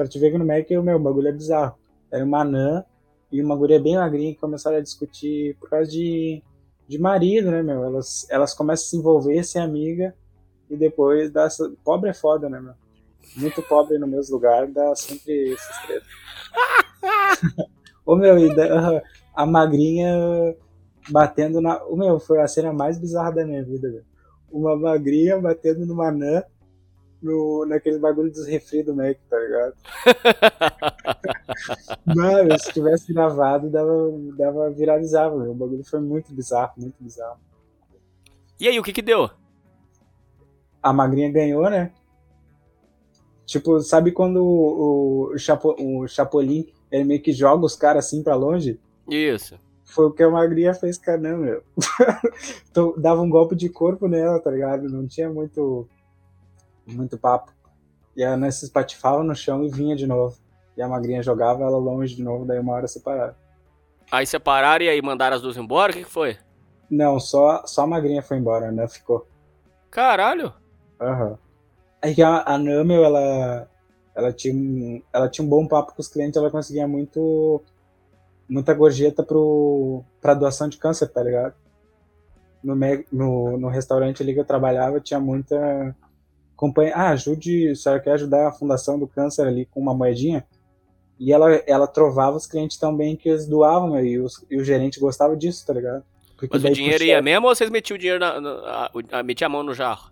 [0.00, 1.76] Pra te ver que no Mac, o meu bagulho é bizarro.
[2.10, 2.82] Era uma anã
[3.30, 6.42] e uma guria bem magrinha que começaram a discutir por causa de,
[6.88, 7.84] de marido, né, meu?
[7.84, 10.14] Elas, elas começam a se envolver, ser amiga,
[10.70, 11.46] e depois dá.
[11.84, 12.72] Pobre é foda, né, meu?
[13.36, 16.02] Muito pobre no mesmo lugar, dá sempre esses três.
[18.06, 19.02] Ô meu, e da,
[19.34, 20.56] a magrinha
[21.10, 21.84] batendo na.
[21.84, 24.04] O meu, foi a cena mais bizarra da minha vida, velho.
[24.50, 26.42] Uma magrinha batendo numa anã
[27.22, 29.74] no, naquele bagulho dos refri do Mac, tá ligado?
[32.16, 35.52] Mano, se tivesse gravado, dava, dava viralizava, meu.
[35.52, 37.38] O bagulho foi muito bizarro, muito bizarro.
[38.58, 39.30] E aí, o que que deu?
[40.82, 41.92] A magrinha ganhou, né?
[43.46, 48.22] Tipo, sabe quando o, o, Chapo, o Chapolin, ele meio que joga os caras assim
[48.22, 48.78] pra longe?
[49.08, 49.58] Isso.
[49.84, 51.62] Foi o que a magrinha fez com a meu.
[52.70, 54.88] então, dava um golpe de corpo nela, tá ligado?
[54.88, 55.88] Não tinha muito
[56.86, 57.52] muito papo.
[58.16, 60.36] E a se espatifava no chão e vinha de novo.
[60.76, 63.34] E a magrinha jogava ela longe de novo, daí uma hora separaram.
[64.10, 65.92] Aí separaram e aí mandaram as duas embora?
[65.92, 66.36] O que, que foi?
[66.90, 69.26] Não, só, só a magrinha foi embora, a ficou.
[69.90, 70.52] Caralho!
[71.00, 71.30] Aham.
[71.30, 71.38] Uhum.
[72.02, 73.68] Aí a, a Namel, ela,
[74.14, 77.62] ela, tinha um, ela tinha um bom papo com os clientes, ela conseguia muito
[78.48, 81.54] muita gorjeta pro, pra doação de câncer, tá ligado?
[82.64, 82.74] No,
[83.12, 85.94] no, no restaurante ali que eu trabalhava, tinha muita
[86.60, 90.44] acompanha, ah, ajude, a senhora quer ajudar a Fundação do Câncer ali com uma moedinha?
[91.18, 95.00] E ela, ela trovava os clientes também que eles doavam, e, os, e o gerente
[95.00, 96.04] gostava disso, tá ligado?
[96.36, 99.48] Porque Mas o dinheiro ia mesmo ou vocês metiam o dinheiro na, na a, a,
[99.48, 100.10] mão no jarro?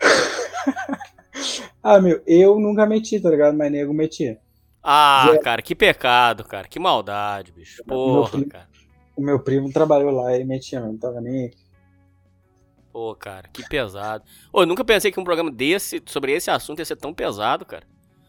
[1.82, 3.56] ah, meu, eu nunca meti, tá ligado?
[3.56, 4.38] Mas nego metia.
[4.82, 6.68] Ah, cara, que pecado, cara.
[6.68, 7.82] Que maldade, bicho.
[7.84, 8.68] Porra, primo, cara.
[9.16, 11.50] O meu primo trabalhou lá, ele metia, não tava nem
[12.96, 14.24] Pô, cara, que pesado.
[14.50, 17.66] Ô, eu nunca pensei que um programa desse, sobre esse assunto, ia ser tão pesado,
[17.66, 17.82] cara.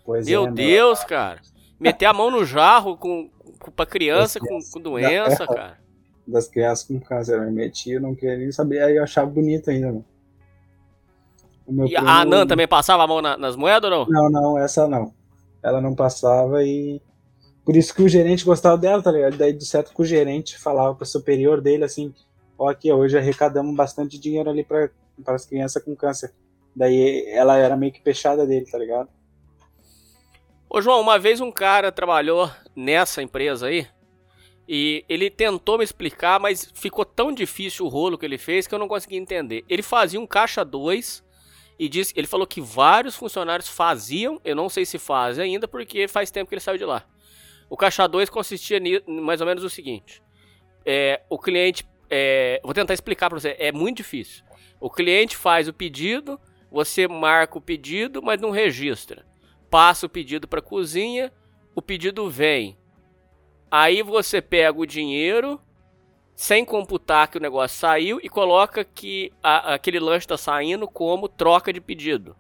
[0.04, 1.08] Pois meu é, Deus, meu...
[1.08, 1.42] cara.
[1.80, 5.78] Meter a mão no jarro com, com, pra criança com, com, doença, é, cara.
[6.28, 9.70] Das crianças com câncer, eu metia, eu não queria nem saber, aí eu achava bonito
[9.70, 10.06] ainda, mano.
[11.88, 12.06] e primo...
[12.06, 14.06] a Anan também passava a mão na, nas moedas ou não?
[14.10, 15.14] Não, não, essa não.
[15.64, 17.02] Ela não passava e.
[17.64, 19.38] Por isso que o gerente gostava dela, tá ligado?
[19.38, 22.14] Daí, de certo, que o gerente falava pro superior dele assim:
[22.58, 24.90] ó, aqui, hoje arrecadamos bastante dinheiro ali para
[25.28, 26.34] as crianças com câncer.
[26.76, 29.10] Daí ela era meio que fechada dele, tá ligado?
[30.70, 33.88] Ô João, uma vez um cara trabalhou nessa empresa aí
[34.68, 38.76] e ele tentou me explicar, mas ficou tão difícil o rolo que ele fez que
[38.76, 39.64] eu não consegui entender.
[39.70, 41.24] Ele fazia um caixa 2
[41.80, 46.08] e disse, ele falou que vários funcionários faziam, eu não sei se fazem ainda porque
[46.08, 47.06] faz tempo que ele saiu de lá.
[47.70, 50.22] O caixa 2 consistia mais ou menos o seguinte:
[50.86, 53.56] é, o cliente é, vou tentar explicar para você.
[53.60, 54.44] É muito difícil.
[54.80, 56.40] O cliente faz o pedido,
[56.72, 59.26] você marca o pedido, mas não registra.
[59.70, 61.32] Passa o pedido para a cozinha,
[61.76, 62.78] o pedido vem.
[63.70, 65.60] Aí você pega o dinheiro,
[66.36, 71.28] sem computar que o negócio saiu, e coloca que a, aquele lanche está saindo como
[71.28, 72.36] troca de pedido.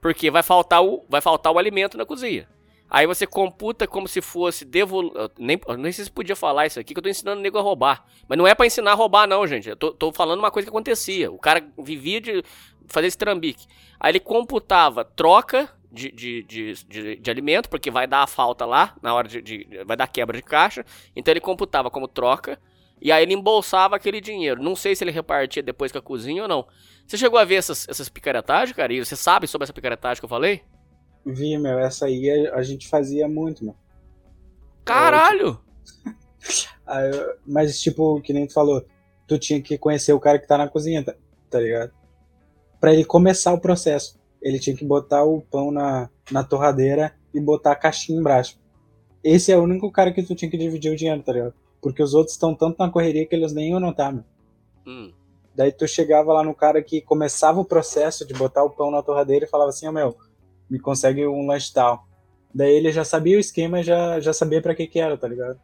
[0.00, 2.48] Porque vai faltar o, vai faltar o alimento na cozinha.
[2.90, 5.12] Aí você computa como se fosse devol...
[5.38, 7.62] Nem, nem sei se podia falar isso aqui, que eu tô ensinando o nego a
[7.62, 8.04] roubar.
[8.28, 9.68] Mas não é para ensinar a roubar, não, gente.
[9.68, 11.30] Eu tô, tô, falando uma coisa que acontecia.
[11.30, 12.42] O cara vivia de
[12.88, 13.66] fazer esse trambique.
[14.00, 18.66] Aí ele computava troca de, de, de, de, de alimento, porque vai dar a falta
[18.66, 19.68] lá, na hora de, de.
[19.86, 20.84] Vai dar quebra de caixa.
[21.14, 22.58] Então ele computava como troca.
[23.00, 24.60] E aí ele embolsava aquele dinheiro.
[24.60, 26.66] Não sei se ele repartia depois com a cozinha ou não.
[27.06, 28.92] Você chegou a ver essas, essas picaretagens, cara?
[28.92, 30.62] E você sabe sobre essa picaretagem que eu falei?
[31.24, 33.74] Vi, meu, essa aí a, gente fazia muito, meu.
[34.84, 35.60] Caralho!
[37.46, 38.84] mas, tipo, que nem tu falou,
[39.26, 41.14] tu tinha que conhecer o cara que tá na cozinha, tá,
[41.48, 41.92] tá ligado?
[42.80, 44.18] Pra ele começar o processo.
[44.40, 48.58] Ele tinha que botar o pão na, na torradeira e botar a caixinha embaixo.
[49.22, 51.54] esse é o único cara que tu tinha que dividir o dinheiro, tá ligado?
[51.80, 54.24] Porque os outros estão tanto na correria que eles nem iam notar, meu.
[54.86, 55.12] Hum.
[55.54, 59.02] Daí tu chegava lá no cara que começava o processo de botar o pão na
[59.02, 60.16] torradeira e falava assim, ó oh, meu,
[60.70, 62.06] me consegue um lanche tal.
[62.54, 65.26] Daí ele já sabia o esquema e já, já sabia para que que era, tá
[65.26, 65.58] ligado?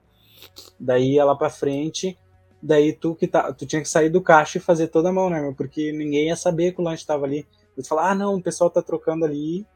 [0.78, 2.18] Daí ia lá pra frente,
[2.62, 5.30] daí tu que tá, tu tinha que sair do caixa e fazer toda a mão,
[5.30, 5.54] né, meu?
[5.54, 7.46] Porque ninguém ia saber que o lanche tava ali.
[7.74, 9.66] Tu fala, ah não, o pessoal tá trocando ali,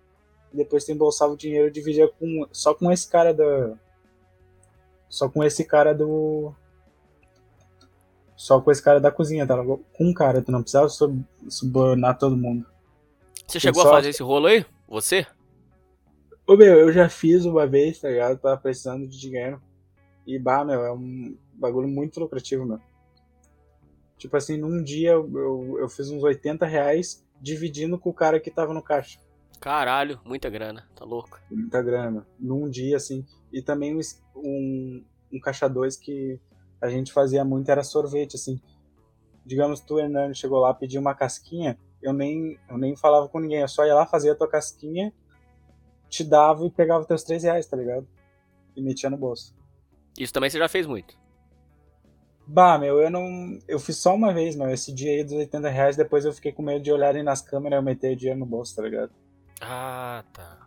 [0.52, 3.74] depois tu embolsava o dinheiro e dividia com, só com esse cara da...
[5.08, 6.52] Só com esse cara do...
[8.36, 9.56] Só com esse cara da cozinha, tá?
[9.62, 10.88] Com um cara, tu não precisava
[11.48, 12.64] subornar todo mundo.
[13.46, 13.88] Você chegou só...
[13.88, 14.64] a fazer esse rolo aí?
[14.90, 15.24] Você?
[16.44, 18.40] Ô meu, eu já fiz uma vez, tá ligado?
[18.40, 19.62] Tava precisando de dinheiro.
[20.26, 22.80] E bah, meu, é um bagulho muito lucrativo, meu.
[24.18, 28.40] Tipo assim, num dia eu, eu, eu fiz uns 80 reais dividindo com o cara
[28.40, 29.20] que tava no caixa.
[29.60, 31.38] Caralho, muita grana, tá louco?
[31.48, 32.26] Muita grana.
[32.36, 33.24] Num dia, assim.
[33.52, 33.96] E também
[34.34, 36.40] um, um, caixa 2 que
[36.80, 38.60] a gente fazia muito era sorvete, assim.
[39.46, 43.60] Digamos, tu, Hernani, chegou lá, pediu uma casquinha, eu nem, eu nem falava com ninguém,
[43.60, 45.12] eu só ia lá, fazia a tua casquinha,
[46.08, 48.06] te dava e pegava teus 3 reais, tá ligado?
[48.76, 49.54] E metia no bolso.
[50.18, 51.18] Isso também você já fez muito?
[52.46, 53.58] Bah, meu, eu não.
[53.68, 54.68] Eu fiz só uma vez, meu.
[54.70, 57.76] Esse dia aí dos 80 reais, depois eu fiquei com medo de olharem nas câmeras
[57.76, 59.12] e eu meter o dinheiro no bolso, tá ligado?
[59.60, 60.66] Ah, tá.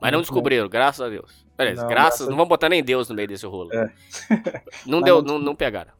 [0.00, 1.46] Mas não descobriram, graças a Deus.
[1.56, 3.72] Beleza, não, graças, não vamos botar nem Deus no meio desse rolo.
[3.72, 3.92] É.
[4.84, 5.92] não deu, não, não pegaram.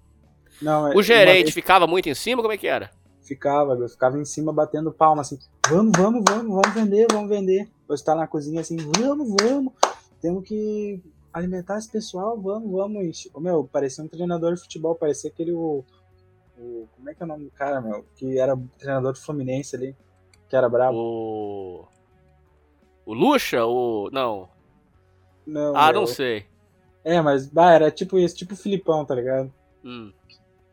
[0.61, 1.55] Não, o gerente vez...
[1.55, 2.91] ficava muito em cima, como é que era?
[3.27, 7.69] Ficava, eu ficava em cima batendo palma assim, vamos, vamos, vamos, vamos vender, vamos vender.
[7.89, 9.73] Eu estava na cozinha assim, vamos, vamos,
[10.21, 11.03] temos que
[11.33, 13.29] alimentar esse pessoal, vamos, vamos.
[13.35, 15.85] O meu, parecia um treinador de futebol, parecia aquele o,
[16.57, 19.75] o, como é que é o nome do cara, meu, que era treinador do Fluminense
[19.75, 19.97] ali,
[20.49, 20.97] que era brabo.
[20.97, 21.97] O
[23.07, 24.49] o Lucha, o não,
[25.47, 25.77] não.
[25.77, 26.45] Ah, não sei.
[27.05, 29.53] É, mas bah, era tipo isso, tipo o Filipão, tá ligado?
[29.85, 30.13] Hum.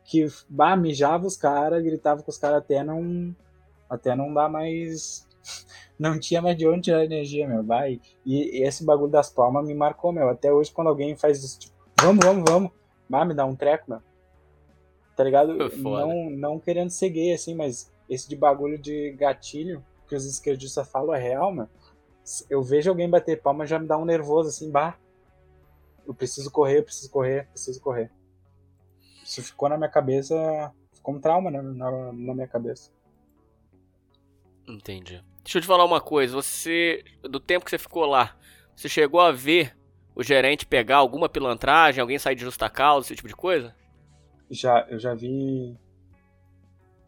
[0.04, 3.34] Que bah, mijava os caras, gritava com os caras até não.
[3.88, 5.26] Até não dar mais.
[5.96, 7.62] Não tinha mais de onde tirar energia, meu.
[7.62, 8.00] Vai.
[8.26, 10.28] E, e, esse bagulho das palmas me marcou, meu.
[10.28, 12.72] Até hoje, quando alguém faz isso, tipo, vamos, vamos, vamos.
[13.08, 14.00] Bah, me dá um treco, meu.
[15.14, 15.54] Tá ligado?
[15.76, 20.90] Não, não querendo ser gay, assim, mas esse de bagulho de gatilho que os esquerdistas
[20.90, 21.68] falam é real, meu
[22.48, 24.96] eu vejo alguém bater palma já me dá um nervoso assim, bah.
[26.06, 28.10] Eu preciso correr, eu preciso correr, preciso correr.
[29.24, 30.34] Isso ficou na minha cabeça,
[30.92, 32.92] ficou um trauma né, na, na minha cabeça.
[34.68, 35.24] Entendi.
[35.42, 38.36] Deixa eu te falar uma coisa, você do tempo que você ficou lá,
[38.76, 39.76] você chegou a ver
[40.14, 43.74] o gerente pegar alguma pilantragem, alguém sair de justa causa, esse tipo de coisa?
[44.50, 45.76] Já, eu já vi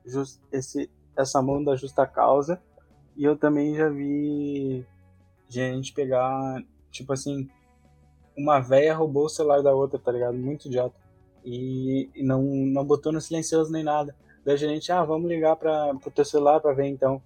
[0.05, 2.61] just, esse, essa mão da justa causa
[3.17, 4.85] e eu também já vi
[5.49, 7.49] gente pegar, tipo assim,
[8.37, 10.37] uma véia roubou o celular da outra, tá ligado?
[10.37, 11.06] Muito idiota.
[11.47, 14.17] E, e não, não botou no silencioso nem nada.
[14.45, 17.23] Daí a gente, ah, vamos ligar pra, pro teu celular pra ver então.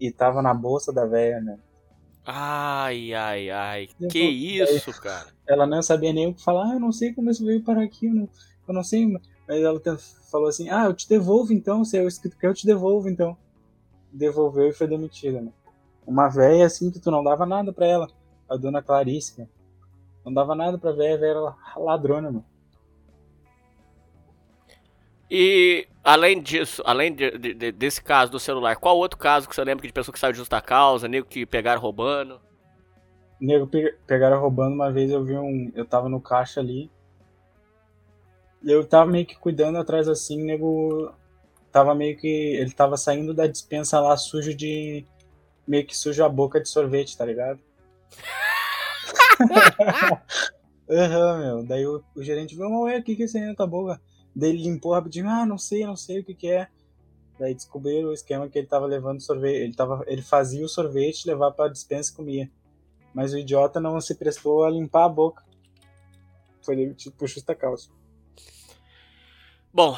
[0.00, 1.58] E tava na bolsa da véia, né?
[2.24, 3.88] Ai, ai, ai.
[4.10, 5.26] que isso, cara?
[5.46, 6.70] Ela não sabia nem o que falar.
[6.70, 8.06] Ah, eu não sei como isso veio parar aqui.
[8.06, 8.28] Eu não,
[8.68, 9.06] eu não sei.
[9.06, 9.80] Mas ela
[10.30, 11.84] falou assim: Ah, eu te devolvo então.
[11.84, 13.36] Se é o escrito que eu te devolvo então.
[14.10, 15.52] Devolveu e foi demitida, né?
[16.06, 18.08] Uma velha assim que tu não dava nada pra ela.
[18.48, 19.48] A dona Clarice, cara.
[20.24, 22.51] Não dava nada pra velha, a velha era ladrona, mano.
[25.34, 29.64] E além disso, além de, de, desse caso do celular, qual outro caso que você
[29.64, 32.38] lembra de pessoa que saiu de justa causa, nego que pegaram roubando?
[33.40, 35.72] Nego pe pegaram roubando uma vez, eu vi um.
[35.74, 36.90] Eu tava no caixa ali.
[38.62, 41.10] Eu tava meio que cuidando atrás assim, nego.
[41.72, 42.28] Tava meio que.
[42.28, 45.06] Ele tava saindo da dispensa lá sujo de
[45.66, 47.58] meio que suja a boca de sorvete, tá ligado?
[50.90, 51.64] Aham, uhum, meu.
[51.64, 53.98] Daí o, o gerente viu, ué, o que que é isso aí na tua boca?
[54.34, 56.68] Daí ele limpou rapidinho, ah, não sei, não sei o que que é.
[57.38, 59.56] Daí descobriram o esquema que ele tava levando sorvete.
[59.56, 62.50] Ele, tava, ele fazia o sorvete, levava pra dispensa e comia.
[63.14, 65.44] Mas o idiota não se prestou a limpar a boca.
[66.62, 67.88] Foi tipo por justa causa.
[69.72, 69.96] Bom,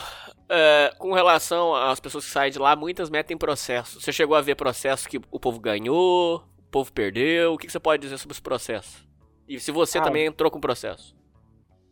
[0.49, 4.01] é, com relação às pessoas que saem de lá, muitas metem processo.
[4.01, 7.55] Você chegou a ver processos que o povo ganhou, o povo perdeu?
[7.55, 9.07] O que, você pode dizer sobre esse processo?
[9.49, 11.15] E se você ah, também entrou com processo?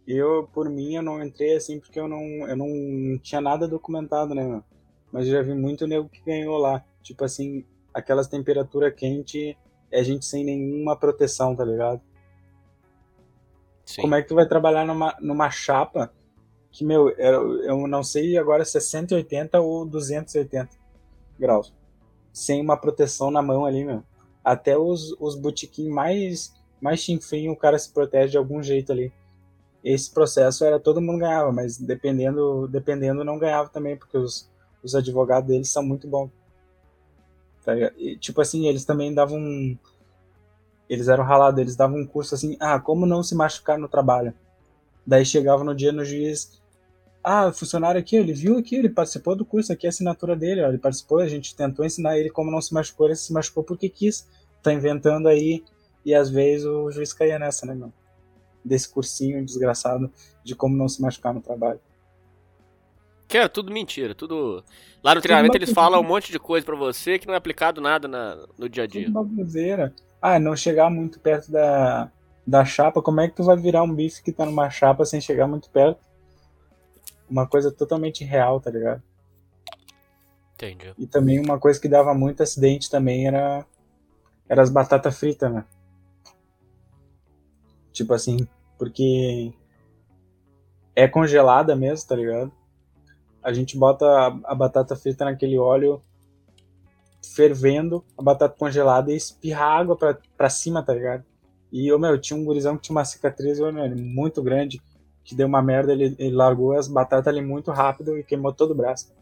[0.07, 4.35] Eu, por mim, eu não entrei assim porque eu não, eu não tinha nada documentado,
[4.35, 4.63] né,
[5.13, 6.85] Mas eu já vi muito nego que ganhou lá.
[7.03, 9.57] Tipo assim, aquelas temperaturas quente,
[9.91, 12.01] é gente sem nenhuma proteção, tá ligado?
[13.85, 14.03] Sim.
[14.03, 16.13] Como é que tu vai trabalhar numa, numa chapa
[16.71, 20.71] que, meu, eu não sei agora se é 180 ou 280
[21.39, 21.73] graus.
[22.33, 24.03] Sem uma proteção na mão ali, meu.
[24.43, 29.13] Até os, os botiquim mais, mais chinfrinho, o cara se protege de algum jeito ali.
[29.85, 34.49] Esse processo era todo mundo ganhava, mas dependendo, dependendo não ganhava também, porque os,
[34.83, 36.31] os advogados deles são muito bons.
[37.65, 39.79] Tá e, tipo assim, eles também davam.
[40.89, 44.35] Eles eram ralados, eles davam um curso assim, ah, como não se machucar no trabalho.
[45.07, 46.61] Daí chegava no dia no juiz,
[47.25, 50.37] ah, o funcionário aqui, ele viu aqui, ele participou do curso, aqui é a assinatura
[50.37, 53.33] dele, ó, ele participou, a gente tentou ensinar ele como não se machucou, ele se
[53.33, 54.29] machucou porque quis,
[54.63, 55.65] tá inventando aí,
[56.05, 57.93] e às vezes o juiz caía nessa, né, meu?
[58.65, 60.11] Desse cursinho desgraçado
[60.45, 61.81] de como não se machucar no trabalho.
[63.27, 64.63] Que é tudo mentira, tudo.
[65.03, 67.81] Lá no treinamento eles falam um monte de coisa para você que não é aplicado
[67.81, 69.07] nada na, no dia a dia.
[69.07, 69.95] Tudo baboseira.
[70.21, 72.11] Ah, não chegar muito perto da,
[72.47, 75.21] da chapa, como é que tu vai virar um bife que tá numa chapa sem
[75.21, 75.99] chegar muito perto?
[77.33, 79.03] uma coisa totalmente real, tá ligado?
[80.55, 80.93] Entendi.
[80.99, 83.65] E também uma coisa que dava muito acidente também era,
[84.49, 85.65] era as batatas fritas, né?
[87.93, 88.47] Tipo assim,
[88.79, 89.53] porque
[90.95, 92.53] é congelada mesmo, tá ligado?
[93.43, 96.03] A gente bota a, a batata frita naquele óleo
[97.35, 101.25] fervendo, a batata congelada e espirra água pra, pra cima, tá ligado?
[101.71, 104.81] E, eu, meu, tinha um gurizão que tinha uma cicatriz meu, muito grande
[105.25, 108.73] que deu uma merda, ele, ele largou as batatas ali muito rápido e queimou todo
[108.73, 109.13] o braço.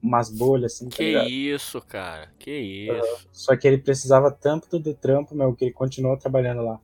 [0.00, 2.28] Umas bolhas, assim, tá Que tá isso, cara.
[2.38, 2.92] Que isso.
[2.92, 6.80] Uh, só que ele precisava tanto do trampo, meu, que ele continuou trabalhando lá.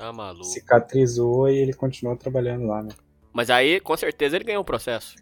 [0.00, 0.44] Tá maluco.
[0.44, 2.88] Cicatrizou e ele continuou trabalhando lá, né?
[3.34, 5.14] Mas aí, com certeza, ele ganhou o processo.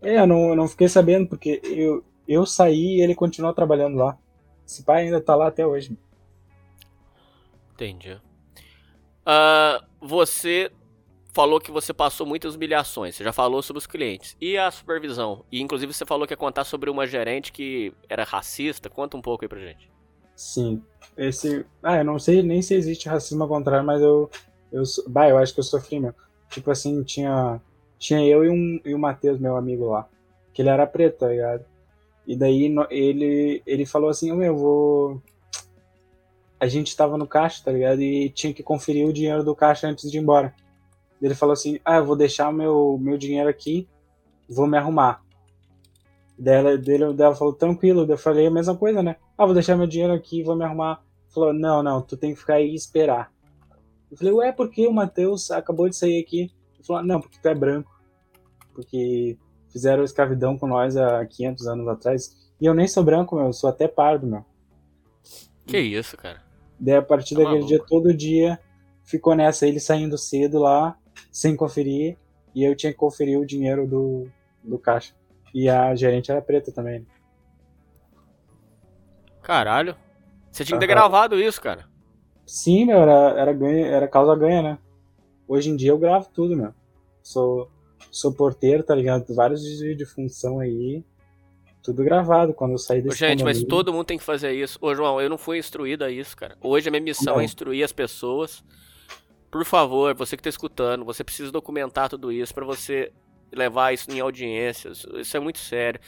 [0.00, 3.98] É, eu não, eu não fiquei sabendo, porque eu, eu saí e ele continuou trabalhando
[3.98, 4.16] lá.
[4.66, 5.94] Esse pai ainda tá lá até hoje.
[7.74, 8.14] Entendi.
[9.26, 10.72] Uh, você
[11.34, 14.34] falou que você passou muitas humilhações, você já falou sobre os clientes.
[14.40, 15.44] E a supervisão?
[15.52, 18.88] E inclusive você falou que ia contar sobre uma gerente que era racista.
[18.88, 19.97] Conta um pouco aí pra gente.
[20.38, 20.80] Sim.
[21.16, 21.66] Esse.
[21.82, 24.30] Ah, eu não sei nem se existe racismo ao contrário, mas eu.
[24.70, 26.14] eu bah, eu acho que eu sofri mesmo.
[26.48, 27.60] Tipo assim, tinha.
[27.98, 30.08] Tinha eu e, um, e o Matheus, meu amigo lá.
[30.54, 31.64] Que ele era preto, tá ligado?
[32.24, 35.20] E daí ele, ele falou assim, eu vou.
[36.60, 38.00] A gente tava no caixa, tá ligado?
[38.00, 40.54] E tinha que conferir o dinheiro do caixa antes de ir embora.
[41.20, 43.88] Ele falou assim: Ah, eu vou deixar meu, meu dinheiro aqui,
[44.48, 45.20] vou me arrumar.
[46.38, 48.06] Dela, dele, dela falou: Tranquilo.
[48.08, 49.16] Eu falei a mesma coisa, né?
[49.38, 51.02] Ah, vou deixar meu dinheiro aqui, vou me arrumar.
[51.28, 53.32] Falou: Não, não, tu tem que ficar aí e esperar.
[54.10, 56.52] Eu falei: Ué, por que o Matheus acabou de sair aqui?
[56.74, 57.90] Ele falou: Não, porque tu é branco.
[58.74, 59.38] Porque
[59.70, 62.36] fizeram escravidão com nós há 500 anos atrás.
[62.60, 64.44] E eu nem sou branco, meu, eu sou até pardo, meu.
[65.64, 66.42] Que isso, cara.
[66.80, 67.68] Daí a partir tá daquele maluco.
[67.68, 68.58] dia, todo dia,
[69.04, 70.96] ficou nessa, ele saindo cedo lá,
[71.30, 72.16] sem conferir
[72.54, 74.28] e eu tinha que conferir o dinheiro do,
[74.64, 75.14] do caixa.
[75.54, 77.06] E a gerente era preta também.
[79.48, 79.96] Caralho.
[80.52, 81.86] Você tinha que ter gravado isso, cara.
[82.46, 84.78] Sim, meu, era, era, ganha, era causa ganha, né?
[85.48, 86.72] Hoje em dia eu gravo tudo, meu.
[87.22, 87.68] Sou,
[88.10, 89.34] sou porteiro, tá ligado?
[89.34, 91.02] Vários desvios de função aí.
[91.82, 94.78] Tudo gravado quando eu saí desse Gente, mas todo mundo tem que fazer isso.
[94.80, 96.56] Ô, João, eu não fui instruído a isso, cara.
[96.60, 97.40] Hoje a minha missão não.
[97.40, 98.62] é instruir as pessoas
[99.50, 103.10] por favor, você que está escutando, você precisa documentar tudo isso para você
[103.50, 105.06] levar isso em audiências.
[105.14, 106.00] Isso é muito sério.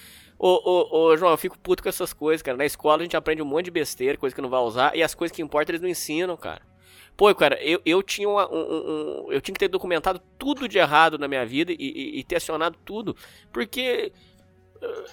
[0.43, 2.57] Ô, ô, ô, João, eu fico puto com essas coisas, cara.
[2.57, 5.03] Na escola a gente aprende um monte de besteira, coisa que não vai usar, e
[5.03, 6.63] as coisas que importam eles não ensinam, cara.
[7.15, 10.79] Pô, cara, eu, eu tinha uma, um, um, eu tinha que ter documentado tudo de
[10.79, 13.15] errado na minha vida e, e, e ter acionado tudo,
[13.53, 14.11] porque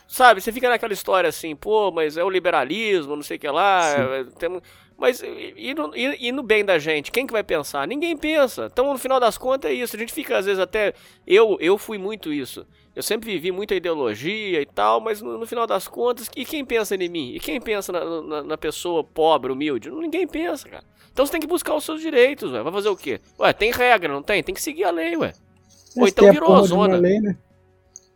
[0.07, 3.49] sabe, você fica naquela história assim, pô, mas é o liberalismo, não sei o que
[3.49, 4.61] lá, é, tem,
[4.97, 7.11] mas e no, e, e no, bem da gente?
[7.11, 7.87] Quem que vai pensar?
[7.87, 8.67] Ninguém pensa.
[8.71, 9.95] Então, no final das contas, é isso.
[9.95, 10.95] A gente fica, às vezes, até.
[11.25, 12.65] Eu, eu fui muito isso.
[12.97, 16.65] Eu sempre vivi muita ideologia e tal, mas no, no final das contas, e quem
[16.65, 17.31] pensa em mim?
[17.31, 19.91] E quem pensa na, na, na, pessoa pobre, humilde?
[19.91, 20.83] Ninguém pensa, cara.
[21.13, 22.63] Então você tem que buscar os seus direitos, ué.
[22.63, 23.21] Vai fazer o quê?
[23.39, 24.41] Ué, tem regra, não tem?
[24.41, 25.31] Tem que seguir a lei, ué.
[25.95, 26.97] Ou então virou a, a zona.
[26.97, 27.37] Lei, né?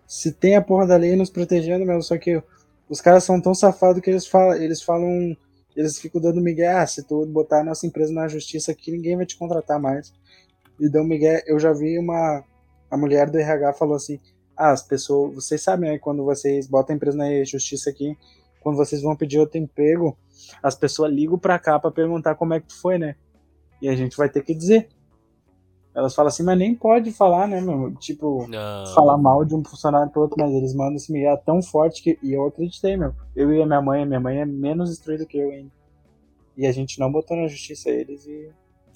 [0.08, 2.42] Se tem a porra da lei nos protegendo mesmo, só que
[2.90, 5.38] os caras são tão safados que eles falam, eles falam
[5.76, 9.16] eles ficam dando migué, ah, se tu botar a nossa empresa na justiça aqui, ninguém
[9.16, 10.12] vai te contratar mais.
[10.80, 12.44] E dão migué, eu já vi uma,
[12.90, 14.20] a mulher do RH falou assim,
[14.70, 18.16] as pessoas, vocês sabem, né, quando vocês botam a empresa na justiça aqui,
[18.62, 20.16] quando vocês vão pedir outro emprego,
[20.62, 23.16] as pessoas ligam pra cá pra perguntar como é que foi, né?
[23.82, 24.88] E a gente vai ter que dizer.
[25.96, 27.92] Elas falam assim, mas nem pode falar, né, meu?
[27.96, 28.86] Tipo, não.
[28.94, 32.20] falar mal de um funcionário pro outro, mas eles mandam esse migué tão forte que.
[32.22, 33.16] E eu acreditei, meu.
[33.36, 35.72] Eu e a minha mãe, a minha mãe é menos instruída que eu ainda.
[36.56, 38.52] E a gente não botou na justiça eles e,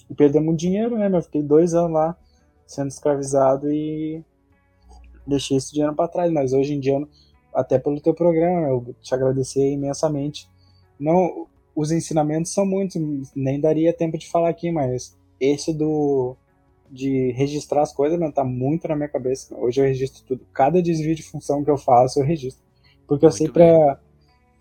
[0.09, 1.23] e perdemos dinheiro, né, meu?
[1.23, 2.15] Fiquei dois anos lá
[2.67, 4.23] sendo escravizado e
[5.25, 6.31] deixei esse dinheiro para trás.
[6.31, 6.99] Mas hoje em dia,
[7.53, 10.49] até pelo teu programa, eu te agradecer imensamente.
[10.99, 13.01] Não, os ensinamentos são muitos,
[13.35, 16.35] nem daria tempo de falar aqui, mas esse do
[16.89, 19.55] de registrar as coisas, não tá muito na minha cabeça.
[19.57, 20.45] Hoje eu registro tudo.
[20.53, 22.63] Cada desvio de função que eu faço, eu registro.
[23.07, 23.99] Porque eu muito sei pra,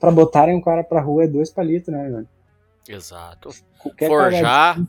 [0.01, 2.29] pra botarem um cara pra rua é dois palitos, né, velho?
[2.89, 3.51] Exato.
[3.79, 4.81] Qualquer forjar.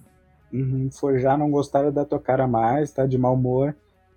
[0.51, 3.75] Uhum, forjar, não gostar da tua cara mais, tá de mau humor.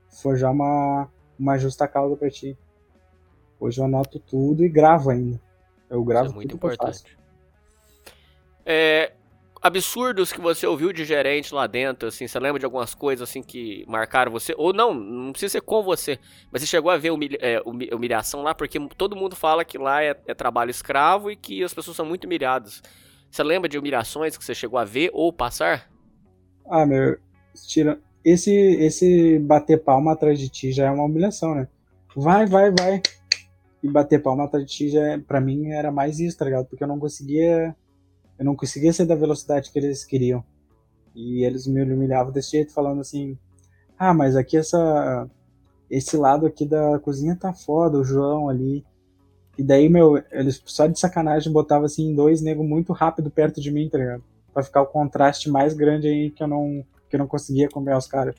[0.08, 2.56] Forjar uma, uma justa causa pra ti.
[3.60, 5.40] Hoje eu anoto tudo e gravo ainda.
[5.90, 7.18] Eu gravo Isso é muito importante.
[8.64, 9.12] É,
[9.60, 13.42] absurdos que você ouviu de gerente lá dentro, assim, você lembra de algumas coisas assim
[13.42, 14.54] que marcaram você?
[14.56, 16.18] Ou não, não precisa ser com você,
[16.50, 20.02] mas você chegou a ver humilha, é, humilhação lá, porque todo mundo fala que lá
[20.02, 22.82] é, é, trabalho escravo e que as pessoas são muito humilhadas.
[23.30, 25.90] Você lembra de humilhações que você chegou a ver ou passar?
[26.70, 27.18] Ah, meu,
[27.66, 28.00] tira,
[28.30, 31.68] esse, esse bater palma atrás de ti já é uma humilhação, né?
[32.16, 33.02] Vai, vai, vai.
[33.82, 36.66] E bater palma atrás de ti já, é, pra mim, era mais isso, tá ligado?
[36.66, 37.74] Porque eu não conseguia
[38.38, 40.44] eu não conseguia ser da velocidade que eles queriam.
[41.14, 43.36] E eles me humilhavam desse jeito, falando assim:
[43.98, 45.28] Ah, mas aqui essa.
[45.90, 48.84] Esse lado aqui da cozinha tá foda, o João ali.
[49.56, 53.70] E daí, meu, eles só de sacanagem botavam assim dois negros muito rápido perto de
[53.72, 54.22] mim, tá ligado?
[54.52, 57.96] Pra ficar o contraste mais grande aí que eu não, que eu não conseguia comer
[57.96, 58.34] os caras.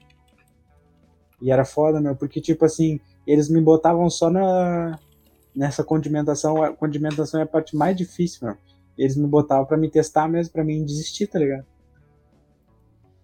[1.41, 4.99] E era foda, meu, porque tipo assim, eles me botavam só na.
[5.55, 6.63] Nessa condimentação.
[6.63, 8.57] A condimentação é a parte mais difícil, meu
[8.99, 11.65] eles me botavam para me testar mesmo, para mim desistir, tá ligado?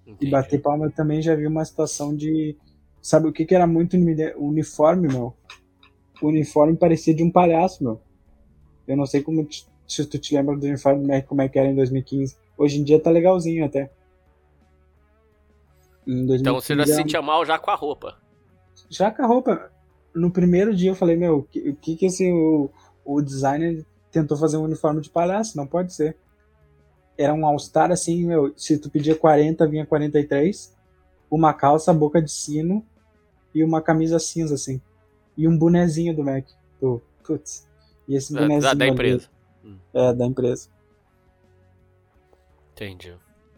[0.07, 0.27] Entendi.
[0.27, 2.55] E bater palma eu também já vi uma situação de.
[3.01, 3.97] Sabe o que, que era muito
[4.37, 5.35] uniforme, meu?
[6.21, 8.01] O uniforme parecia de um palhaço, meu.
[8.87, 9.45] Eu não sei como
[9.85, 12.37] se tu te lembra do uniforme como é que era em 2015.
[12.57, 13.91] Hoje em dia tá legalzinho até.
[16.07, 18.17] Então você já se sentia mal já com a roupa.
[18.89, 19.71] Já com a roupa.
[20.13, 22.69] No primeiro dia eu falei, meu, o que, que, que esse, o,
[23.03, 26.15] o designer tentou fazer um uniforme de palhaço, não pode ser.
[27.17, 30.75] Era um All-Star assim, meu, se tu pedia 40, vinha 43,
[31.29, 32.85] uma calça, boca de sino
[33.53, 34.81] e uma camisa cinza, assim.
[35.37, 36.45] E um bonezinho do Mac.
[36.79, 37.67] Do, putz.
[38.07, 38.61] E esse bonezinho.
[38.61, 39.29] Da, da empresa.
[39.63, 40.69] Ali, é, da empresa.
[42.73, 43.15] Entendi.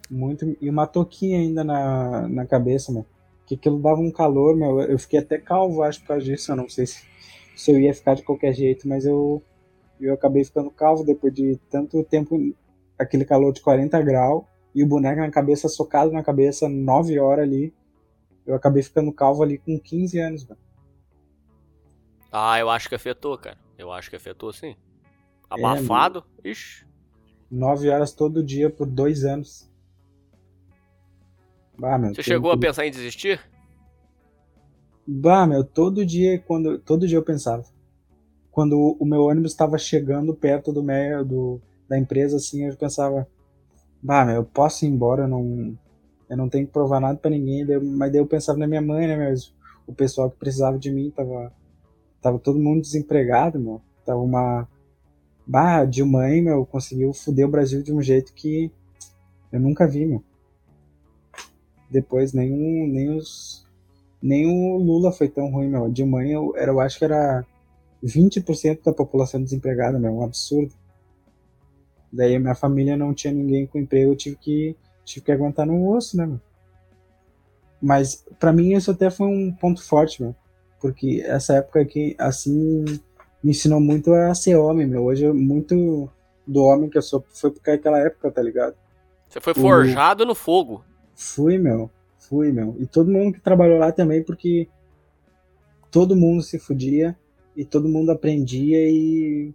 [0.09, 3.05] Muito, e uma toquinha ainda na, na cabeça, meu.
[3.45, 4.81] Que aquilo dava um calor, meu.
[4.81, 6.51] Eu fiquei até calvo, acho, por causa disso.
[6.51, 7.05] Eu não sei se,
[7.55, 9.43] se eu ia ficar de qualquer jeito, mas eu
[9.99, 12.37] eu acabei ficando calvo depois de tanto tempo,
[12.97, 14.43] aquele calor de 40 graus,
[14.73, 17.73] e o boneco na cabeça, socado na cabeça, 9 horas ali.
[18.45, 20.61] Eu acabei ficando calvo ali com 15 anos, mano.
[22.31, 23.57] Ah, eu acho que afetou, cara.
[23.77, 24.75] Eu acho que afetou sim.
[25.49, 26.23] Abafado?
[26.43, 26.85] É, Ixi.
[27.49, 29.71] 9 horas todo dia por dois anos.
[31.77, 33.39] Bah, meu, Você chegou a pensar em desistir?
[35.05, 36.79] Bah, meu, todo dia, quando.
[36.79, 37.63] Todo dia eu pensava
[38.57, 43.27] quando o meu ônibus estava chegando perto do, meio, do da empresa, assim, eu pensava,
[44.01, 45.77] bah, meu, eu posso ir embora, eu não,
[46.27, 49.05] eu não tenho que provar nada para ninguém, mas daí eu pensava na minha mãe,
[49.05, 49.53] né, mesmo,
[49.85, 51.53] o pessoal que precisava de mim, tava,
[52.19, 54.67] tava todo mundo desempregado, meu, tava uma,
[55.45, 58.71] bah, de mãe, meu, conseguiu foder o Brasil de um jeito que
[59.51, 60.23] eu nunca vi, meu.
[61.89, 63.65] Depois nenhum, nem os,
[64.21, 67.45] nem o Lula foi tão ruim, meu, de mãe eu, era, eu acho que era
[68.03, 70.73] 20% da população desempregada, meu, um absurdo.
[72.11, 74.75] Daí minha família não tinha ninguém com emprego, eu tive que,
[75.05, 76.41] tive que aguentar no osso, né, meu?
[77.81, 80.35] Mas para mim isso até foi um ponto forte, meu.
[80.79, 82.85] Porque essa época aqui, assim,
[83.43, 85.05] me ensinou muito a ser homem, meu.
[85.05, 86.09] Hoje, muito
[86.45, 88.75] do homem que eu sou foi porque aquela época, tá ligado?
[89.27, 90.25] Você foi forjado o...
[90.25, 90.83] no fogo.
[91.17, 91.89] Fui, meu.
[92.19, 92.75] Fui, meu.
[92.77, 94.69] E todo mundo que trabalhou lá também, porque
[95.89, 97.17] todo mundo se fudia
[97.55, 99.51] e todo mundo aprendia e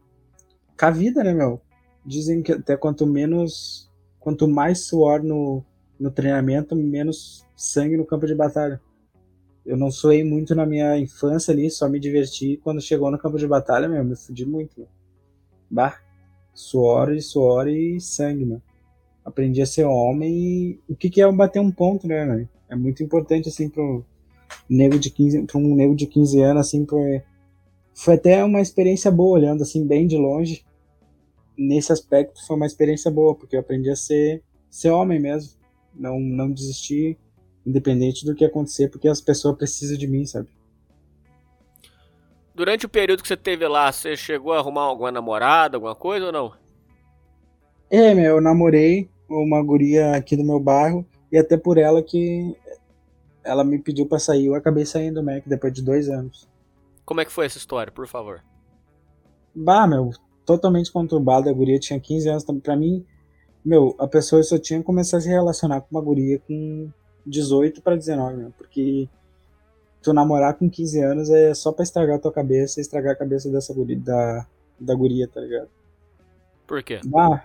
[0.79, 1.61] com a vida, né, meu?
[2.05, 3.89] Dizem que até quanto menos,
[4.19, 5.65] quanto mais suor no,
[6.01, 8.81] no treinamento, menos sangue no campo de batalha.
[9.65, 12.61] Eu não suei muito na minha infância ali, só me diverti.
[12.65, 14.89] Quando chegou no campo de batalha, meu, me fudi muito.
[15.71, 16.01] Bah,
[16.53, 18.61] suor e suor e sangue, meu.
[19.25, 22.49] Aprendi a ser homem e o que, que é bater um ponto, né, meu?
[22.69, 24.05] É muito importante, assim, pro
[24.69, 26.99] nego de 15, pra um nego de 15 anos, assim, pra
[27.95, 30.65] foi até uma experiência boa, olhando assim bem de longe.
[31.57, 35.53] Nesse aspecto foi uma experiência boa, porque eu aprendi a ser, ser homem mesmo.
[35.95, 37.19] Não, não desistir,
[37.67, 40.49] independente do que acontecer, porque as pessoas precisam de mim, sabe?
[42.55, 46.27] Durante o período que você teve lá, você chegou a arrumar alguma namorada, alguma coisa
[46.27, 46.53] ou não?
[47.91, 52.57] É, meu, eu namorei uma guria aqui do meu bairro e até por ela que
[53.45, 54.47] ela me pediu para sair.
[54.47, 56.49] Eu acabei saindo, Mac, depois de dois anos.
[57.05, 58.43] Como é que foi essa história, por favor?
[59.55, 60.11] Bah, meu,
[60.45, 61.51] totalmente conturbada.
[61.51, 62.45] A guria tinha 15 anos.
[62.63, 63.05] Pra mim,
[63.65, 66.91] Meu, a pessoa só tinha que começar a se relacionar com uma guria com
[67.25, 69.09] 18 para 19, meu, porque
[70.03, 73.17] tu namorar com 15 anos é só pra estragar a tua cabeça e estragar a
[73.17, 74.47] cabeça dessa guria, da,
[74.81, 75.69] da guria, tá ligado?
[76.67, 77.01] Por quê?
[77.15, 77.45] Ah,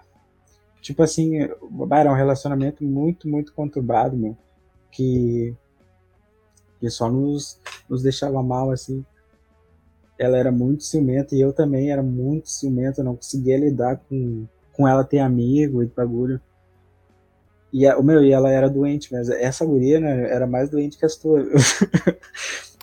[0.87, 1.39] tipo assim,
[1.91, 4.37] era um relacionamento muito, muito conturbado, meu,
[4.89, 5.53] que,
[6.79, 7.59] que só nos,
[7.89, 9.03] nos deixava mal, assim.
[10.17, 14.47] Ela era muito ciumenta e eu também era muito ciumento, eu não conseguia lidar com,
[14.71, 16.39] com ela ter amigo e bagulho.
[17.73, 20.97] E, a, o meu, e ela era doente, mas essa guria né, era mais doente
[20.97, 21.47] que as tuas.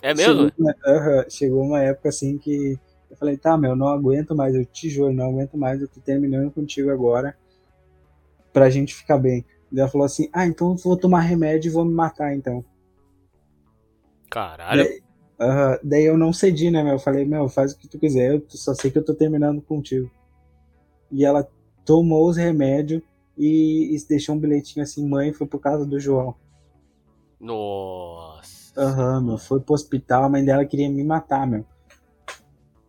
[0.03, 0.43] É mesmo?
[0.43, 2.77] Chegou uma, uh, chegou uma época assim que
[3.09, 5.99] eu falei, tá, meu, não aguento mais, eu te juro, não aguento mais, eu tô
[5.99, 7.35] terminando contigo agora
[8.55, 9.45] pra gente ficar bem.
[9.69, 12.63] E ela falou assim, ah, então vou tomar remédio e vou me matar, então.
[14.31, 14.85] Caralho.
[14.85, 15.01] Daí,
[15.41, 16.93] uh, daí eu não cedi, né, meu?
[16.93, 19.61] Eu falei, meu, faz o que tu quiser, eu só sei que eu tô terminando
[19.61, 20.09] contigo.
[21.11, 21.45] E ela
[21.83, 23.01] tomou os remédios
[23.37, 26.33] e, e deixou um bilhetinho assim, mãe, foi por causa do João.
[27.37, 28.79] Nossa.
[28.79, 31.65] Aham, uhum, meu, foi pro hospital, a mãe dela queria me matar, meu.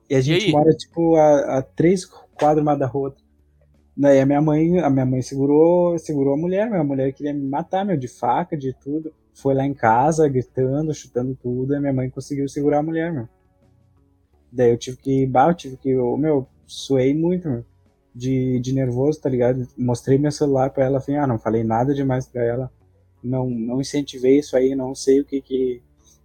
[0.08, 3.16] E a gente e mora, tipo, a, a três quadros da rua.
[3.96, 6.80] Daí a minha mãe, a minha mãe segurou, segurou a mulher, meu.
[6.80, 9.12] A mulher queria me matar, meu, de faca, de tudo.
[9.34, 13.12] Foi lá em casa, gritando, chutando tudo, e a minha mãe conseguiu segurar a mulher,
[13.12, 13.28] meu.
[14.52, 17.64] Daí eu tive que, bah, eu tive que, eu, meu, suei muito, meu
[18.16, 19.68] de, de nervoso, tá ligado?
[19.76, 22.72] Mostrei meu celular pra ela, falei, ah, não falei nada demais pra ela,
[23.22, 25.82] não, não incentivei isso aí, não sei o que que,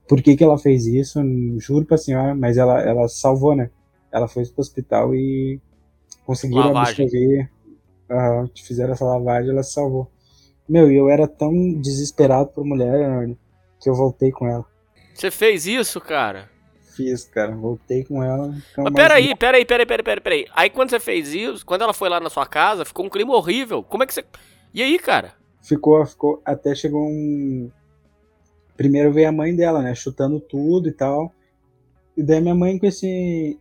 [0.08, 1.20] por que que ela fez isso,
[1.60, 3.70] juro pra senhora, mas ela, ela salvou, né?
[4.10, 5.60] Ela foi pro hospital e
[6.26, 7.52] conseguiram absorver,
[8.12, 10.12] uh, fizeram essa lavagem, ela salvou.
[10.68, 13.30] Meu, e eu era tão desesperado por mulher,
[13.80, 14.66] que eu voltei com ela.
[15.14, 16.50] Você fez isso, cara?
[16.96, 17.56] Fiz, cara.
[17.56, 18.56] Voltei com ela.
[18.72, 20.46] Então Mas peraí, peraí, peraí, peraí, peraí, peraí.
[20.54, 23.34] Aí quando você fez isso, quando ela foi lá na sua casa, ficou um clima
[23.34, 23.84] horrível.
[23.84, 24.24] Como é que você.
[24.74, 25.34] E aí, cara?
[25.62, 26.42] Ficou, ficou.
[26.46, 27.70] Até chegou um.
[28.78, 29.94] Primeiro veio a mãe dela, né?
[29.96, 31.34] Chutando tudo e tal.
[32.16, 33.60] E daí minha mãe com esse.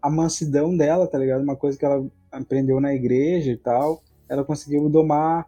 [0.00, 1.42] A mansidão dela, tá ligado?
[1.42, 4.02] Uma coisa que ela aprendeu na igreja e tal.
[4.28, 5.46] Ela conseguiu domar.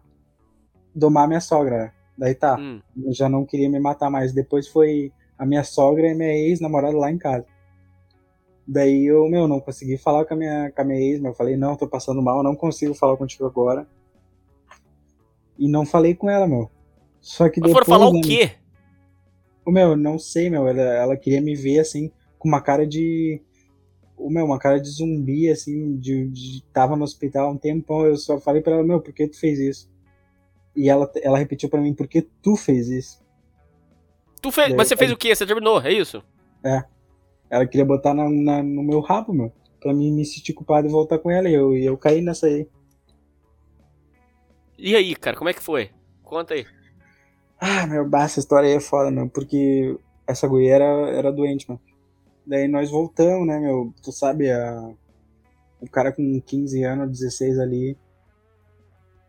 [0.93, 1.93] Domar minha sogra.
[2.17, 2.57] Daí tá.
[2.59, 2.81] Hum.
[3.05, 4.33] Eu já não queria me matar mais.
[4.33, 7.45] Depois foi a minha sogra e minha ex-namorada lá em casa.
[8.67, 11.31] Daí eu, meu, não consegui falar com a minha, com a minha ex, meu.
[11.31, 13.87] Eu falei, não, tô passando mal, não consigo falar contigo agora.
[15.57, 16.69] E não falei com ela, meu.
[17.19, 17.85] Só que Mas depois.
[17.85, 18.51] foram falar né, o quê?
[19.67, 20.67] Meu, não sei, meu.
[20.67, 23.41] Ela, ela queria me ver assim, com uma cara de.
[24.19, 26.63] Meu, uma cara de zumbi, assim, de, de.
[26.73, 28.05] Tava no hospital há um tempão.
[28.05, 29.89] Eu só falei pra ela, meu, por que tu fez isso?
[30.75, 33.23] E ela, ela repetiu pra mim, por que tu fez isso?
[34.41, 35.35] Tu fez, mas você fez o quê?
[35.35, 36.23] Você terminou, é isso?
[36.63, 36.83] É.
[37.49, 39.51] Ela queria botar na, na, no meu rabo, meu.
[39.81, 41.49] Pra mim me sentir culpado e voltar com ela.
[41.49, 42.67] E eu, e eu caí nessa aí.
[44.77, 45.89] E aí, cara, como é que foi?
[46.23, 46.65] Conta aí.
[47.59, 49.27] Ah, meu, essa história aí é foda, meu.
[49.27, 51.79] Porque essa guria era, era doente, meu.
[52.49, 53.93] Daí nós voltamos, né, meu?
[54.01, 54.89] Tu sabe, a,
[55.79, 57.95] o cara com 15 anos, 16 ali,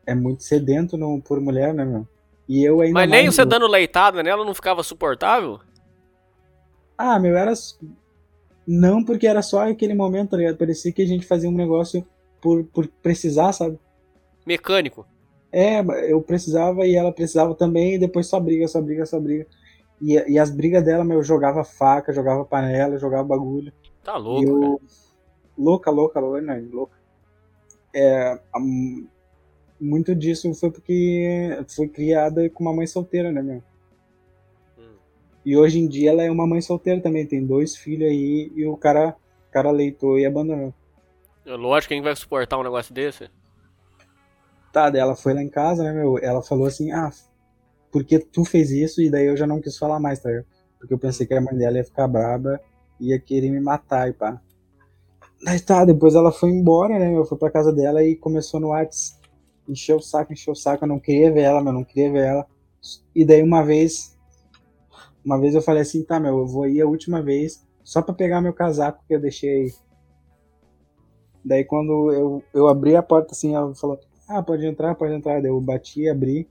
[0.07, 2.09] é muito sedento no, por mulher, né, meu?
[2.49, 5.61] E eu ainda Mas nem você dando leitada nela não ficava suportável?
[6.97, 7.53] Ah, meu, era.
[8.67, 10.57] Não, porque era só aquele momento, tá ligado?
[10.57, 12.03] Parecia que a gente fazia um negócio
[12.41, 13.79] por, por precisar, sabe?
[14.47, 15.07] Mecânico.
[15.53, 19.47] É, eu precisava e ela precisava também, e depois só briga, só briga, só briga.
[20.01, 23.73] E, e as brigas dela, meu, eu jogava faca, jogava panela, jogava bagulho.
[24.03, 24.81] Tá louco, eu...
[25.59, 26.97] Louca, louca, louca, não, louca.
[27.95, 28.41] É,
[29.79, 33.63] muito disso foi porque foi criada com uma mãe solteira, né, meu?
[34.79, 34.95] Hum.
[35.45, 38.67] E hoje em dia ela é uma mãe solteira também, tem dois filhos aí e
[38.67, 39.17] o cara,
[39.49, 40.73] o cara leitou e abandonou.
[41.45, 43.31] É lógico, quem vai suportar um negócio desse?
[44.73, 46.17] Tá, ela foi lá em casa, né, meu?
[46.19, 47.11] Ela falou assim, ah,
[47.91, 49.01] porque tu fez isso?
[49.03, 50.31] E daí eu já não quis falar mais, tá?
[50.79, 52.61] Porque eu pensei que a mãe dela ia ficar braba
[52.99, 54.41] ia querer me matar e pá.
[55.43, 57.25] Daí tá, depois ela foi embora, né, meu?
[57.25, 59.21] Foi pra casa dela e começou no WhatsApp
[59.71, 62.27] encheu o saco, encheu o saco, eu não queria ver ela, mas não queria ver
[62.27, 62.47] ela.
[63.15, 64.19] E daí uma vez,
[65.25, 68.15] uma vez eu falei assim, tá, meu, eu vou ir a última vez só para
[68.15, 69.75] pegar meu casaco que eu deixei aí.
[71.45, 75.41] Daí quando eu, eu abri a porta assim, ela falou, ah, pode entrar, pode entrar.
[75.41, 76.49] Daí eu bati, abri,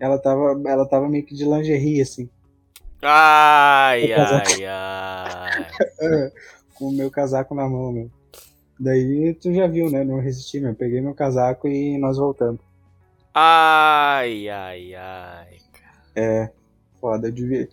[0.00, 2.28] ela tava, ela tava meio que de lingerie, assim.
[3.02, 5.66] Ai, ai, ai.
[6.74, 8.10] Com o meu casaco na mão, meu.
[8.78, 10.02] Daí tu já viu, né?
[10.02, 10.74] Não resisti, meu.
[10.74, 12.60] Peguei meu casaco e nós voltamos.
[13.34, 15.56] Ai, ai, ai.
[16.16, 16.50] É,
[16.98, 17.68] foda, eu devia.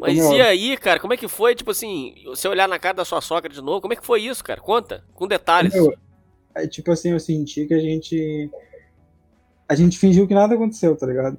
[0.00, 0.34] Mas meu...
[0.34, 1.56] e aí, cara, como é que foi?
[1.56, 4.22] Tipo assim, você olhar na cara da sua sogra de novo, como é que foi
[4.22, 4.60] isso, cara?
[4.60, 5.74] Conta, com detalhes.
[5.74, 5.92] Meu,
[6.54, 8.48] é, tipo assim, eu senti que a gente.
[9.68, 11.36] a gente fingiu que nada aconteceu, tá ligado?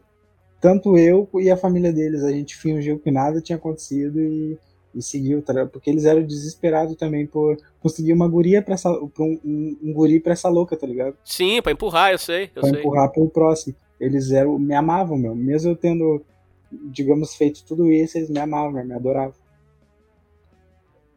[0.63, 4.57] Tanto eu e a família deles, a gente fingiu que nada tinha acontecido e,
[4.95, 5.43] e seguiu?
[5.69, 9.91] Porque eles eram desesperados também por conseguir uma guria pra essa, pra um, um, um
[9.91, 11.17] guri pra essa louca, tá ligado?
[11.25, 12.45] Sim, pra empurrar, eu sei.
[12.55, 12.79] Eu pra sei.
[12.79, 13.75] empurrar pro próximo.
[13.99, 15.35] Eles eram, me amavam, meu.
[15.35, 16.23] Mesmo eu tendo,
[16.71, 19.35] digamos, feito tudo isso, eles me amavam, meu, me adoravam.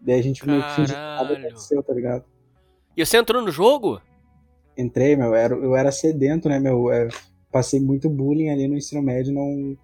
[0.00, 1.46] Daí a gente meio que fingiu que nada Caralho.
[1.46, 2.24] aconteceu, tá ligado?
[2.96, 4.02] E você entrou no jogo?
[4.76, 7.08] entrei, meu, era, eu era sedento, né, meu, é,
[7.50, 9.76] passei muito bullying ali no ensino médio, não,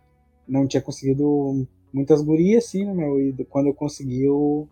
[0.47, 4.69] não tinha conseguido muitas gurias, assim, né, meu, e quando eu consegui, eu,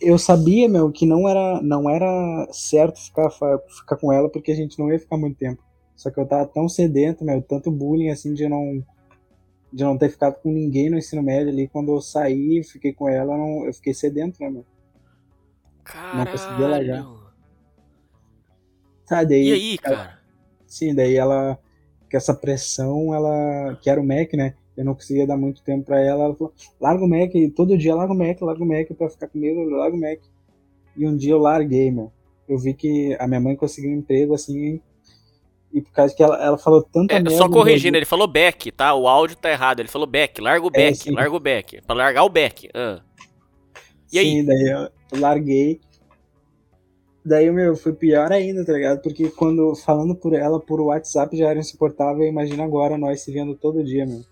[0.00, 4.56] eu sabia, meu, que não era, não era certo ficar, ficar com ela, porque a
[4.56, 5.62] gente não ia ficar muito tempo,
[5.96, 8.84] só que eu tava tão sedento, meu, tanto bullying, assim, de não,
[9.72, 13.08] de não ter ficado com ninguém no ensino médio ali, quando eu saí, fiquei com
[13.08, 14.64] ela, não, eu fiquei sedento, né, meu.
[16.14, 17.02] Não conseguia largar.
[17.02, 17.20] Caralho.
[19.06, 20.20] Tá, daí, E aí, cara?
[20.68, 21.58] Sim, daí ela,
[22.10, 24.54] com essa pressão, ela, que era o Mac, né?
[24.76, 26.24] Eu não conseguia dar muito tempo pra ela.
[26.24, 29.28] Ela falou: larga o Mac, todo dia larga o Mac, larga o Mac pra ficar
[29.28, 30.18] comigo, larga o Mac.
[30.96, 32.10] E um dia eu larguei, meu.
[32.48, 34.80] Eu vi que a minha mãe conseguiu um emprego assim.
[35.72, 37.30] E por causa que ela, ela falou tanta É, merda.
[37.38, 38.92] só corrigindo, ele falou back, tá?
[38.92, 39.78] O áudio tá errado.
[39.78, 41.12] Ele falou back, larga o É, back, sim.
[41.12, 41.80] larga o back.
[41.86, 42.68] Pra largar o back.
[42.74, 43.00] Ah.
[44.12, 44.30] E aí?
[44.32, 45.80] Sim, daí eu eu larguei.
[47.24, 49.02] Daí, meu, foi pior ainda, tá ligado?
[49.02, 53.54] Porque quando, falando por ela, por WhatsApp já era insuportável, imagina agora nós se vendo
[53.54, 54.24] todo dia, meu.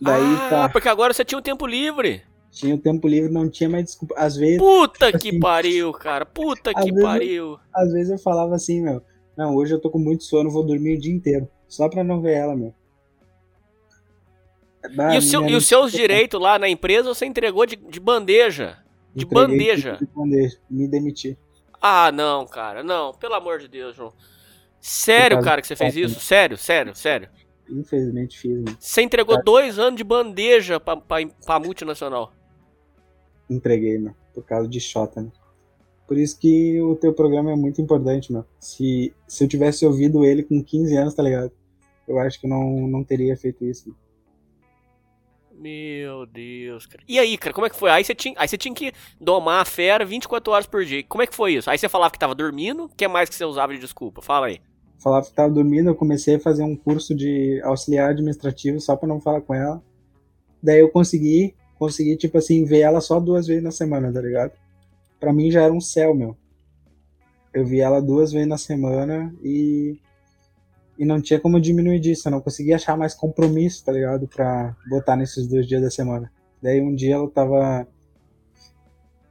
[0.00, 0.68] Daí ah, tá.
[0.70, 2.22] porque agora você tinha um tempo livre.
[2.50, 4.14] Tinha o tempo livre, não tinha mais desculpa.
[4.16, 6.24] Às vezes, Puta que Assim, pariu, cara.
[6.24, 7.58] Puta que vezes- pariu.
[7.72, 9.02] às vezes eu falava assim, meu.
[9.36, 11.46] Não, hoje eu tô com muito sono, vou dormir o dia inteiro.
[11.68, 12.74] Só pra não ver ela, meu.
[14.96, 18.00] Bah, E, o seu- e os seus direitos lá na empresa você entregou de, de
[18.00, 18.78] bandeja.
[19.14, 19.96] De Entreguei bandeja.
[19.96, 20.58] De bandeja.
[20.70, 21.36] Me demiti.
[21.80, 22.82] Ah, não, cara.
[22.82, 24.12] Não, pelo amor de Deus, João.
[24.80, 26.20] Sério, cara, que você fez isso?
[26.20, 27.28] Sério, sério, sério.
[27.68, 28.74] Infelizmente fiz, meu.
[28.78, 32.32] Você entregou dois anos de bandeja pra, pra, pra multinacional.
[33.48, 34.14] Entreguei, meu.
[34.34, 35.30] Por causa de Xota, né?
[36.06, 38.44] Por isso que o teu programa é muito importante, meu.
[38.58, 41.52] Se, se eu tivesse ouvido ele com 15 anos, tá ligado?
[42.08, 43.88] Eu acho que não, não teria feito isso.
[43.88, 43.96] meu.
[45.60, 47.04] Meu Deus, cara.
[47.06, 47.90] E aí, cara, como é que foi?
[47.90, 51.04] Aí você tinha, aí você tinha que domar a fera 24 horas por dia.
[51.04, 51.68] Como é que foi isso?
[51.68, 52.84] Aí você falava que tava dormindo.
[52.84, 54.22] O que mais que você usava de desculpa?
[54.22, 54.58] Fala aí.
[54.98, 59.06] falava que tava dormindo, eu comecei a fazer um curso de auxiliar administrativo só pra
[59.06, 59.82] não falar com ela.
[60.62, 64.52] Daí eu consegui, consegui, tipo assim, ver ela só duas vezes na semana, tá ligado?
[65.18, 66.34] Pra mim já era um céu, meu.
[67.52, 69.98] Eu vi ela duas vezes na semana e.
[71.00, 74.28] E não tinha como diminuir disso, eu não conseguia achar mais compromisso, tá ligado?
[74.28, 76.30] Pra botar nesses dois dias da semana.
[76.62, 77.88] Daí um dia ela tava.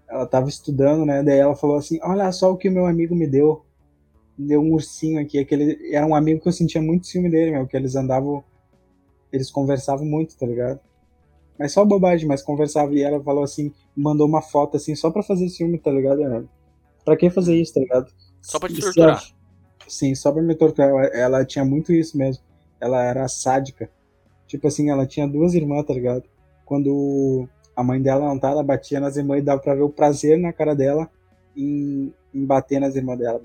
[0.10, 1.22] Ela tava estudando, né?
[1.22, 3.64] Daí ela falou assim: Olha só o que meu amigo me deu
[4.40, 7.68] deu um ursinho aqui, aquele era um amigo que eu sentia muito ciúme dele, meu,
[7.68, 8.42] que eles andavam,
[9.34, 10.80] eles conversavam muito, tá ligado?
[11.58, 15.22] Mas só bobagem, mas conversava e ela falou assim, mandou uma foto assim só pra
[15.22, 16.50] fazer ciúme, tá ligado?
[17.04, 18.14] Pra que fazer isso, tá ligado?
[18.42, 19.22] Só pra te torturar.
[19.90, 20.90] Sim, só pra me torturar.
[20.90, 22.44] Ela, ela tinha muito isso mesmo.
[22.80, 23.90] Ela era sádica.
[24.48, 26.24] Tipo assim, ela tinha duas irmãs, tá ligado?
[26.66, 29.90] Quando a mãe dela não tá, ela batia nas irmãs e dava pra ver o
[29.90, 31.10] prazer na cara dela
[31.56, 33.42] em, em bater nas irmãs dela.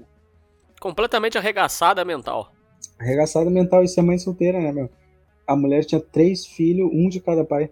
[0.80, 2.52] Completamente arregaçada mental.
[2.98, 4.90] Arregaçada mental, isso é mãe solteira, né, meu?
[5.46, 7.70] A mulher tinha três filhos, um de cada pai.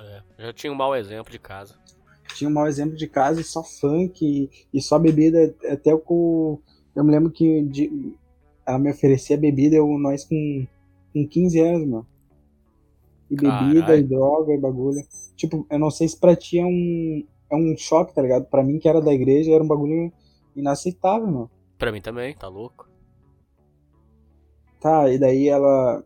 [0.00, 1.76] É, já tinha um mau exemplo de casa.
[2.34, 5.54] Tinha um mau exemplo de casa e só funk e, e só bebida.
[5.68, 6.60] Até com.
[6.98, 8.12] Eu me lembro que de-
[8.66, 10.66] ela me oferecia bebida, eu, nós com,
[11.12, 12.04] com 15 anos, meu.
[13.30, 14.00] E bebida, Caralho.
[14.00, 15.00] e droga, e bagulho.
[15.36, 18.46] Tipo, eu não sei se pra ti é um, é um choque, tá ligado?
[18.46, 20.12] Pra mim, que era da igreja, era um bagulho
[20.56, 21.50] inaceitável, meu.
[21.78, 22.88] Pra mim também, tá louco?
[24.80, 26.04] Tá, e daí ela,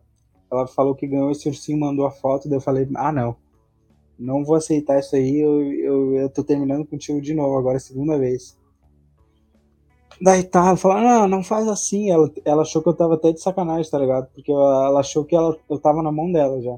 [0.51, 3.35] ela falou que ganhou esse ursinho, mandou a foto, daí eu falei, ah não,
[4.17, 7.77] não vou aceitar isso aí, eu, eu, eu tô terminando contigo de novo, agora é
[7.77, 8.55] a segunda vez.
[10.21, 13.41] Daí tá, falou, não, não faz assim, ela, ela achou que eu tava até de
[13.41, 14.27] sacanagem, tá ligado?
[14.33, 16.73] Porque ela, achou que ela, eu tava na mão dela já.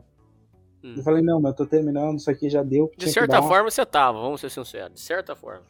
[0.84, 0.96] Hum.
[0.98, 2.92] Eu falei, não, mas eu tô terminando, isso aqui já deu.
[2.98, 4.94] De certa forma você tava, vamos ser sinceros.
[4.94, 5.64] De certa forma.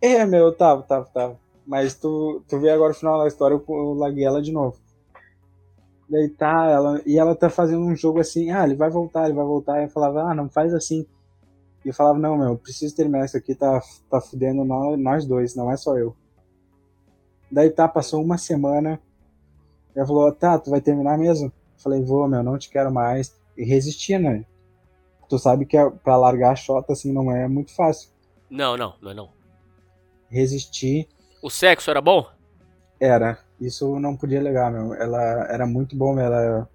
[0.00, 1.38] É, meu, eu tava, tava, tava.
[1.66, 4.76] Mas tu, tu vê agora o final da história, eu, eu larguei ela de novo.
[6.08, 9.34] Daí tá, ela, e ela tá fazendo um jogo assim, ah, ele vai voltar, ele
[9.34, 9.80] vai voltar.
[9.80, 11.06] E eu falava, ah, não faz assim.
[11.84, 13.80] E eu falava, não, meu, eu preciso terminar isso aqui, tá,
[14.10, 16.16] tá fudendo nós, nós dois, não é só eu.
[17.50, 19.00] Daí tá, passou uma semana.
[19.94, 21.46] Ela falou, tá, tu vai terminar mesmo?
[21.48, 21.52] Eu
[21.82, 23.34] falei, vou, meu, não te quero mais.
[23.56, 24.44] E resistia, né?
[25.28, 28.10] Tu sabe que a- pra largar a shota assim não é muito fácil.
[28.48, 29.28] Não, não, não é não.
[30.28, 31.08] Resistir
[31.42, 32.26] O sexo era bom?
[33.00, 33.38] Era.
[33.60, 34.94] Isso não podia legal, meu.
[34.94, 35.20] Ela
[35.52, 36.18] era muito bom.
[36.18, 36.68] Ela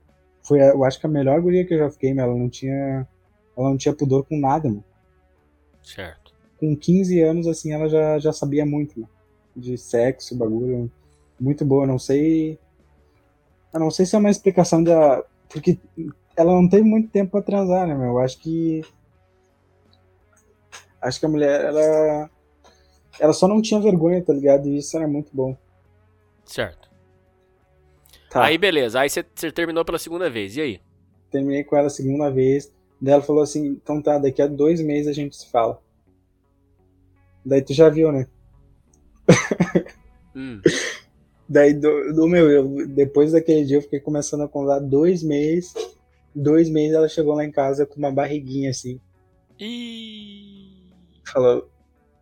[0.43, 2.25] foi, eu acho que a melhor guria que eu já fiquei, meu.
[2.25, 3.07] Ela não tinha,
[3.57, 4.83] ela não tinha pudor com nada, meu.
[5.83, 6.33] Certo.
[6.59, 9.09] Com 15 anos, assim, ela já, já sabia muito, meu.
[9.55, 10.91] De sexo, bagulho.
[11.39, 12.59] Muito boa, não sei.
[13.73, 15.23] Eu não sei se é uma explicação da.
[15.49, 15.79] Porque
[16.35, 18.07] ela não teve muito tempo pra transar, né, meu?
[18.07, 18.81] Eu acho que.
[21.01, 22.29] Acho que a mulher, ela.
[23.19, 24.67] Ela só não tinha vergonha, tá ligado?
[24.67, 25.55] E isso era muito bom.
[26.45, 26.89] Certo.
[28.29, 28.43] Tá.
[28.43, 30.81] Aí beleza, aí você terminou pela segunda vez, e aí?
[31.31, 32.69] Terminei com ela a segunda vez.
[32.99, 35.81] Daí ela falou assim: então tá, daqui a dois meses a gente se fala.
[37.45, 38.27] Daí tu já viu, né?
[40.35, 40.59] Hum.
[41.47, 45.73] Daí, do, do meu, eu, depois daquele dia eu fiquei começando a contar dois meses.
[46.35, 48.99] Dois meses ela chegou lá em casa com uma barriguinha assim.
[49.57, 50.75] E
[51.31, 51.69] Falou,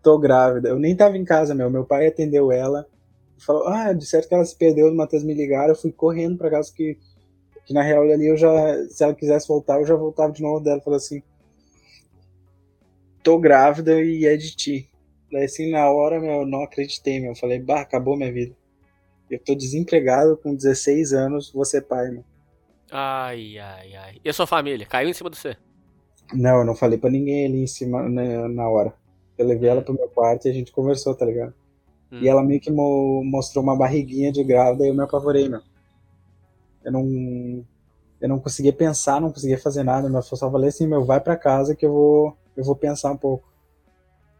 [0.01, 0.69] tô grávida.
[0.69, 1.69] Eu nem tava em casa, meu.
[1.69, 2.85] Meu pai atendeu ela.
[3.37, 5.69] Falou, ah, de certo que ela se perdeu, o Matheus me ligaram.
[5.69, 6.97] Eu fui correndo pra casa que,
[7.65, 8.49] que na real ali eu já,
[8.89, 10.81] se ela quisesse voltar, eu já voltava de novo dela.
[10.81, 11.21] Falou assim,
[13.21, 14.89] tô grávida e é de ti.
[15.33, 17.31] Daí assim, na hora, meu, eu não acreditei, meu.
[17.31, 18.55] Eu falei, bah, acabou minha vida.
[19.31, 22.23] Eu tô desempregado com 16 anos, vou ser pai, meu.
[22.91, 24.17] Ai, ai, ai.
[24.23, 24.85] E a sua família?
[24.85, 25.57] Caiu em cima de você?
[26.31, 28.93] Não, eu não falei pra ninguém ali em cima né, na hora.
[29.35, 31.55] Eu levei ela pro meu quarto e a gente conversou, tá ligado?
[32.11, 32.19] Hum.
[32.21, 35.61] E ela meio que mo mostrou uma barriguinha de grávida e eu me apavorei, meu.
[36.83, 37.65] Eu não.
[38.21, 40.19] Eu não conseguia pensar, não conseguia fazer nada, meu.
[40.19, 42.37] Eu só falei assim, meu, vai pra casa que eu vou.
[42.55, 43.52] Eu vou pensar um pouco.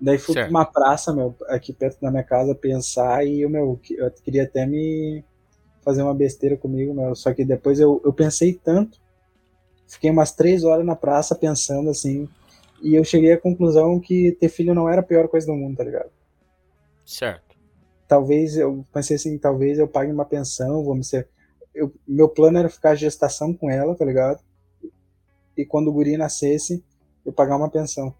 [0.03, 0.49] Daí fui Certo.
[0.49, 4.43] pra uma praça, meu, aqui perto da minha casa, pensar e eu, meu, eu queria
[4.43, 5.25] até me
[5.83, 7.15] fazer uma besteira comigo, meu.
[7.15, 8.99] Só que depois eu, eu pensei tanto.
[9.87, 12.29] Fiquei umas três horas na praça pensando assim.
[12.81, 15.77] E eu cheguei à conclusão que ter filho não era a pior coisa do mundo,
[15.77, 16.11] tá ligado?
[17.05, 17.55] Certo.
[18.07, 21.29] talvez eu pensei assim, talvez eu pague uma pensão, vou me ser.
[21.73, 24.41] Eu, meu plano era ficar gestação com ela, tá ligado?
[25.57, 26.83] E quando o guri nascesse,
[27.25, 28.13] eu pagar uma pensão.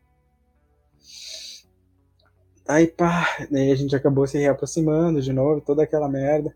[2.67, 6.53] Aí pá, daí a gente acabou se reaproximando de novo, toda aquela merda.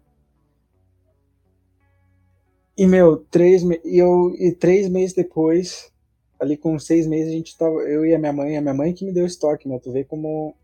[2.77, 5.91] E meu, três, me- e eu, e três meses depois,
[6.39, 8.93] ali com seis meses, a gente tava, eu e a minha mãe, a minha mãe
[8.93, 9.79] que me deu estoque, né?
[9.79, 10.55] Tu vê como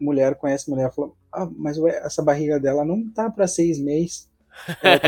[0.00, 4.28] mulher conhece mulher, falou, ah, mas ué, essa barriga dela não tá pra seis meses.
[4.80, 4.98] Tá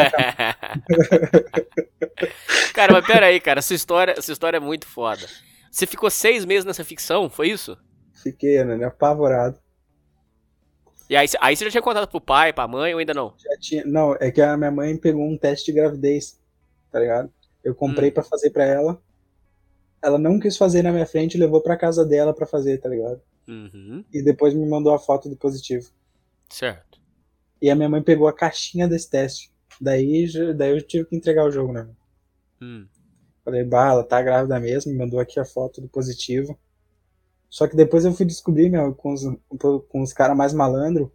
[2.72, 3.58] cara, mas pera aí, cara.
[3.58, 5.26] Essa história, essa história é muito foda.
[5.70, 7.76] Você ficou seis meses nessa ficção, foi isso?
[8.22, 9.60] Fiquei, né, apavorado.
[11.08, 13.32] E aí, aí você já tinha contado pro pai, pra mãe ou ainda não?
[13.38, 16.38] Já tinha, não, é que a minha mãe pegou um teste de gravidez,
[16.90, 17.32] tá ligado?
[17.62, 18.12] Eu comprei Hum.
[18.14, 19.00] pra fazer pra ela.
[20.02, 22.88] Ela não quis fazer na minha frente e levou pra casa dela pra fazer, tá
[22.88, 23.20] ligado?
[23.48, 24.04] Uhum.
[24.12, 25.90] E depois me mandou a foto do positivo.
[26.50, 27.00] Certo.
[27.62, 29.50] E a minha mãe pegou a caixinha desse teste.
[29.80, 30.26] Daí,
[30.56, 31.88] daí eu tive que entregar o jogo, né?
[32.60, 32.86] Hum.
[33.44, 36.58] Falei, bah, ela tá grávida mesmo, me mandou aqui a foto do positivo.
[37.48, 39.22] Só que depois eu fui descobrir, meu, com os,
[39.88, 41.12] com os caras mais malandro,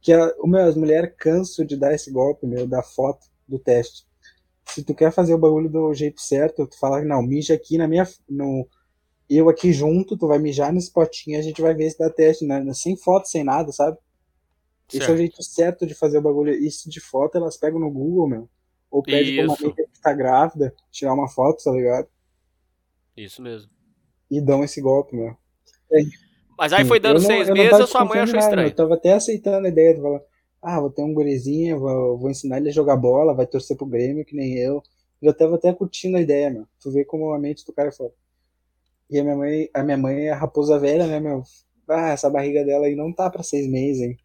[0.00, 3.58] que a, o meu, as mulheres cansam de dar esse golpe, meu, da foto do
[3.58, 4.06] teste.
[4.66, 7.88] Se tu quer fazer o bagulho do jeito certo, tu fala, não, mija aqui na
[7.88, 8.06] minha.
[8.28, 8.68] No,
[9.28, 12.44] eu aqui junto, tu vai mijar nesse potinho, a gente vai ver se dá teste,
[12.44, 12.62] né?
[12.72, 13.96] sem foto, sem nada, sabe?
[14.88, 15.18] Esse é o Certo.
[15.18, 16.52] jeito certo de fazer o bagulho.
[16.52, 18.50] Isso de foto elas pegam no Google, meu.
[18.90, 22.08] Ou pede pra uma amiga que tá grávida tirar uma foto, tá ligado?
[23.16, 23.70] Isso mesmo.
[24.28, 25.36] E dão esse golpe, meu.
[26.58, 28.68] Mas aí Sim, foi dando não- seis meses a sua mãe achou nada, estranho.
[28.68, 30.20] Eu tava até aceitando a ideia de falar,
[30.62, 33.86] ah, vou ter um gurizinho, vou, vou ensinar ele a jogar bola, vai torcer pro
[33.86, 34.82] Grêmio, que nem eu.
[35.22, 36.66] Eu tava até curtindo a ideia, meu.
[36.80, 38.12] Tu vê como a mente do cara é foda.
[39.10, 41.42] E a minha mãe, a minha mãe é a raposa velha, né, meu?
[41.88, 44.18] Ah, essa barriga dela aí não tá pra seis meses, hein?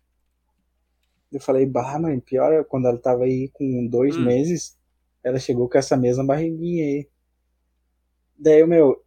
[1.32, 4.24] Eu falei, bah, mãe, pior é quando ela tava aí com dois Hum.
[4.24, 4.78] meses,
[5.24, 7.10] ela chegou com essa mesma barriguinha aí.
[8.38, 9.04] Daí, meu,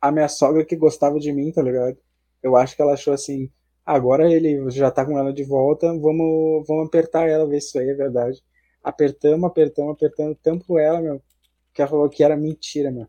[0.00, 1.96] a minha sogra que gostava de mim, tá ligado?
[2.42, 3.50] Eu acho que ela achou assim,
[3.84, 7.78] agora ele já tá com ela de volta, vamos, vamos apertar ela, ver se isso
[7.80, 8.42] aí é verdade.
[8.82, 11.22] Apertamos, apertamos, apertamos tanto ela, meu,
[11.74, 13.06] que ela falou que era mentira, meu.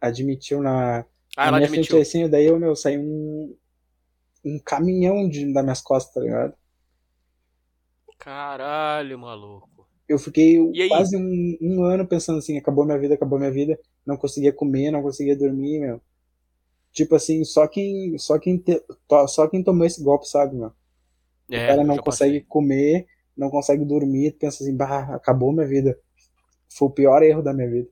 [0.00, 1.04] Admitiu na,
[1.36, 1.96] Ah, na ela minha admitiu.
[1.96, 3.56] frente assim, daí eu, meu, saí um,
[4.44, 6.54] um caminhão de, das minhas costas, tá ligado?
[8.18, 9.88] Caralho, maluco.
[10.08, 14.16] Eu fiquei quase um, um ano pensando assim, acabou minha vida, acabou minha vida, não
[14.16, 16.00] conseguia comer, não conseguia dormir, meu.
[16.92, 20.72] Tipo assim, só quem, só quem, te- to- só quem tomou esse golpe sabe, meu.
[21.50, 23.06] É, o cara não consegue comer,
[23.36, 25.98] não consegue dormir, pensa assim, bah, acabou minha vida.
[26.68, 27.88] Foi o pior erro da minha vida.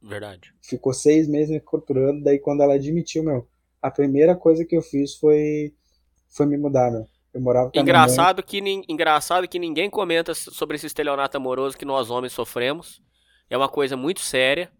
[0.00, 0.08] passei.
[0.10, 0.54] Verdade.
[0.62, 3.48] Ficou seis meses me torturando, daí quando ela admitiu, meu,
[3.82, 5.74] a primeira coisa que eu fiz foi,
[6.28, 7.06] foi me mudar, meu.
[7.32, 8.58] Eu morava com engraçado que,
[8.88, 13.00] engraçado que ninguém comenta sobre esse estelionato amoroso que nós homens sofremos.
[13.48, 14.70] É uma coisa muito séria.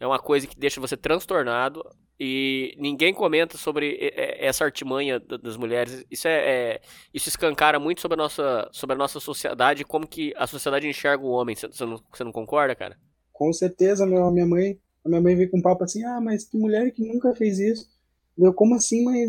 [0.00, 1.84] É uma coisa que deixa você transtornado.
[2.20, 3.96] E ninguém comenta sobre
[4.38, 6.04] essa artimanha das mulheres.
[6.10, 6.80] Isso é, é,
[7.14, 11.24] isso escancara muito sobre a nossa, sobre a nossa sociedade, como que a sociedade enxerga
[11.24, 11.54] o homem.
[11.54, 12.98] Você não, você não concorda, cara?
[13.32, 16.44] Com certeza, meu, minha mãe, a minha mãe veio com um papo assim: "Ah, mas
[16.44, 17.88] que mulher que nunca fez isso?"
[18.36, 19.26] Eu, como assim, mãe?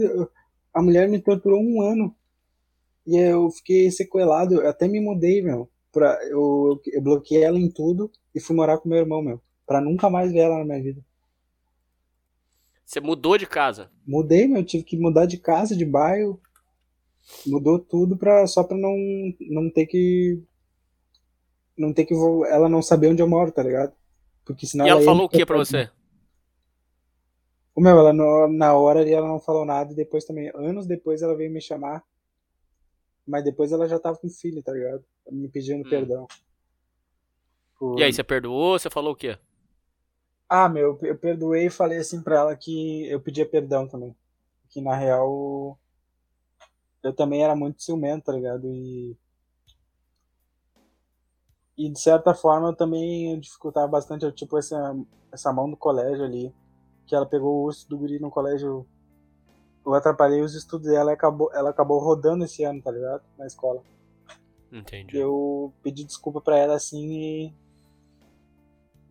[0.74, 2.16] A mulher me torturou um ano.
[3.06, 5.70] E eu fiquei sequelado, eu até me mudei, meu.
[5.92, 9.42] Pra, eu, eu bloqueei ela em tudo e fui morar com meu irmão, meu.
[9.70, 11.00] Pra nunca mais ver ela na minha vida.
[12.84, 13.92] Você mudou de casa?
[14.04, 14.66] Mudei, meu.
[14.66, 16.42] Tive que mudar de casa, de bairro.
[17.46, 18.96] Mudou tudo pra, só pra não,
[19.42, 20.42] não ter que.
[21.78, 22.16] Não ter que.
[22.48, 23.94] Ela não saber onde eu moro, tá ligado?
[24.44, 25.88] Porque senão e ela, ela falou o que pra você?
[27.76, 28.12] O meu, ela
[28.48, 31.62] na hora ali ela não falou nada e depois também, anos depois ela veio me
[31.62, 32.04] chamar.
[33.24, 35.06] Mas depois ela já tava com filho, tá ligado?
[35.32, 35.90] Me pedindo hum.
[35.92, 36.28] perdão.
[37.78, 38.00] Por...
[38.00, 38.80] E aí, você perdoou?
[38.80, 39.38] Você falou o quê?
[40.50, 44.16] Ah, meu, eu perdoei e falei assim pra ela que eu pedia perdão também.
[44.70, 45.78] Que na real
[47.04, 48.68] eu também era muito ciumento, tá ligado?
[48.68, 49.16] E.
[51.78, 54.94] E de certa forma eu também dificultava bastante, tipo, essa,
[55.32, 56.54] essa mão do colégio ali
[57.08, 58.86] que ela pegou o urso do guri no colégio.
[59.86, 63.24] Eu atrapalhei os estudos dela e acabou, ela acabou rodando esse ano, tá ligado?
[63.38, 63.82] Na escola.
[64.72, 65.18] Entendi.
[65.18, 67.54] Eu pedi desculpa pra ela assim e.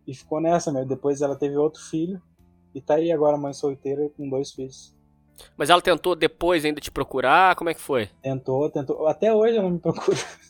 [0.09, 0.83] E ficou nessa, meu.
[0.87, 2.19] Depois ela teve outro filho.
[2.73, 4.91] E tá aí agora, mãe solteira com dois filhos.
[5.55, 7.55] Mas ela tentou depois ainda te procurar?
[7.55, 8.09] Como é que foi?
[8.19, 9.05] Tentou, tentou.
[9.05, 10.17] Até hoje ela me procura.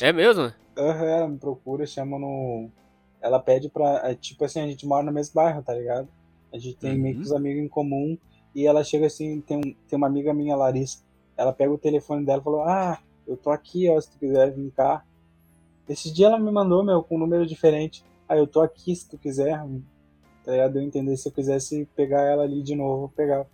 [0.00, 0.52] É mesmo?
[0.76, 2.70] Aham, uhum, ela me procura, chama no.
[3.20, 4.02] Ela pede pra.
[4.04, 6.06] É, tipo assim, a gente mora no mesmo bairro, tá ligado?
[6.52, 7.00] A gente tem uhum.
[7.00, 8.16] meio que os amigos em comum.
[8.54, 11.02] E ela chega assim, tem, um, tem uma amiga minha, Larissa.
[11.36, 14.52] Ela pega o telefone dela e falou: Ah, eu tô aqui, ó, se tu quiser
[14.52, 15.02] vir cá.
[15.88, 18.04] Esse dia ela me mandou, meu, com um número diferente.
[18.28, 19.58] Ah, eu tô aqui se tu quiser.
[20.44, 20.76] Tá ligado?
[20.76, 23.46] Eu entender se eu quisesse pegar ela ali de novo, pegar.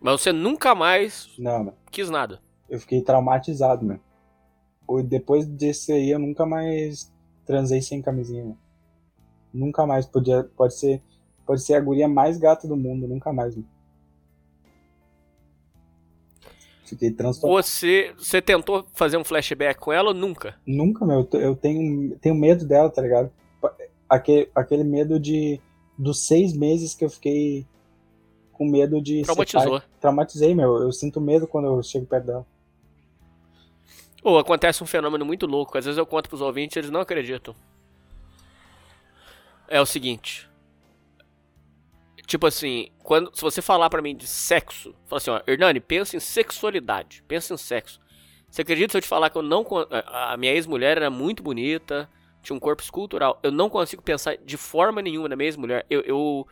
[0.00, 1.74] Mas você nunca mais não, meu.
[1.90, 2.40] quis nada.
[2.68, 4.00] Eu fiquei traumatizado, meu.
[5.04, 7.12] Depois desse aí, eu nunca mais
[7.44, 8.56] transei sem camisinha, meu.
[9.52, 11.02] Nunca mais podia, pode ser,
[11.46, 13.56] pode ser a guria mais gata do mundo, nunca mais.
[16.86, 17.62] Fiquei transtornado.
[17.62, 20.54] Você, você tentou fazer um flashback com ela ou nunca?
[20.66, 21.28] Nunca, meu.
[21.32, 23.30] Eu tenho, tenho medo dela, tá ligado?
[24.08, 25.60] Aquele, aquele medo de
[25.98, 27.66] dos seis meses que eu fiquei
[28.52, 29.22] com medo de.
[29.22, 29.82] Traumatizou.
[30.00, 30.76] Traumatizei, meu.
[30.76, 32.46] Eu sinto medo quando eu chego perto dela.
[34.22, 35.76] Ou acontece um fenômeno muito louco.
[35.76, 37.54] Às vezes eu conto pros ouvintes e eles não acreditam
[39.68, 40.48] é o seguinte.
[42.26, 46.16] Tipo assim, quando se você falar para mim de sexo, fala assim, ó, Hernani, pensa
[46.16, 48.00] em sexualidade, pensa em sexo.
[48.50, 49.64] Você acredita se eu te falar que eu não
[50.06, 52.10] a minha ex-mulher era muito bonita,
[52.42, 53.38] tinha um corpo escultural.
[53.42, 55.86] Eu não consigo pensar de forma nenhuma na minha ex-mulher.
[55.88, 56.46] Eu, eu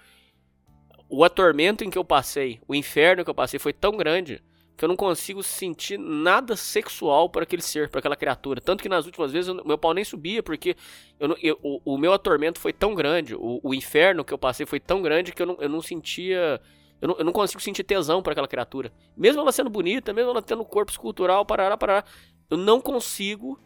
[1.09, 4.43] o atormento em que eu passei, o inferno que eu passei foi tão grande
[4.77, 8.61] que eu não consigo sentir nada sexual para aquele ser, para aquela criatura.
[8.61, 10.77] Tanto que nas últimas vezes meu pau nem subia, porque
[11.19, 14.67] eu, eu, o, o, meu atormento foi tão grande, o, o, inferno que eu passei
[14.67, 16.61] foi tão grande que eu não, eu não sentia.
[17.01, 18.93] Eu não, eu não consigo sentir tesão para aquela criatura.
[19.17, 22.05] Mesmo ela sendo bonita, mesmo ela tendo corpo escultural, parará, parará.
[22.51, 23.59] Eu não consigo.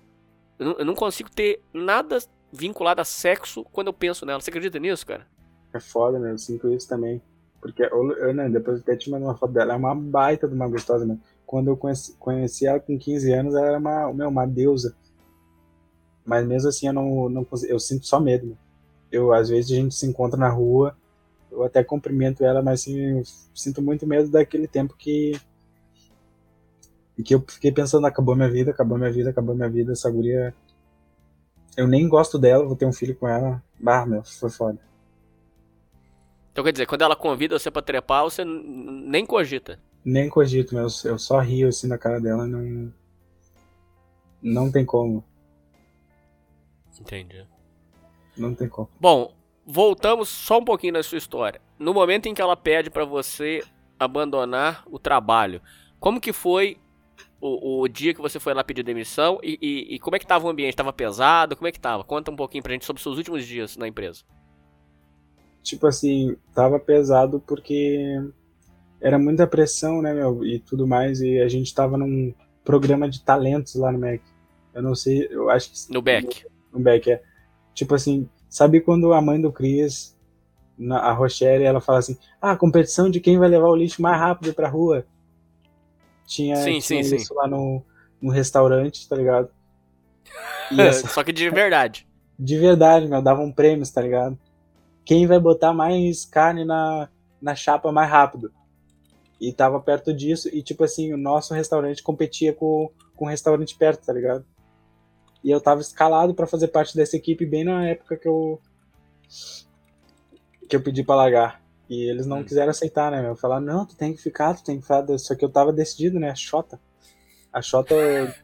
[0.59, 2.19] Eu não, eu não consigo ter nada
[2.53, 4.41] vinculado a sexo quando eu penso nela.
[4.41, 5.27] Você acredita nisso, cara?
[5.73, 6.33] É foda, né?
[6.33, 7.23] Eu sinto isso também.
[7.61, 10.69] Porque, eu, né, depois até te mandei uma foto dela, é uma baita de uma
[10.69, 11.19] gostosa, né?
[11.45, 14.95] Quando eu conheci, conheci ela com 15 anos, ela era uma, meu, uma deusa.
[16.25, 18.47] Mas mesmo assim, eu não, não eu sinto só medo.
[18.47, 18.57] Né?
[19.11, 20.97] Eu, às vezes, a gente se encontra na rua,
[21.51, 23.23] eu até cumprimento ela, mas assim,
[23.55, 25.33] sinto muito medo daquele tempo que
[27.25, 30.55] que eu fiquei pensando, acabou minha vida, acabou minha vida, acabou minha vida, essa guria...
[31.77, 33.63] Eu nem gosto dela, vou ter um filho com ela.
[33.79, 34.79] Bah, meu, foi foda.
[36.59, 39.79] Então quer dizer, quando ela convida você pra trepar, você nem cogita.
[40.05, 42.93] Nem cogito, eu, eu só rio assim na cara dela, não.
[44.43, 45.23] Não tem como.
[47.01, 47.47] Entendi.
[48.37, 48.91] Não tem como.
[48.99, 49.33] Bom,
[49.65, 51.61] voltamos só um pouquinho na sua história.
[51.79, 53.63] No momento em que ela pede para você
[53.97, 55.63] abandonar o trabalho,
[56.01, 56.77] como que foi
[57.41, 60.27] o, o, dia que você foi lá pedir demissão e, e, e como é que
[60.27, 60.75] tava o ambiente?
[60.75, 61.55] Tava pesado?
[61.55, 62.03] Como é que tava?
[62.03, 64.25] Conta um pouquinho pra gente sobre os seus últimos dias na empresa
[65.69, 68.19] tipo assim, tava pesado porque
[69.01, 72.33] era muita pressão, né, meu, e tudo mais, e a gente tava num
[72.65, 74.23] programa de talentos lá no MEC.
[74.75, 75.93] Eu não sei, eu acho que...
[75.93, 76.47] No Beck.
[76.73, 77.23] No Beck, é.
[77.75, 80.17] Tipo assim, sabe quando a mãe do Cris,
[80.91, 84.55] a Rochelle, ela fala assim, ah, competição de quem vai levar o lixo mais rápido
[84.55, 85.07] pra rua.
[86.27, 87.35] Tinha, Sim, tinha sim, isso sim.
[87.35, 87.83] lá no,
[88.21, 89.49] no restaurante, tá ligado?
[90.73, 92.07] E essa- Só que de verdade.
[92.39, 94.39] de verdade, meu, davam prêmios, tá ligado?
[95.09, 97.09] Quem vai botar mais carne na,
[97.41, 98.53] na chapa mais rápido?
[99.41, 103.75] E tava perto disso, e tipo assim, o nosso restaurante competia com, com o restaurante
[103.75, 104.45] perto, tá ligado?
[105.43, 108.61] E eu tava escalado pra fazer parte dessa equipe bem na época que eu
[110.69, 111.63] que eu pedi pra largar.
[111.89, 112.45] E eles não Hum.
[112.45, 113.35] quiseram aceitar, né, meu?
[113.35, 115.07] Falaram, não, tu tem que ficar, tu tem que ficar.
[115.19, 116.29] Só que eu tava decidido, né?
[116.29, 116.79] A Xota.
[117.51, 117.95] A Xota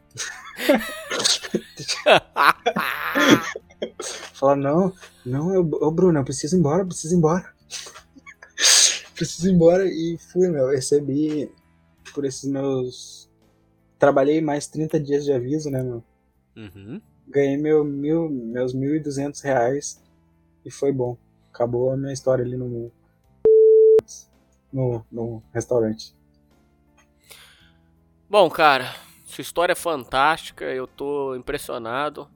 [4.33, 4.93] Falaram, não,
[5.25, 7.53] não, eu, ô Bruno, eu preciso ir embora, eu preciso ir embora.
[9.15, 10.67] preciso ir embora e fui, meu.
[10.69, 11.51] Recebi
[12.13, 13.29] por esses meus.
[13.97, 16.03] Trabalhei mais 30 dias de aviso, né, meu?
[16.55, 17.01] Uhum.
[17.27, 20.01] Ganhei meu, mil, meus 1.200 reais
[20.65, 21.17] e foi bom.
[21.53, 22.91] Acabou a minha história ali no.
[24.71, 26.13] No, no restaurante.
[28.29, 28.93] Bom, cara,
[29.23, 32.27] sua história é fantástica, eu tô impressionado.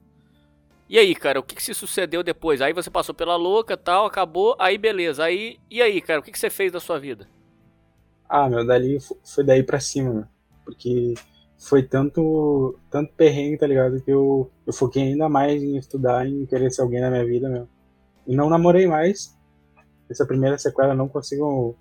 [0.90, 2.60] E aí, cara, o que, que se sucedeu depois?
[2.60, 5.24] Aí você passou pela louca tal, acabou, aí beleza.
[5.24, 7.26] Aí, e aí, cara, o que, que você fez da sua vida?
[8.28, 10.24] Ah, meu, dali fo- foi daí pra cima, meu.
[10.64, 11.14] Porque
[11.58, 14.00] foi tanto, tanto perrengue, tá ligado?
[14.02, 17.48] Que eu, eu foquei ainda mais em estudar, em querer ser alguém na minha vida,
[17.48, 17.68] meu.
[18.26, 19.36] E não namorei mais.
[20.10, 21.76] Essa primeira sequela eu não consigo.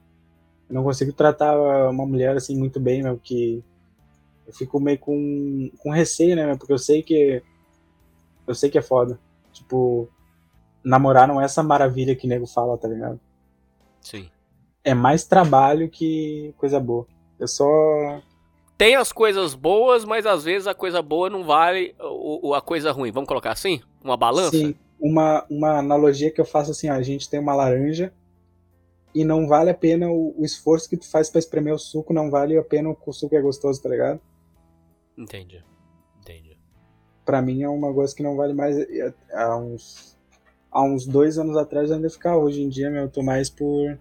[0.70, 1.58] Eu não consigo tratar
[1.92, 3.64] uma mulher assim muito bem, meu, que
[4.48, 6.58] eu fico meio com, com receio, né, meu?
[6.58, 7.44] Porque eu sei que.
[8.50, 9.20] Eu sei que é foda.
[9.54, 10.10] Tipo,
[10.84, 13.20] namorar não é essa maravilha que nego fala, tá ligado?
[14.02, 14.30] Sim.
[14.84, 17.06] é mais trabalho que coisa boa.
[17.40, 17.68] Eu só.
[18.78, 22.92] Tem as coisas boas, mas às vezes a coisa boa não vale o, a coisa
[22.92, 23.12] ruim.
[23.12, 23.82] Vamos colocar assim?
[24.04, 24.58] Uma balança?
[24.58, 28.12] Sim, uma, uma analogia que eu faço assim: ó, a gente tem uma laranja
[29.14, 32.14] e não vale a pena o, o esforço que tu faz pra espremer o suco,
[32.14, 34.20] não vale a pena o suco é gostoso, tá ligado?
[35.18, 35.64] Entendi.
[37.30, 38.76] Pra mim é uma coisa que não vale mais.
[39.32, 40.18] Há uns,
[40.72, 42.40] há uns dois anos atrás eu ainda ficava.
[42.40, 44.00] Hoje em dia, meu, eu tô mais por.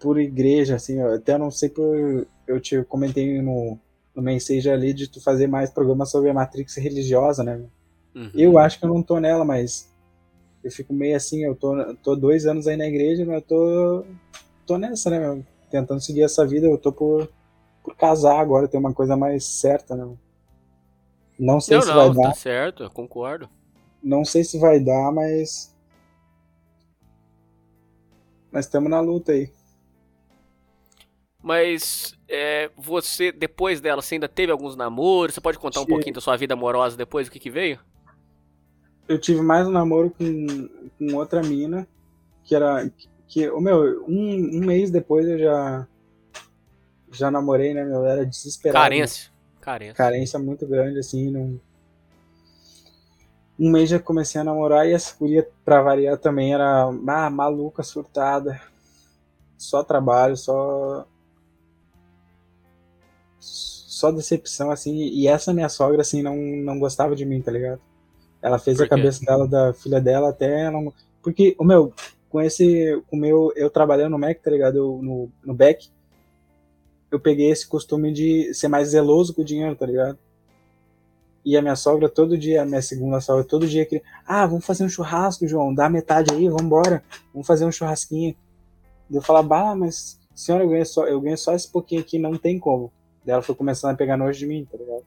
[0.00, 0.98] por igreja, assim.
[0.98, 2.26] Eu até não sei por.
[2.46, 3.78] Eu te comentei no,
[4.14, 7.62] no mensagem ali de tu fazer mais programas sobre a matrix religiosa, né?
[8.14, 8.30] Uhum.
[8.32, 9.92] Eu acho que eu não tô nela, mas
[10.64, 14.04] eu fico meio assim, eu tô, tô dois anos aí na igreja, mas eu tô,
[14.64, 15.44] tô nessa, né, meu?
[15.70, 17.28] Tentando seguir essa vida, eu tô por,
[17.84, 20.08] por casar agora, ter uma coisa mais certa, né?
[21.38, 23.48] Não sei Não, se vai não, dar, tá certo, eu concordo.
[24.02, 25.74] não sei se vai dar, mas.
[28.50, 29.52] Mas estamos na luta aí.
[31.42, 35.34] Mas é, você, depois dela, você ainda teve alguns namoros?
[35.34, 37.78] Você pode contar um pouquinho da sua vida amorosa depois, o que que veio?
[39.08, 41.86] Eu tive mais um namoro com, com outra mina,
[42.44, 42.90] que era.
[43.26, 45.86] Que, o meu, um, um mês depois eu já.
[47.12, 48.00] Já namorei, né, meu?
[48.00, 48.82] Eu era desesperado.
[48.82, 49.30] Carência.
[49.60, 49.94] Carência.
[49.94, 51.60] carência muito grande, assim, não...
[53.58, 57.82] Um mês já comecei a namorar e essa guria, pra variar, também era ah, maluca,
[57.82, 58.60] surtada.
[59.56, 61.06] Só trabalho, só...
[63.40, 64.94] Só decepção, assim.
[64.94, 67.80] E essa minha sogra, assim, não, não gostava de mim, tá ligado?
[68.40, 70.70] Ela fez a cabeça dela, da filha dela, até...
[70.70, 70.92] Não...
[71.20, 71.92] Porque, o meu,
[72.30, 73.02] com esse...
[73.10, 73.52] O meu...
[73.56, 74.76] Eu trabalhando no Mac, tá ligado?
[74.76, 75.90] Eu, no, no Beck,
[77.10, 80.18] eu peguei esse costume de ser mais zeloso com o dinheiro, tá ligado?
[81.44, 84.66] E a minha sogra, todo dia, a minha segunda sogra, todo dia queria, ah, vamos
[84.66, 87.02] fazer um churrasco, João, dá metade aí, vamos embora,
[87.32, 88.36] vamos fazer um churrasquinho.
[89.10, 92.18] E eu falava, bah, mas senhora, eu ganho só, eu ganho só esse pouquinho aqui,
[92.18, 92.92] não tem como.
[93.24, 95.04] Daí ela foi começando a pegar nojo de mim, tá ligado?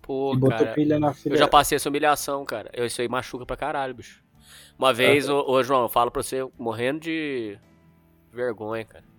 [0.00, 1.34] Pô, botou cara, pilha na filha.
[1.34, 2.70] eu já passei essa humilhação, cara.
[2.72, 4.22] Eu, isso aí machuca pra caralho, bicho.
[4.78, 7.58] Uma vez, ô, ô, João, eu falo pra você, morrendo de
[8.32, 9.11] vergonha, cara.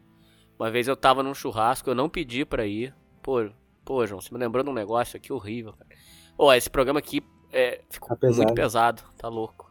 [0.63, 2.95] Uma vez eu tava num churrasco, eu não pedi pra ir.
[3.21, 3.49] Pô,
[3.83, 5.89] pô, João, você me lembrou de um negócio aqui horrível, cara.
[6.37, 7.21] Ó, esse programa aqui
[7.51, 8.37] é, ficou Tá pesado.
[8.37, 9.69] muito pesado, tá louco.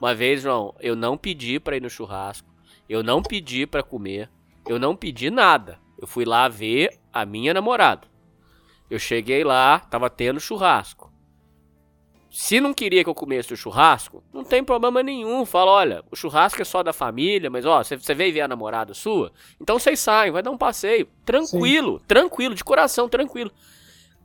[0.00, 2.52] Uma vez, João, eu não pedi pra ir no churrasco,
[2.88, 4.28] eu não pedi pra comer,
[4.66, 5.78] eu não pedi nada.
[5.96, 8.08] Eu fui lá ver a minha namorada.
[8.90, 11.12] Eu cheguei lá, tava tendo churrasco.
[12.36, 15.46] Se não queria que eu comesse o churrasco, não tem problema nenhum.
[15.46, 18.92] Fala, olha, o churrasco é só da família, mas ó, você, veio ver a namorada
[18.92, 19.30] sua?
[19.60, 21.08] Então vocês saem, vai dar um passeio.
[21.24, 23.52] Tranquilo, tranquilo, de coração, tranquilo.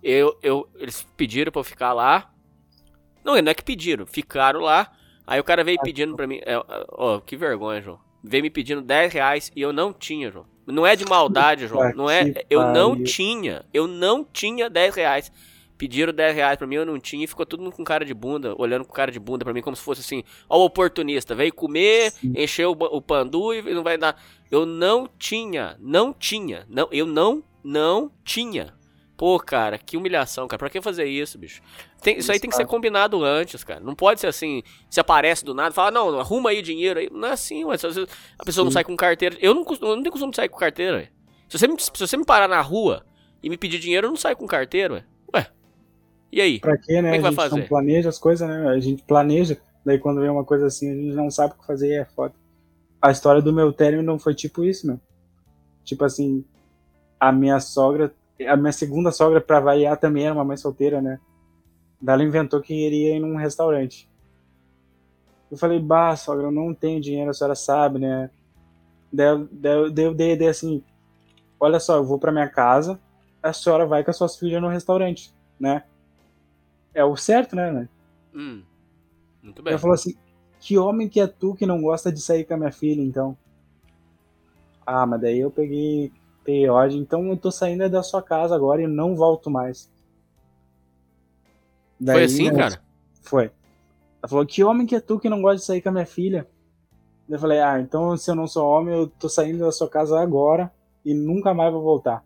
[0.01, 2.33] Eu, eu, eles pediram pra eu ficar lá.
[3.23, 4.91] Não, não é que pediram, ficaram lá.
[5.27, 6.39] Aí o cara veio pedindo pra mim.
[6.43, 6.59] é,
[6.89, 7.99] Ó, que vergonha, João.
[8.23, 10.47] Veio me pedindo 10 reais e eu não tinha, João.
[10.65, 11.93] Não é de maldade, João.
[11.93, 12.43] Não é.
[12.49, 13.63] Eu não tinha.
[13.71, 15.31] Eu não tinha 10 reais.
[15.79, 18.13] Pediram 10 reais pra mim, eu não tinha e ficou todo mundo com cara de
[18.13, 21.33] bunda, olhando com cara de bunda pra mim, como se fosse assim, ó, o oportunista,
[21.33, 22.33] veio comer, Sim.
[22.35, 24.21] encheu o, o pandu e não vai dar.
[24.51, 28.73] Eu não tinha, não tinha, não, eu não, não tinha.
[29.15, 30.59] Pô, cara, que humilhação, cara.
[30.59, 31.61] Pra que fazer isso, bicho?
[32.01, 33.79] Tem, isso aí tem que ser combinado antes, cara.
[33.79, 37.09] Não pode ser assim, se aparece do nada, fala, não, arruma aí dinheiro aí.
[37.09, 37.75] Não é assim, ué.
[37.75, 38.63] a pessoa Sim.
[38.63, 39.37] não sai com carteira.
[39.39, 41.09] Eu não, eu não tenho costume de sair com carteira, ué.
[41.47, 43.05] Se você, me, se você me parar na rua
[43.41, 45.05] e me pedir dinheiro, eu não saio com carteira, ué.
[46.31, 46.59] E aí?
[46.59, 47.11] Pra quê, né?
[47.11, 47.61] Como é que a gente fazer?
[47.61, 48.69] não planeja as coisas, né?
[48.69, 51.65] A gente planeja, daí quando vem uma coisa assim, a gente não sabe o que
[51.65, 52.33] fazer e é foda.
[53.01, 54.99] A história do meu término foi tipo isso, meu.
[55.83, 56.43] Tipo assim,
[57.19, 58.13] a minha sogra,
[58.47, 61.19] a minha segunda sogra, pra variar, também era uma mãe solteira, né?
[62.01, 64.09] Daí ela inventou que iria ir num restaurante.
[65.51, 68.29] Eu falei, bah, sogra, eu não tenho dinheiro, a senhora sabe, né?
[69.11, 70.83] Daí, daí, daí eu dei ideia assim,
[71.59, 72.99] olha só, eu vou pra minha casa,
[73.41, 75.83] a senhora vai com as suas filhas no restaurante, né?
[76.93, 77.71] É o certo, né?
[77.71, 77.89] né?
[78.33, 78.63] Hum,
[79.41, 79.71] muito bem.
[79.71, 80.15] Ela falou assim:
[80.59, 83.37] que homem que é tu que não gosta de sair com a minha filha, então?
[84.85, 86.11] Ah, mas daí eu peguei,
[86.43, 89.89] peguei então eu tô saindo da sua casa agora e não volto mais.
[91.99, 92.81] Daí, foi assim, né, cara?
[93.21, 93.43] Foi.
[94.21, 96.05] Ela falou: que homem que é tu que não gosta de sair com a minha
[96.05, 96.47] filha?
[97.29, 100.19] Eu falei: ah, então se eu não sou homem, eu tô saindo da sua casa
[100.19, 100.71] agora
[101.05, 102.23] e nunca mais vou voltar.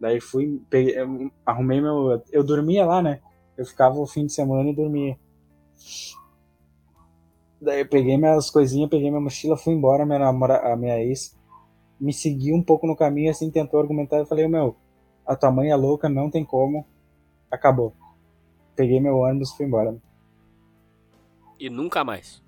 [0.00, 0.96] Daí fui, peguei,
[1.46, 2.22] arrumei meu.
[2.32, 3.20] Eu dormia lá, né?
[3.56, 5.18] Eu ficava o fim de semana e dormia.
[7.60, 11.34] Daí eu peguei minhas coisinhas, peguei minha mochila, fui embora, minha namora, a minha ex
[12.00, 14.76] me seguiu um pouco no caminho, assim, tentou argumentar, eu falei, meu,
[15.26, 16.84] a tua mãe é louca, não tem como,
[17.50, 17.94] acabou.
[18.76, 19.96] Peguei meu ônibus e fui embora.
[21.58, 22.42] E nunca mais?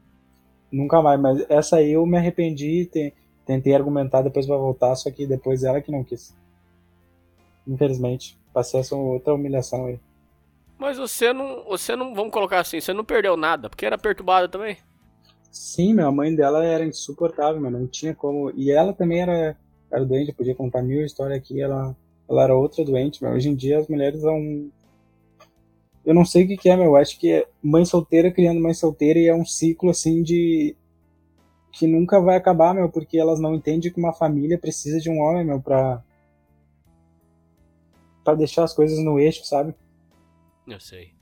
[0.71, 2.91] Nunca mais, mas essa aí eu me arrependi,
[3.47, 6.37] tentei argumentar depois pra voltar, só que depois ela que não quis.
[7.67, 10.01] Infelizmente, passei essa outra humilhação aí.
[10.79, 14.49] Mas você não, você não, vamos colocar assim, você não perdeu nada, porque era perturbada
[14.49, 14.77] também.
[15.51, 18.53] Sim, minha mãe dela era insuportável, mano, não tinha como.
[18.55, 19.57] E ela também era,
[19.91, 21.97] era doente, podia contar mil histórias aqui, ela,
[22.29, 24.71] ela era outra doente, mas hoje em dia as mulheres são.
[26.05, 28.61] Eu não sei o que, que é, meu, eu acho que é mãe solteira criando
[28.61, 30.77] mãe solteira e é um ciclo assim de.
[31.73, 35.21] que nunca vai acabar, meu, porque elas não entendem que uma família precisa de um
[35.21, 36.03] homem, meu, pra.
[38.23, 39.75] pra deixar as coisas no eixo, sabe?
[40.67, 41.15] Eu sei.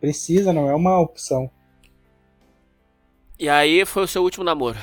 [0.00, 1.50] Precisa, não é uma opção.
[3.38, 4.78] E aí foi o seu último namoro?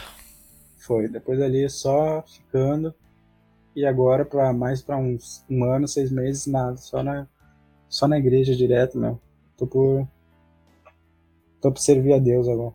[0.77, 1.07] Foi.
[1.07, 2.93] Depois ali só ficando.
[3.75, 6.77] E agora para mais para uns um ano, seis meses, nada.
[6.77, 7.27] Só na,
[7.87, 9.19] só na igreja direto, meu.
[9.55, 10.07] Tô por.
[11.61, 12.73] Tô por servir a Deus agora.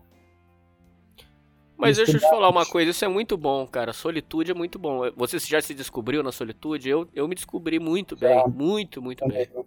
[1.75, 3.91] Mas deixa eu te falar uma coisa, isso é muito bom, cara.
[3.91, 5.01] Solitude é muito bom.
[5.17, 6.87] Você já se descobriu na solitude?
[6.87, 8.33] Eu, eu me descobri muito bem.
[8.33, 8.47] Já.
[8.47, 9.49] Muito, muito Também.
[9.53, 9.63] bem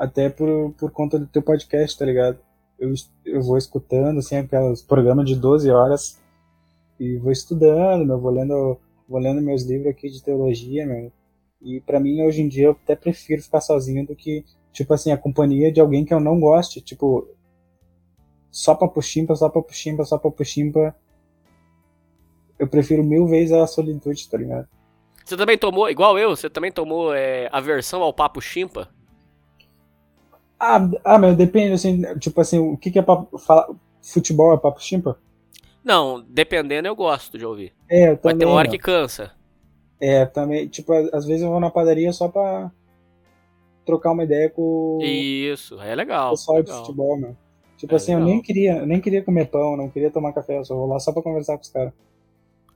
[0.00, 2.38] até por, por conta do teu podcast, tá ligado?
[2.78, 6.18] Eu, eu vou escutando, assim, aqueles programas de 12 horas
[6.98, 11.12] e vou estudando, meu, vou lendo, vou lendo meus livros aqui de teologia, meu.
[11.60, 15.12] E para mim, hoje em dia, eu até prefiro ficar sozinho do que, tipo assim,
[15.12, 17.28] a companhia de alguém que eu não goste, tipo,
[18.50, 20.96] só pra puximpa, só pra puximpa, só pra puximpa.
[22.58, 24.66] Eu prefiro mil vezes a solitude, tá ligado?
[25.22, 28.88] Você também tomou, igual eu, você também tomou é, aversão ao papo chimpa?
[30.60, 33.38] Ah, ah, mas depende, assim, tipo assim, o que, que é papo.
[33.38, 35.18] Fala, futebol é papo chimpa?
[35.82, 37.72] Não, dependendo eu gosto de ouvir.
[37.88, 38.20] É, eu também.
[38.22, 39.32] Vai ter uma hora que cansa.
[39.98, 42.70] É, também, tipo, às vezes eu vou na padaria só pra
[43.86, 46.28] trocar uma ideia com Isso, é legal.
[46.28, 47.36] O pessoal de futebol, meu.
[47.76, 48.28] Tipo é assim, legal.
[48.28, 50.86] eu nem queria, eu nem queria comer pão, não queria tomar café, eu só vou
[50.86, 51.92] lá só pra conversar com os caras.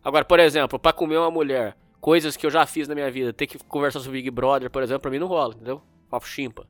[0.02, 3.32] Agora, por exemplo, pra comer uma mulher, coisas que eu já fiz na minha vida,
[3.32, 5.80] ter que conversar sobre Big Brother, por exemplo, pra mim não rola, entendeu?
[6.10, 6.66] Papo chimpa.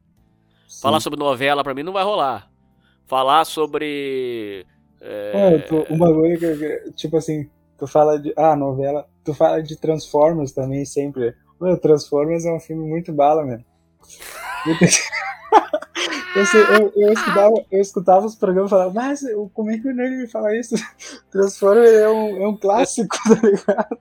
[0.68, 0.82] Sim.
[0.82, 2.50] Falar sobre novela pra mim não vai rolar.
[3.06, 4.66] Falar sobre.
[5.00, 8.32] É, é uma coisa que, tipo assim, tu fala de.
[8.36, 9.06] Ah, novela.
[9.24, 11.34] Tu fala de Transformers também sempre.
[11.58, 13.64] Mano, Transformers é um filme muito bala, mano.
[16.34, 16.42] eu,
[16.78, 19.20] eu, eu, escutava, eu escutava os programas e falava, mas
[19.52, 20.74] como é que o Nerd me fala isso?
[21.30, 23.98] Transformers é um, é um clássico, tá ligado?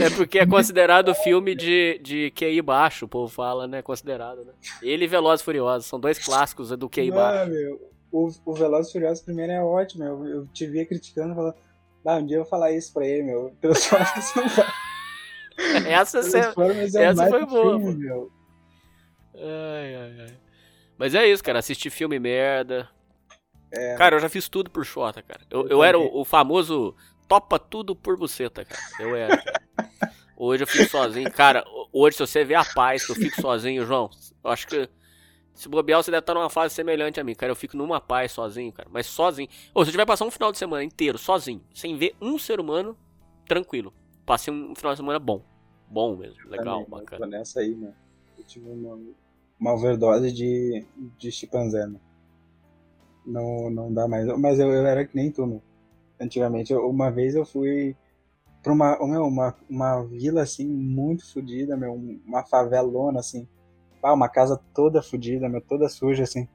[0.00, 3.82] É porque é considerado filme de, de QI baixo, o povo fala, né?
[3.82, 4.52] Considerado, né?
[4.82, 7.50] Ele e Velozes e Furiosos, são dois clássicos do QI Não, baixo.
[7.50, 11.54] Meu, o, o Velozes e Furiosos primeiro é ótimo, eu, eu te via criticando, falando,
[12.04, 13.54] ah, um dia eu vou falar isso pra ele, meu.
[13.60, 14.66] Transformers não vai.
[15.86, 17.78] Essa, é essa foi boa.
[17.78, 18.30] Filme, meu.
[19.34, 20.36] Ai, ai, ai.
[20.98, 22.88] Mas é isso, cara, assistir filme merda.
[23.72, 23.94] É.
[23.96, 25.42] Cara, eu já fiz tudo por Xota, cara.
[25.50, 26.94] Eu, eu, eu era o, o famoso
[27.28, 28.82] topa tudo por buceta, cara.
[28.98, 29.42] Eu era.
[30.44, 31.30] Hoje eu fico sozinho.
[31.30, 34.10] Cara, hoje se você vê a paz que eu fico sozinho, João,
[34.42, 34.88] eu acho que
[35.54, 37.52] Se bobear, você deve estar numa fase semelhante a mim, cara.
[37.52, 38.88] Eu fico numa paz sozinho, cara.
[38.92, 39.48] Mas sozinho.
[39.74, 42.60] Ou se eu tiver passar um final de semana inteiro sozinho, sem ver um ser
[42.60, 42.96] humano,
[43.46, 43.92] tranquilo.
[44.26, 45.42] Passei um final de semana bom.
[45.88, 46.48] Bom mesmo.
[46.48, 47.24] Legal, Também, bacana.
[47.24, 47.92] Tô nessa aí, né?
[48.38, 48.98] Eu tive uma,
[49.60, 50.86] uma overdose de,
[51.18, 52.00] de chimpanzé, né?
[53.26, 54.26] Não, não dá mais.
[54.38, 55.62] Mas eu, eu era que nem tu, meu.
[56.20, 57.96] Antigamente, eu- uma vez eu fui
[58.62, 61.94] pra uma, meu, uma, uma vila, assim, muito fodida, meu.
[62.26, 63.46] Uma favelona, assim.
[64.02, 65.60] Ah, uma casa toda fodida, meu.
[65.60, 66.48] Toda suja, assim.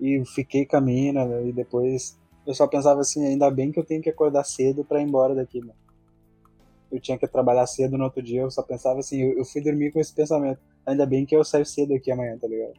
[0.00, 3.78] E fiquei com a mina, meu, e depois eu só pensava assim, ainda bem que
[3.78, 5.74] eu tenho que acordar cedo pra ir embora daqui, meu.
[6.92, 9.60] Eu tinha que trabalhar cedo no outro dia, eu só pensava assim, eu, eu fui
[9.60, 10.60] dormir com esse pensamento.
[10.86, 12.74] Ainda bem que eu saio cedo aqui amanhã, tá ligado?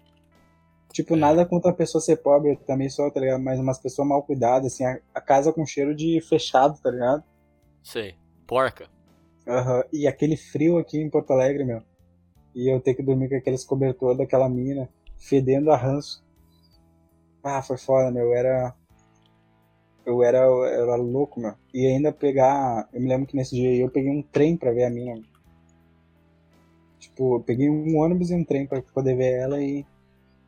[0.94, 1.18] Tipo, É.
[1.18, 3.44] nada contra a pessoa ser pobre, também sou, tá ligado?
[3.44, 7.24] Mas umas pessoas mal cuidadas, assim, a, a casa com cheiro de fechado, tá ligado?
[7.84, 8.16] Sei.
[8.48, 8.88] Porca.
[9.46, 9.84] Aham.
[9.92, 11.84] E aquele frio aqui em Porto Alegre, meu.
[12.56, 16.24] E eu ter que dormir com aqueles cobertor daquela mina, fedendo a ranço.
[17.44, 18.28] Ah, foi foda, meu.
[18.28, 18.76] Eu era.
[20.06, 21.54] Eu era, eu era louco, meu.
[21.74, 22.88] E ainda pegar.
[22.94, 25.22] Eu me lembro que nesse dia aí eu peguei um trem pra ver a mina.
[26.98, 29.86] Tipo, eu peguei um ônibus e um trem pra poder ver ela e,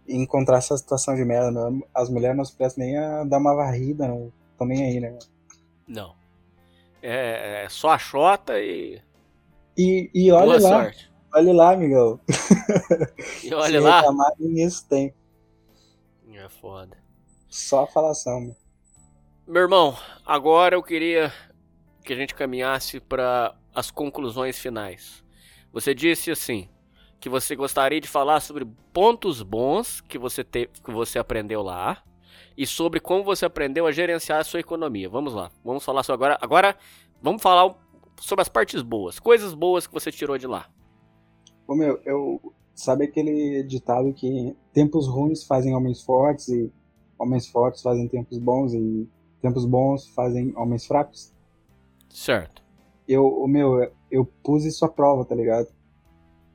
[0.08, 1.88] e encontrar essa situação de merda, meu.
[1.94, 4.32] As mulheres não se prestam nem a dar uma varrida, não.
[4.58, 5.20] Tão nem aí, né, meu?
[5.88, 6.19] Não.
[7.02, 9.02] É, é só a Xota e.
[9.78, 11.12] E, e olha Boa lá, sorte.
[11.34, 12.20] olha lá, amigão.
[13.44, 13.98] E olha Se lá.
[14.00, 15.14] reclamar, isso tem.
[16.34, 16.98] É foda.
[17.50, 18.56] Só falação, meu.
[19.46, 21.34] Meu irmão, agora eu queria
[22.04, 25.24] que a gente caminhasse para as conclusões finais.
[25.72, 26.70] Você disse assim
[27.20, 32.02] que você gostaria de falar sobre pontos bons que você te, que você aprendeu lá
[32.60, 35.08] e sobre como você aprendeu a gerenciar a sua economia.
[35.08, 36.38] Vamos lá, vamos falar sobre agora.
[36.42, 36.76] Agora
[37.22, 37.74] vamos falar
[38.20, 40.68] sobre as partes boas, coisas boas que você tirou de lá.
[41.66, 42.54] Ô, meu, eu.
[42.76, 46.72] Sabe aquele ditado que tempos ruins fazem homens fortes e
[47.18, 49.06] homens fortes fazem tempos bons e
[49.42, 51.34] tempos bons fazem homens fracos?
[52.10, 52.64] Certo.
[53.06, 55.68] Eu, o meu, eu pus isso à prova, tá ligado?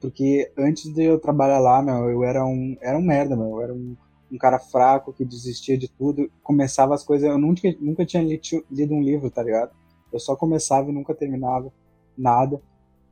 [0.00, 3.50] Porque antes de eu trabalhar lá, meu, eu era um, era um merda, meu.
[3.56, 3.94] Eu era um,
[4.30, 6.30] um cara fraco que desistia de tudo.
[6.42, 7.28] Começava as coisas.
[7.28, 9.72] Eu nunca, nunca tinha lido, um livro, tá ligado?
[10.12, 11.72] Eu só começava e nunca terminava
[12.16, 12.60] nada.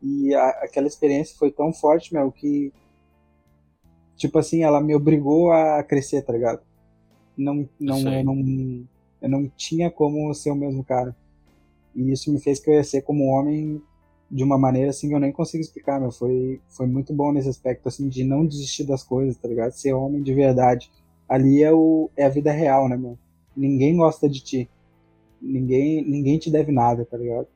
[0.03, 2.73] E a- aquela experiência foi tão forte, meu, que.
[4.17, 6.61] Tipo assim, ela me obrigou a crescer, tá ligado?
[7.37, 8.21] Não, não, sei.
[8.21, 8.87] eu não,
[9.23, 11.17] eu não tinha como ser o mesmo cara.
[11.95, 13.83] E isso me fez crescer como homem
[14.31, 16.13] de uma maneira assim que eu nem consigo explicar, meu.
[16.13, 19.73] Foi, foi muito bom nesse aspecto, assim, de não desistir das coisas, tá ligado?
[19.73, 20.91] Ser homem de verdade.
[21.33, 23.19] Ali é, o, é a vida real, né, meu?
[23.57, 24.71] Ninguém gosta de ti.
[25.41, 27.47] Ninguém, ninguém te deve nada, tá ligado?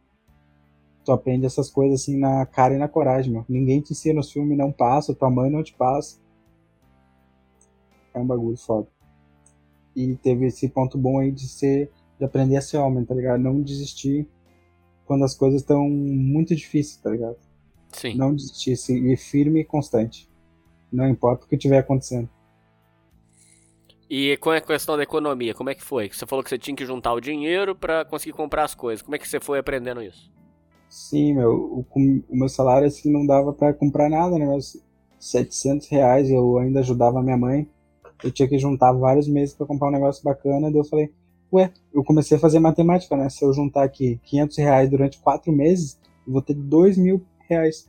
[1.04, 3.44] Tu aprende essas coisas assim na cara e na coragem, meu.
[3.46, 6.18] Ninguém te ensina os filmes, não passa, tua mãe não te passa.
[8.14, 8.88] É um bagulho foda.
[9.94, 13.42] E teve esse ponto bom aí de ser, de aprender a ser homem, tá ligado?
[13.42, 14.26] Não desistir
[15.04, 17.36] quando as coisas estão muito difíceis, tá ligado?
[17.92, 18.14] Sim.
[18.14, 20.26] Não desistir, seguir firme e constante.
[20.90, 22.30] Não importa o que estiver acontecendo.
[24.08, 26.08] E com a questão da economia, como é que foi?
[26.08, 29.02] Você falou que você tinha que juntar o dinheiro pra conseguir comprar as coisas.
[29.02, 30.30] Como é que você foi aprendendo isso?
[30.88, 34.46] Sim, meu, o, o meu salário assim não dava pra comprar nada, né?
[34.46, 34.80] Meus
[35.18, 37.68] 700 reais eu ainda ajudava minha mãe.
[38.22, 40.70] Eu tinha que juntar vários meses pra comprar um negócio bacana.
[40.70, 41.12] Daí eu falei,
[41.52, 43.28] ué, eu comecei a fazer matemática, né?
[43.28, 47.88] Se eu juntar aqui 500 reais durante quatro meses, eu vou ter 2 mil reais.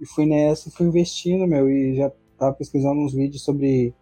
[0.00, 3.94] E fui nessa fui investindo, meu, e já tava pesquisando uns vídeos sobre.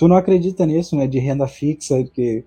[0.00, 1.06] Tu não acredita nisso, né?
[1.06, 2.42] De renda fixa, que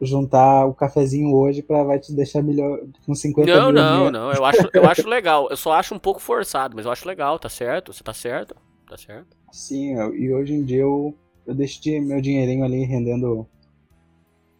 [0.00, 4.10] juntar o cafezinho hoje pra vai te deixar melhor com 50 Não, mil não, amanhã.
[4.10, 4.32] não.
[4.32, 5.46] Eu acho, eu acho legal.
[5.50, 7.92] Eu só acho um pouco forçado, mas eu acho legal, tá certo?
[7.92, 8.56] Você tá certo?
[8.88, 9.36] Tá certo?
[9.52, 11.14] Sim, eu- e hoje em dia eu,
[11.46, 13.46] eu deixo de- meu dinheirinho ali rendendo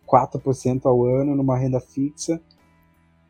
[0.05, 2.39] 4% ao ano numa renda fixa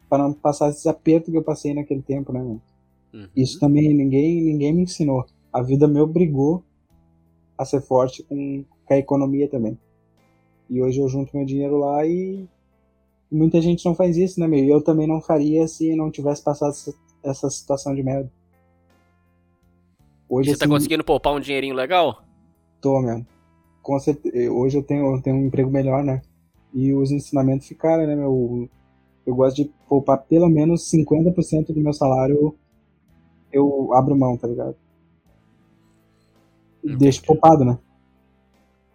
[0.09, 2.41] para não passar esse aperto que eu passei naquele tempo, né?
[2.41, 3.28] Uhum.
[3.36, 5.24] Isso também ninguém, ninguém me ensinou.
[5.53, 6.65] A vida me obrigou
[7.57, 9.78] a ser forte com, com a economia também.
[10.69, 12.48] E hoje eu junto meu dinheiro lá e
[13.31, 14.65] muita gente não faz isso, né, meu?
[14.65, 16.74] E eu também não faria se não tivesse passado
[17.23, 18.31] essa, situação de merda.
[20.28, 22.24] Hoje, Você tá assim, conseguindo poupar um dinheirinho legal?
[22.81, 23.24] Tô, meu.
[23.82, 26.23] Com certeza, hoje eu tenho, eu tenho um emprego melhor, né?
[26.73, 28.69] E os ensinamentos ficaram, né, meu?
[29.27, 32.55] Eu gosto de poupar pelo menos 50% do meu salário.
[33.52, 34.77] Eu abro mão, tá ligado?
[36.82, 36.97] E Entendi.
[37.05, 37.78] deixo poupado, né?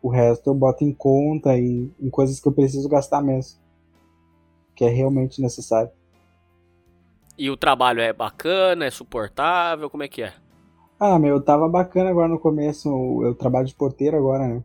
[0.02, 3.60] O resto eu boto em conta e em coisas que eu preciso gastar mesmo.
[4.76, 5.92] Que é realmente necessário.
[7.38, 9.90] E o trabalho é bacana, é suportável?
[9.90, 10.34] Como é que é?
[11.00, 12.90] Ah, meu, tava bacana agora no começo.
[13.24, 14.64] Eu trabalho de porteiro agora, né?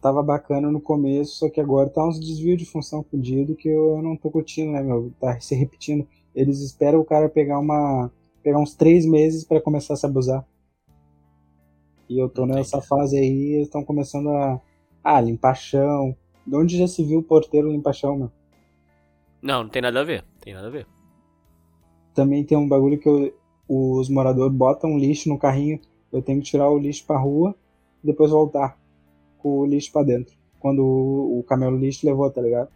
[0.00, 4.00] Tava bacana no começo, só que agora tá uns desvios de função fudido que eu
[4.02, 5.12] não tô curtindo, né, meu?
[5.20, 6.06] Tá se repetindo.
[6.34, 8.10] Eles esperam o cara pegar uma.
[8.42, 10.44] pegar uns três meses para começar a se abusar.
[12.12, 14.60] E eu tô nessa fase aí, eles estão começando a.
[15.02, 16.14] Ah, limpar chão.
[16.46, 18.30] De onde já se viu o porteiro limpar chão, meu?
[19.40, 20.22] Não, não tem nada a ver.
[20.38, 20.86] Tem nada a ver.
[22.14, 23.34] Também tem um bagulho que eu,
[23.66, 25.80] os moradores botam lixo no carrinho.
[26.12, 27.54] Eu tenho que tirar o lixo pra rua
[28.04, 28.78] e depois voltar
[29.38, 30.36] com o lixo pra dentro.
[30.60, 32.68] Quando o, o caminhão lixo levou, tá ligado?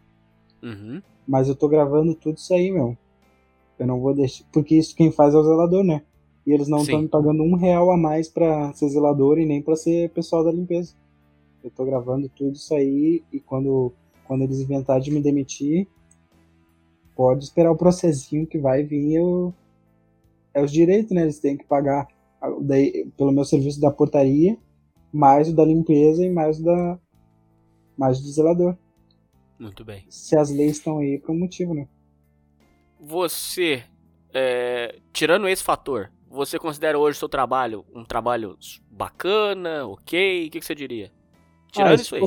[0.63, 1.03] Uhum.
[1.29, 2.97] Mas eu tô gravando tudo isso aí, meu.
[3.79, 4.47] Eu não vou deixar.
[4.51, 6.03] Porque isso quem faz é o zelador, né?
[6.47, 9.61] E eles não estão me pagando um real a mais pra ser zelador e nem
[9.61, 10.95] pra ser pessoal da limpeza.
[11.63, 13.93] Eu tô gravando tudo isso aí e quando,
[14.25, 15.89] quando eles inventarem de me demitir,
[17.17, 19.15] pode esperar o processinho que vai vir.
[19.15, 19.53] Eu...
[20.55, 21.23] É os direitos, né?
[21.23, 22.07] Eles têm que pagar
[22.63, 24.57] daí, pelo meu serviço da portaria,
[25.13, 26.99] mais o da limpeza e mais o da.
[27.97, 28.77] mais o do zelador.
[29.59, 30.05] Muito bem.
[30.09, 31.89] Se as leis estão aí por um motivo, né?
[33.01, 33.83] Você,
[34.33, 38.59] é, tirando esse fator, você considera hoje o seu trabalho um trabalho
[38.91, 40.47] bacana, ok?
[40.47, 41.11] O que, que você diria?
[41.71, 42.23] Tirando ah, é isso aí.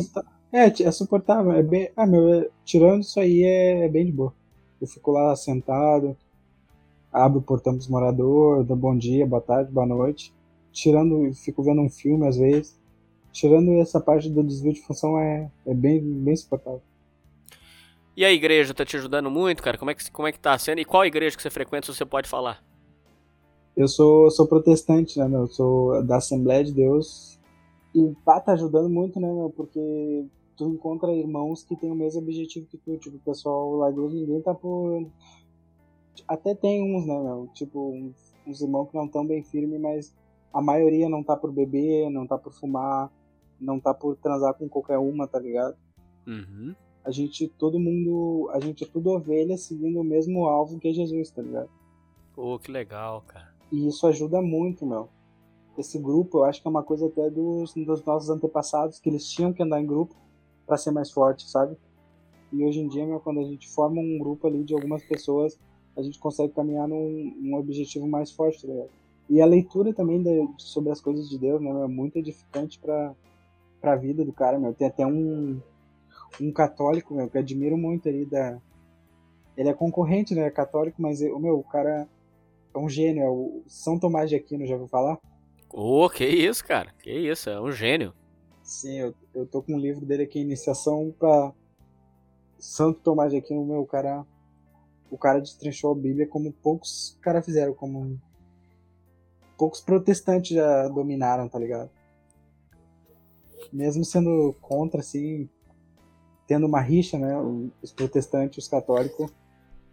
[0.52, 1.52] É, é suportável.
[1.52, 4.34] É bem, ah, meu, é, tirando isso aí é, é, bem de boa.
[4.82, 6.18] Eu fico lá sentado,
[7.12, 10.34] abro o portão dos moradores, dou bom dia, boa tarde, boa noite.
[10.72, 12.80] Tirando, fico vendo um filme às vezes.
[13.32, 16.82] Tirando essa parte do desvio de função é, é bem, bem suportável.
[18.16, 19.78] E a igreja tá te ajudando muito, cara?
[19.78, 20.80] Como é que, como é que tá sendo?
[20.80, 22.62] E qual igreja que você frequenta, se você pode falar?
[23.80, 25.42] Eu sou, sou protestante, né, meu?
[25.42, 27.40] Eu sou da Assembleia de Deus.
[27.96, 29.50] E pá, tá ajudando muito, né, meu?
[29.50, 30.26] Porque
[30.58, 32.98] tu encontra irmãos que têm o mesmo objetivo que tu.
[32.98, 35.08] Tipo, o pessoal lá de ninguém tá por.
[36.28, 37.50] Até tem uns, né, meu?
[37.54, 40.14] Tipo, uns, uns irmãos que não estão bem firmes, mas
[40.54, 43.10] a maioria não tá por beber, não tá por fumar,
[43.60, 45.78] não tá por transar com qualquer uma, tá ligado?
[46.28, 50.90] Uhum a gente, todo mundo, a gente é tudo ovelha seguindo o mesmo alvo que
[50.90, 51.70] é Jesus, tá ligado?
[52.36, 53.49] Pô, que legal, cara.
[53.72, 55.10] E isso ajuda muito, meu.
[55.78, 59.26] Esse grupo, eu acho que é uma coisa até dos, dos nossos antepassados, que eles
[59.26, 60.16] tinham que andar em grupo
[60.66, 61.78] para ser mais forte, sabe?
[62.52, 65.58] E hoje em dia, meu, quando a gente forma um grupo ali de algumas pessoas,
[65.96, 68.90] a gente consegue caminhar num, num objetivo mais forte, tá ligado?
[69.30, 72.80] E a leitura também de, sobre as coisas de Deus, né, meu, é muito edificante
[72.80, 73.16] para
[73.84, 74.74] a vida do cara, meu.
[74.74, 75.62] Tem até um,
[76.42, 78.60] um católico, meu, que eu admiro muito ali da.
[79.56, 80.48] Ele é concorrente, né?
[80.48, 82.08] É católico, mas meu, o cara
[82.74, 85.18] é um gênio, é o São Tomás de Aquino, já ouviu falar?
[85.72, 86.92] Ô, oh, que isso, cara?
[87.02, 88.14] Que isso, é um gênio.
[88.64, 91.54] Sim, eu, eu tô com um livro dele aqui, Iniciação para
[92.58, 94.26] Santo Tomás de Aquino, meu, o cara.
[95.12, 98.20] O cara destrinchou a Bíblia como poucos caras fizeram, como
[99.58, 101.90] poucos protestantes já dominaram, tá ligado?
[103.74, 105.50] Mesmo sendo contra, assim,
[106.48, 107.36] tendo uma rixa, né?
[107.82, 109.32] Os protestantes e os católicos.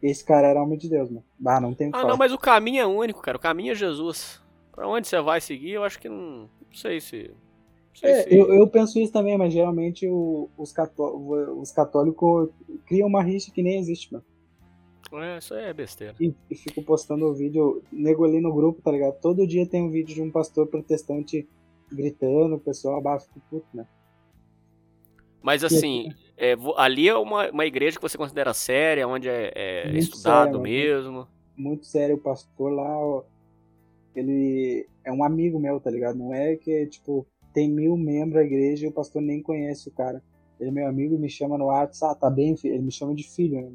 [0.03, 1.25] Esse cara era homem de Deus, mano.
[1.39, 3.37] Bah, não tem Ah, não, mas o caminho é único, cara.
[3.37, 4.41] O caminho é Jesus.
[4.73, 6.51] Pra onde você vai seguir, eu acho que não.
[6.67, 7.31] Não sei se.
[7.31, 8.35] Não sei é, se...
[8.35, 11.17] Eu, eu, penso isso também, mas geralmente o, os, cató
[11.59, 12.51] os católicos
[12.87, 14.25] criam uma rixa que nem existe, mano.
[15.13, 16.15] É, isso aí é besteira.
[16.21, 19.19] E, e fico postando o vídeo, nego ali no grupo, tá ligado?
[19.21, 21.49] Todo dia tem um vídeo de um pastor protestante
[21.91, 23.87] gritando, o pessoal abafa, fico puto, né?
[25.43, 29.99] Mas assim, é, ali é uma, uma igreja que você considera séria, onde é, é
[29.99, 31.27] estudado sério, mesmo.
[31.57, 33.23] Muito, sério, o pastor lá,
[34.15, 36.19] ele é um amigo meu, tá ligado?
[36.19, 39.93] Não é que, tipo, tem mil membros da igreja e o pastor nem conhece o
[39.93, 40.23] cara.
[40.61, 42.75] Ele é meu amigo, me chama no WhatsApp, ah, tá bem, filho?
[42.75, 43.73] Ele me chama de filho, né?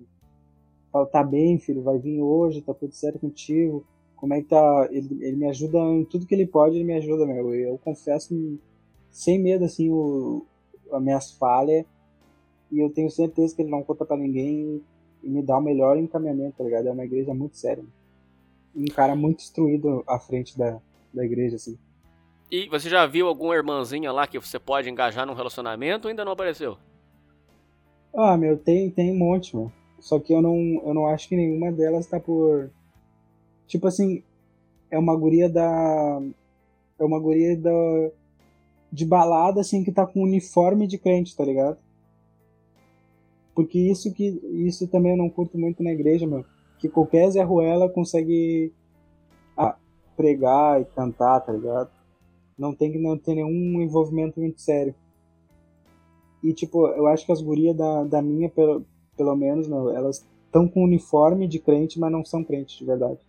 [0.92, 3.86] Fala, tá bem, filho, vai vir hoje, tá tudo certo contigo.
[4.16, 4.88] Como é que tá?
[4.92, 7.56] Ele, ele me ajuda em tudo que ele pode, ele me ajuda, meu.
[7.56, 8.36] Eu, eu confesso
[9.10, 10.46] sem medo, assim, o,
[10.92, 11.86] as minhas falhas
[12.72, 14.82] e eu tenho certeza que ele não conta para ninguém
[15.24, 16.88] e me dá o melhor encaminhamento, tá ligado?
[16.88, 17.84] É uma igreja muito séria.
[18.76, 20.80] Um cara muito instruído à frente da,
[21.14, 21.78] da igreja, assim.
[22.50, 26.26] E você já viu alguma irmãzinha lá que você pode engajar num relacionamento ou ainda
[26.26, 26.78] não apareceu?
[28.14, 29.72] Ah, meu, tem, tem um monte, meu.
[30.00, 32.72] Só que eu não, eu não acho que nenhuma delas tá por.
[33.68, 34.24] Tipo assim,
[34.90, 36.22] é uma guria da.
[37.00, 37.72] É uma guria da
[38.92, 41.78] de balada, assim, que tá com uniforme de crente, tá ligado?
[43.54, 46.46] Porque isso que isso também eu não curto muito na igreja, meu.
[46.80, 48.74] Que qualquer Zé Ruela consegue
[49.58, 49.76] ah,
[50.16, 51.90] pregar e cantar, tá ligado?
[52.58, 54.96] Não tem que não ter nenhum envolvimento muito sério.
[56.44, 58.84] E tipo, eu acho que as gurias da, da minha, pelo,
[59.16, 63.20] pelo menos, meu, elas estão com uniforme de crente, mas não são crentes de verdade.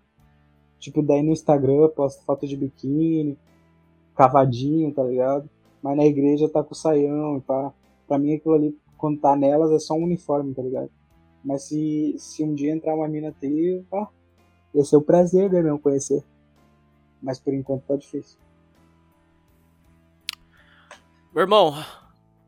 [0.78, 3.38] Tipo, daí no Instagram posta foto de biquíni,
[4.16, 5.48] cavadinho, tá ligado?
[5.82, 7.72] Mas na igreja tá com saião e pá.
[8.08, 10.88] Pra mim aquilo ali, quando tá nelas, é só um uniforme, tá ligado?
[11.44, 14.08] Mas se, se um dia entrar uma mina tri, pá,
[14.72, 16.22] ia ser o prazer, né, meu, conhecer.
[17.20, 18.38] Mas por enquanto tá difícil.
[21.34, 21.74] Meu irmão,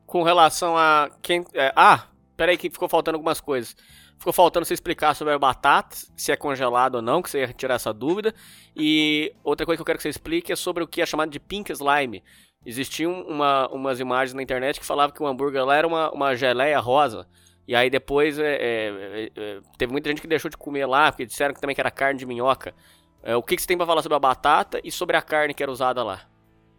[0.06, 1.44] com relação a quem.
[1.55, 2.06] É, ah,
[2.36, 3.74] peraí que ficou faltando algumas coisas.
[4.16, 7.52] Ficou faltando você explicar sobre a batata, se é congelado ou não, que você ia
[7.52, 8.32] tirar essa dúvida.
[8.76, 11.31] E outra coisa que eu quero que você explique é sobre o que é chamado
[11.31, 12.22] de pink slime.
[12.66, 16.35] Existiam uma, umas imagens na internet que falavam que o hambúrguer lá era uma, uma
[16.35, 17.27] geleia rosa.
[17.66, 21.27] E aí depois é, é, é, teve muita gente que deixou de comer lá, porque
[21.27, 22.74] disseram que também que era carne de minhoca.
[23.23, 25.55] É, o que, que você tem para falar sobre a batata e sobre a carne
[25.55, 26.23] que era usada lá?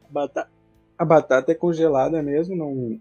[0.09, 0.49] Batata,
[0.97, 2.99] a batata é congelada mesmo, não,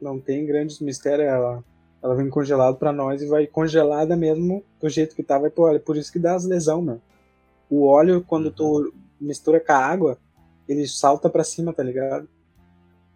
[0.00, 1.28] não tem grandes mistérios.
[1.28, 1.64] Ela,
[2.00, 5.38] ela vem congelada para nós e vai congelada mesmo do jeito que tá.
[5.38, 7.00] Vai por, por isso que dá as lesão, meu.
[7.68, 8.52] O óleo, quando uhum.
[8.52, 10.18] tu mistura com a água,
[10.68, 12.28] ele salta para cima, tá ligado?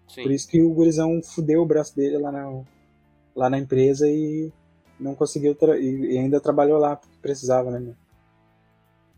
[0.09, 0.23] Sim.
[0.23, 2.63] Por isso que o gurizão fudeu o braço dele lá na,
[3.35, 4.53] lá na empresa e
[4.99, 7.79] não conseguiu e ainda trabalhou lá porque precisava, né?
[7.79, 7.95] Meu?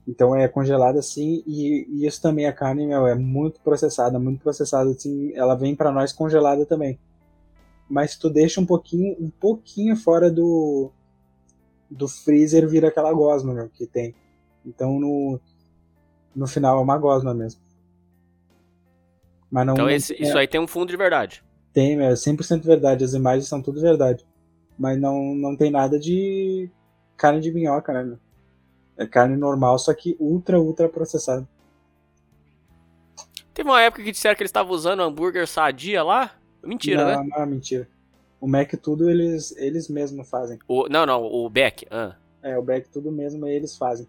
[0.07, 4.43] Então é congelada assim e, e, isso também a carne meu, é muito processada, muito
[4.43, 6.99] processada assim, ela vem para nós congelada também.
[7.89, 10.91] Mas tu deixa um pouquinho, um pouquinho fora do
[11.91, 14.15] do freezer vira aquela gosma meu, que tem.
[14.65, 15.39] Então no
[16.35, 17.68] no final é uma gosma mesmo.
[19.51, 21.43] Mas não, então esse, é, isso aí tem um fundo de verdade.
[21.73, 24.27] Tem, é 100% verdade, as imagens são tudo verdade.
[24.79, 26.71] Mas não, não tem nada de
[27.17, 28.05] carne de minhoca, né?
[28.05, 28.19] Meu?
[28.97, 31.49] É carne normal, só que ultra, ultra processada.
[33.55, 36.33] Teve uma época que disseram que eles estavam usando hambúrguer sadia lá?
[36.63, 37.31] Mentira, não, né?
[37.37, 37.89] Não, mentira.
[38.41, 40.59] O Mac tudo eles, eles mesmos fazem.
[40.69, 41.87] O, não, não, o Beck.
[41.91, 42.15] Ah.
[42.43, 44.07] É, o Beck tudo mesmo eles fazem.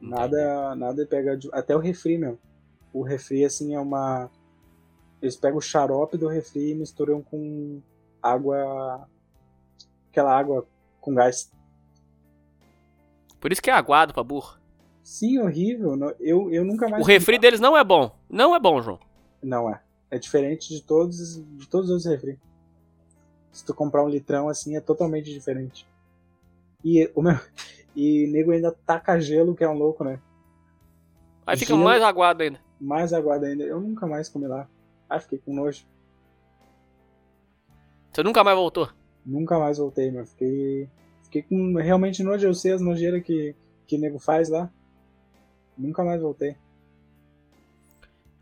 [0.00, 1.36] Nada, nada pega.
[1.36, 2.36] De, até o refri, meu.
[2.92, 4.30] O refri, assim, é uma.
[5.20, 7.80] Eles pegam o xarope do refri e misturam com
[8.22, 9.08] água.
[10.10, 10.66] Aquela água
[11.00, 11.50] com gás.
[13.40, 14.56] Por isso que é aguado pra burro.
[15.02, 15.96] Sim, horrível.
[16.20, 17.02] Eu, eu nunca mais.
[17.02, 18.16] O refri deles não é bom.
[18.30, 19.00] Não é bom, João.
[19.42, 19.82] Não é.
[20.10, 22.38] É diferente de todos, de todos os refri.
[23.50, 25.86] Se tu comprar um litrão assim, é totalmente diferente.
[26.84, 27.38] E o meu.
[27.94, 30.18] E nego ainda taca gelo, que é um louco, né?
[31.46, 32.58] Aí fica gelo, mais aguado ainda.
[32.82, 33.62] Mais aguado ainda.
[33.62, 34.68] Eu nunca mais comi lá.
[35.08, 35.86] Ah, fiquei com nojo.
[38.12, 38.88] Você nunca mais voltou?
[39.24, 40.90] Nunca mais voltei, mas fiquei
[41.32, 43.56] Fiquei com realmente nojo, eu sei as nojeiras que,
[43.86, 44.70] que o nego faz lá.
[45.78, 46.56] Nunca mais voltei.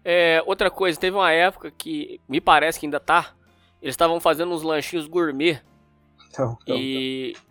[0.04, 3.32] É, outra coisa, teve uma época que me parece que ainda tá.
[3.80, 5.62] Eles estavam fazendo uns lanchinhos gourmet.
[6.28, 7.30] Então, então, e.
[7.30, 7.42] Então.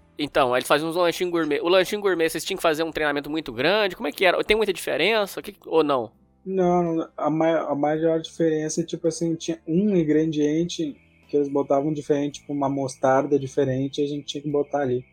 [0.49, 1.61] então, eles faziam uns lanchinhos gourmet.
[1.61, 3.95] O lanchinho gourmet, vocês tinham que fazer um treinamento muito grande?
[3.95, 4.43] Como é que era?
[4.43, 5.41] Tem muita diferença?
[5.41, 6.11] Que, ou não?
[6.49, 10.95] Não, a, maior, a maior diferença é tipo assim, tinha um ingrediente
[11.27, 15.05] que eles botavam diferente, tipo uma mostarda diferente, a gente tinha que botar ali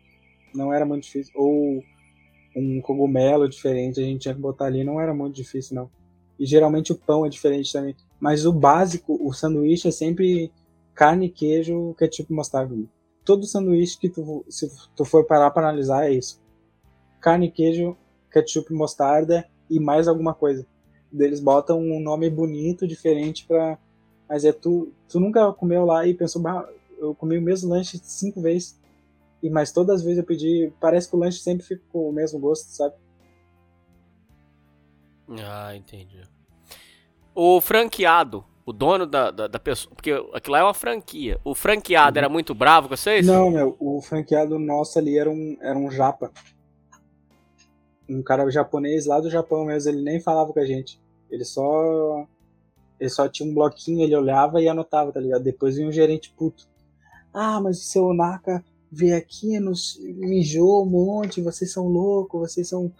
[0.57, 1.33] não era muito difícil.
[1.35, 1.83] Ou
[2.55, 5.89] um cogumelo diferente, a gente tinha que botar ali, não era muito difícil, não.
[6.39, 7.95] E geralmente o pão é diferente também.
[8.19, 10.51] Mas o básico, o sanduíche é sempre
[10.93, 12.75] carne, queijo, ketchup e mostarda.
[13.23, 16.41] Todo sanduíche que tu, se tu for parar para analisar, é isso.
[17.21, 17.95] Carne, queijo,
[18.31, 20.65] ketchup, mostarda e mais alguma coisa.
[21.13, 23.77] Eles botam um nome bonito, diferente para
[24.27, 26.67] Mas é tu, tu nunca comeu lá e pensou, bah,
[26.97, 28.79] eu comi o mesmo lanche cinco vezes.
[29.41, 32.13] E mas todas as vezes eu pedi, parece que o lanche sempre fica com o
[32.13, 32.95] mesmo gosto, sabe?
[35.39, 36.21] Ah, entendi.
[37.35, 41.39] O franqueado, o dono da, da, da pessoa, porque aquilo lá é uma franquia.
[41.43, 42.17] O franqueado uhum.
[42.17, 43.25] era muito bravo com vocês?
[43.25, 46.31] Não, meu, o franqueado nosso ali era um, era um japa.
[48.09, 51.01] Um cara japonês lá do Japão mesmo, ele nem falava com a gente.
[51.29, 52.25] Ele só
[52.99, 55.43] ele só tinha um bloquinho, ele olhava e anotava, tá ligado?
[55.43, 56.67] Depois vinha um gerente puto.
[57.33, 62.67] Ah, mas o seu Naka veio aqui, nos mijou um monte, vocês são loucos, vocês
[62.67, 62.91] são.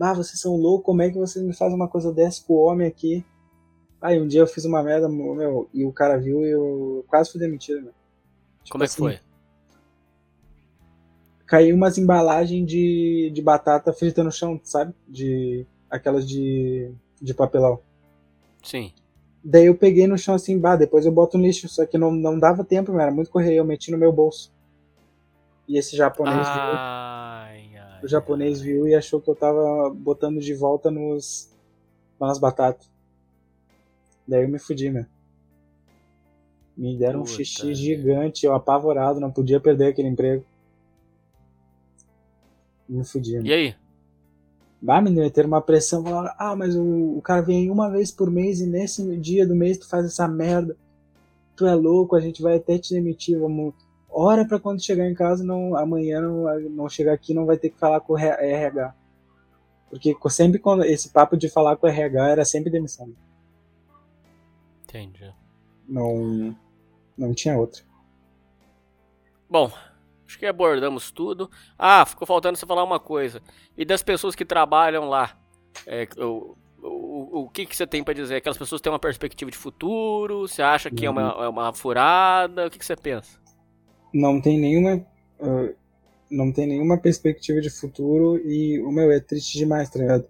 [0.00, 2.64] Ah, vocês são loucos, como é que vocês me fazem uma coisa dessa com o
[2.64, 3.24] homem aqui?
[4.00, 7.32] Aí um dia eu fiz uma merda, meu, e o cara viu e eu quase
[7.32, 7.92] fui demitido, meu.
[8.62, 9.18] Tipo como é que assim, foi?
[11.48, 14.94] Caiu umas embalagens de, de batata frita no chão, sabe?
[15.08, 15.66] De.
[15.90, 16.92] aquelas de.
[17.20, 17.80] de papelão.
[18.62, 18.92] Sim.
[19.42, 22.10] Daí eu peguei no chão assim, bah, depois eu boto no lixo, só que não,
[22.12, 24.52] não dava tempo, era muito correio, eu meti no meu bolso.
[25.66, 27.80] E esse japonês ai, viu.
[27.80, 28.64] Ai, o japonês ai.
[28.66, 31.50] viu e achou que eu tava botando de volta nos.
[32.20, 32.90] nas batatas.
[34.26, 35.06] Daí eu me fudi, né?
[36.76, 40.44] Me deram Puta um xixi gigante, eu apavorado, não podia perder aquele emprego.
[42.88, 43.42] Me fudi, né?
[43.44, 43.74] E aí?
[44.80, 48.30] Bah, me meteram uma pressão, falaram, ah, mas o, o cara vem uma vez por
[48.30, 50.76] mês e nesse dia do mês tu faz essa merda.
[51.56, 53.74] Tu é louco, a gente vai até te demitir, vamos.
[54.08, 57.70] Hora pra quando chegar em casa, não, amanhã não, não chegar aqui, não vai ter
[57.70, 58.94] que falar com o RH.
[59.90, 63.12] Porque sempre quando esse papo de falar com o RH era sempre demissão.
[64.84, 65.32] Entendi.
[65.88, 66.56] Não,
[67.16, 67.82] não tinha outra.
[69.50, 69.70] Bom,
[70.28, 71.50] acho que abordamos tudo.
[71.78, 73.40] Ah, ficou faltando você falar uma coisa.
[73.76, 75.36] E das pessoas que trabalham lá?
[75.86, 78.36] É, o, o, o que, que você tem para dizer?
[78.36, 80.46] Aquelas pessoas têm uma perspectiva de futuro?
[80.46, 81.18] Você acha que uhum.
[81.18, 82.66] é, uma, é uma furada?
[82.66, 83.38] O que, que você pensa?
[84.12, 84.96] Não tem nenhuma.
[85.40, 85.74] Uh,
[86.30, 90.26] não tem nenhuma perspectiva de futuro e o meu é triste demais, tá ligado?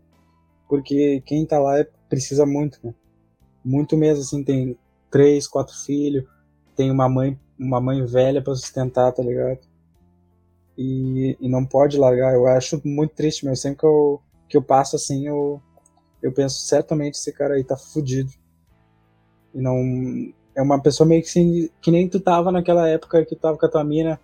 [0.69, 2.95] Porque quem tá lá é, precisa muito, né?
[3.65, 4.79] Muito mesmo, assim, tem
[5.11, 6.25] três, quatro filhos,
[6.77, 9.59] tem uma mãe, uma mãe velha para sustentar, tá ligado?
[10.81, 12.33] E, e, não pode largar.
[12.33, 13.57] Eu acho muito triste, meu.
[13.57, 15.61] Sempre que eu, que eu passo assim, eu,
[16.23, 18.31] eu penso certamente esse cara aí tá fudido.
[19.53, 19.77] E não.
[20.55, 23.59] É uma pessoa meio que assim, que nem tu tava naquela época que tu tava
[23.59, 24.21] com a tua mina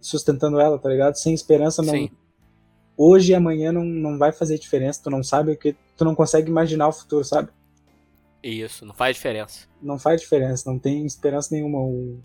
[0.00, 1.14] sustentando ela, tá ligado?
[1.14, 1.94] Sem esperança, não.
[1.94, 2.10] Sim.
[2.96, 5.74] Hoje e amanhã não, não vai fazer diferença, tu não sabe o que.
[5.96, 7.48] Tu não consegue imaginar o futuro, sabe?
[8.42, 9.66] Isso, não faz diferença.
[9.80, 11.78] Não faz diferença, não tem esperança nenhuma.
[11.78, 12.20] O,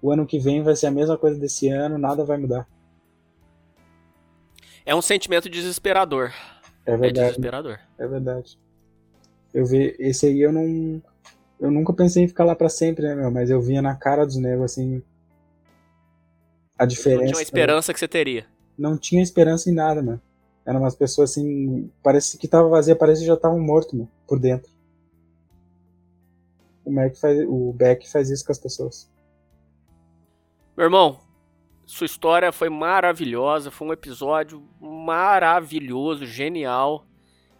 [0.00, 2.66] o ano que vem vai ser a mesma coisa desse ano, nada vai mudar.
[4.86, 6.32] É um sentimento desesperador.
[6.86, 7.18] É verdade.
[7.18, 7.80] É desesperador.
[7.98, 8.56] É verdade.
[9.52, 11.02] Eu vi, esse aí eu não.
[11.58, 13.30] Eu nunca pensei em ficar lá para sempre, né, meu?
[13.30, 15.02] Mas eu via na cara dos negros, assim.
[16.78, 17.22] A diferença.
[17.22, 18.46] Não tinha uma esperança que você teria.
[18.78, 20.22] Não tinha esperança em nada, mano.
[20.64, 21.90] Eram umas pessoas assim.
[22.02, 24.70] Parece que tava vazia, parece que já estavam mortos, mano, por dentro.
[26.84, 29.10] O, Mac faz, o Beck faz isso com as pessoas.
[30.76, 31.18] Meu irmão,
[31.86, 37.06] sua história foi maravilhosa, foi um episódio maravilhoso, genial.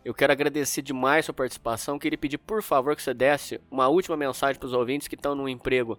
[0.05, 1.99] Eu quero agradecer demais sua participação.
[1.99, 5.37] Queria pedir, por favor, que você desse uma última mensagem para os ouvintes que estão
[5.37, 5.97] num emprego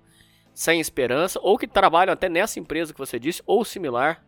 [0.54, 4.22] sem esperança ou que trabalham até nessa empresa que você disse ou similar,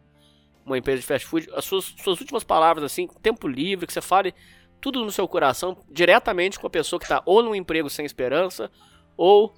[0.65, 1.49] uma empresa de fast food.
[1.53, 4.33] As suas, suas últimas palavras, assim, tempo livre, que você fale
[4.79, 8.71] tudo no seu coração, diretamente com a pessoa que está ou num emprego sem esperança
[9.17, 9.53] ou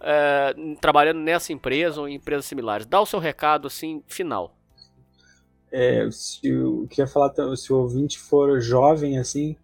[0.00, 2.86] é, trabalhando nessa empresa ou em empresas similares.
[2.86, 4.54] Dá o seu recado assim final.
[5.70, 9.56] É, se eu queria falar, se o ouvinte for jovem assim,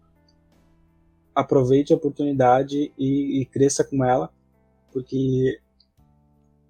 [1.33, 4.29] aproveite a oportunidade e, e cresça com ela,
[4.91, 5.59] porque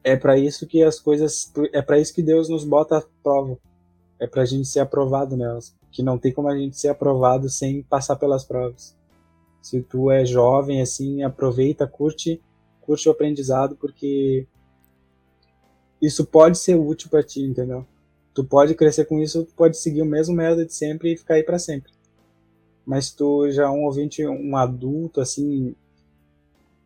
[0.03, 3.57] é para isso que as coisas, é para isso que Deus nos bota à prova,
[4.19, 7.49] é para a gente ser aprovado nelas, que não tem como a gente ser aprovado
[7.49, 8.95] sem passar pelas provas.
[9.61, 12.41] Se tu é jovem assim, aproveita, curte
[12.85, 14.45] curte o aprendizado, porque
[16.01, 17.85] isso pode ser útil para ti, entendeu?
[18.33, 21.35] Tu pode crescer com isso, tu pode seguir o mesmo método de sempre e ficar
[21.35, 21.91] aí para sempre.
[22.85, 25.75] Mas tu já é um ouvinte, um adulto, assim,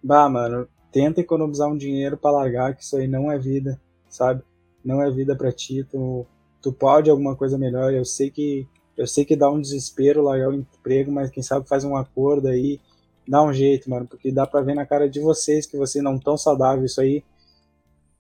[0.04, 3.80] bah, mano, tenta economizar um dinheiro para largar, que isso aí não é vida,
[4.10, 4.44] sabe?
[4.84, 6.26] Não é vida para ti, tu,
[6.62, 7.94] tu pode alguma coisa melhor.
[7.94, 11.68] Eu sei que eu sei que dá um desespero largar o emprego, mas quem sabe
[11.68, 12.80] faz um acordo aí
[13.28, 16.18] dá um jeito, mano, porque dá pra ver na cara de vocês que vocês não
[16.18, 17.24] tão saudável isso aí.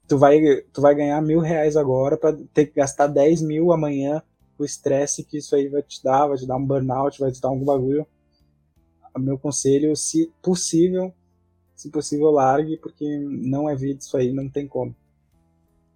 [0.07, 0.39] Tu vai,
[0.73, 4.21] tu vai ganhar mil reais agora para ter que gastar 10 mil amanhã.
[4.59, 7.39] O estresse que isso aí vai te dar, vai te dar um burnout, vai te
[7.39, 8.05] dar algum bagulho.
[9.17, 11.13] Meu conselho, se possível,
[11.75, 14.95] se possível, largue, porque não é vida isso aí, não tem como.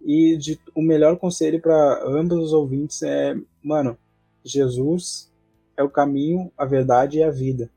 [0.00, 3.96] E de, o melhor conselho para ambos os ouvintes é, mano,
[4.44, 5.32] Jesus
[5.76, 7.70] é o caminho, a verdade e a vida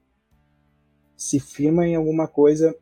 [1.16, 2.76] se firma em alguma coisa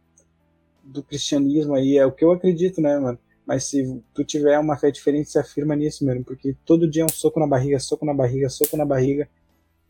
[0.84, 3.18] do cristianismo aí, é o que eu acredito, né, mano?
[3.46, 7.06] Mas se tu tiver uma fé diferente, se afirma nisso mesmo, porque todo dia é
[7.06, 9.30] um soco na barriga, soco na barriga, soco na barriga.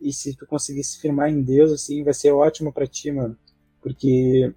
[0.01, 3.37] E se tu conseguir se firmar em Deus, assim, vai ser ótimo para ti, mano.
[3.81, 4.53] Porque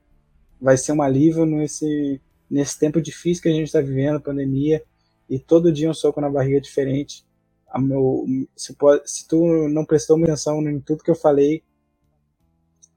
[0.61, 4.83] vai ser um alívio nesse, nesse tempo difícil que a gente tá vivendo, pandemia,
[5.29, 7.25] e todo dia um soco na barriga diferente.
[7.79, 8.25] Meu,
[8.57, 11.63] se, pode, se tu não prestou atenção em tudo que eu falei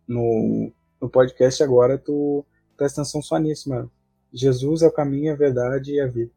[0.07, 2.45] no, no podcast agora, tu
[2.76, 3.91] presta atenção só nisso, mano.
[4.31, 6.31] Jesus é o caminho, a verdade e a vida.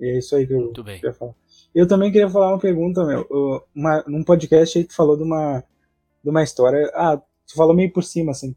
[0.00, 0.96] E é isso aí que eu Muito bem.
[0.96, 1.34] queria falar.
[1.74, 3.26] Eu também queria falar uma pergunta, meu.
[3.74, 5.64] Uma, num podcast aí tu falou de uma,
[6.22, 6.90] de uma história.
[6.94, 8.54] Ah, tu falou meio por cima, assim.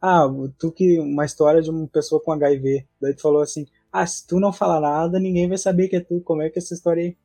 [0.00, 0.26] Ah,
[0.58, 0.98] tu que.
[0.98, 2.86] Uma história de uma pessoa com HIV.
[3.00, 6.00] Daí tu falou assim: Ah, se tu não falar nada, ninguém vai saber que é
[6.00, 6.20] tu.
[6.22, 7.16] Como é que é essa história aí?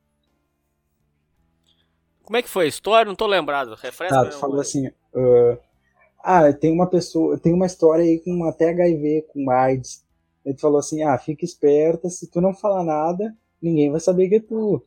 [2.22, 3.08] Como é que foi a história?
[3.08, 3.74] Não tô lembrado.
[3.74, 4.20] Refresca.
[4.20, 5.58] Ah, tu falou assim: uh,
[6.24, 10.02] ah, tem uma pessoa, tem uma história aí com até HIV, com AIDS.
[10.44, 14.36] Ele falou assim, ah, fica esperta, se tu não falar nada, ninguém vai saber que
[14.36, 14.82] é tu.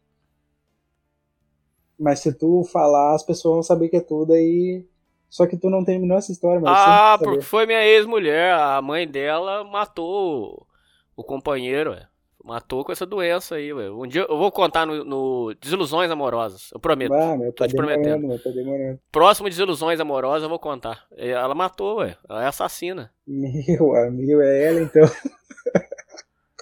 [2.00, 4.84] Mas se tu falar, as pessoas vão saber que é tudo aí.
[5.30, 8.54] Só que tu não terminou essa história, mas Ah, porque foi minha ex-mulher.
[8.54, 10.66] A mãe dela matou
[11.16, 12.08] o companheiro, ué.
[12.48, 13.92] Matou com essa doença aí, ué.
[13.92, 16.70] Um dia eu vou contar no, no Desilusões Amorosas.
[16.74, 17.14] Eu prometo.
[17.14, 18.26] Ah, meu, Tô tá te prometendo.
[18.26, 18.98] meu, tá demorando.
[19.12, 21.06] Próximo Desilusões Amorosas eu vou contar.
[21.18, 22.16] Ela matou, ué.
[22.30, 23.12] Ela é assassina.
[23.28, 25.04] Meu amigo, é ela então.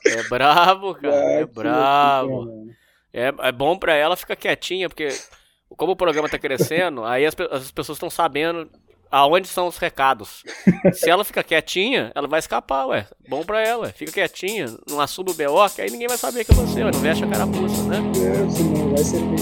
[0.08, 1.16] É brabo, cara.
[1.16, 2.46] Ah, é brabo.
[2.46, 2.68] mano.
[3.12, 5.08] É, é bom pra ela ficar quietinha, porque
[5.70, 8.70] como o programa tá crescendo, aí as, as pessoas estão sabendo
[9.16, 10.44] aonde são os recados.
[10.94, 13.08] Se ela fica quietinha, ela vai escapar, ué.
[13.30, 13.88] Bom pra ela.
[13.96, 16.92] Fica quietinha, não assume o BO, que aí ninguém vai saber que é você, ué.
[16.92, 17.98] Não veste a carapuça, né?
[18.18, 19.40] É, senão vai servir.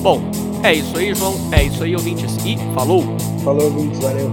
[0.00, 0.22] Bom,
[0.64, 1.34] é isso aí, João.
[1.52, 2.36] É isso aí, ouvintes.
[2.44, 3.04] E falou!
[3.44, 4.30] Falou, ouvintes, valeu.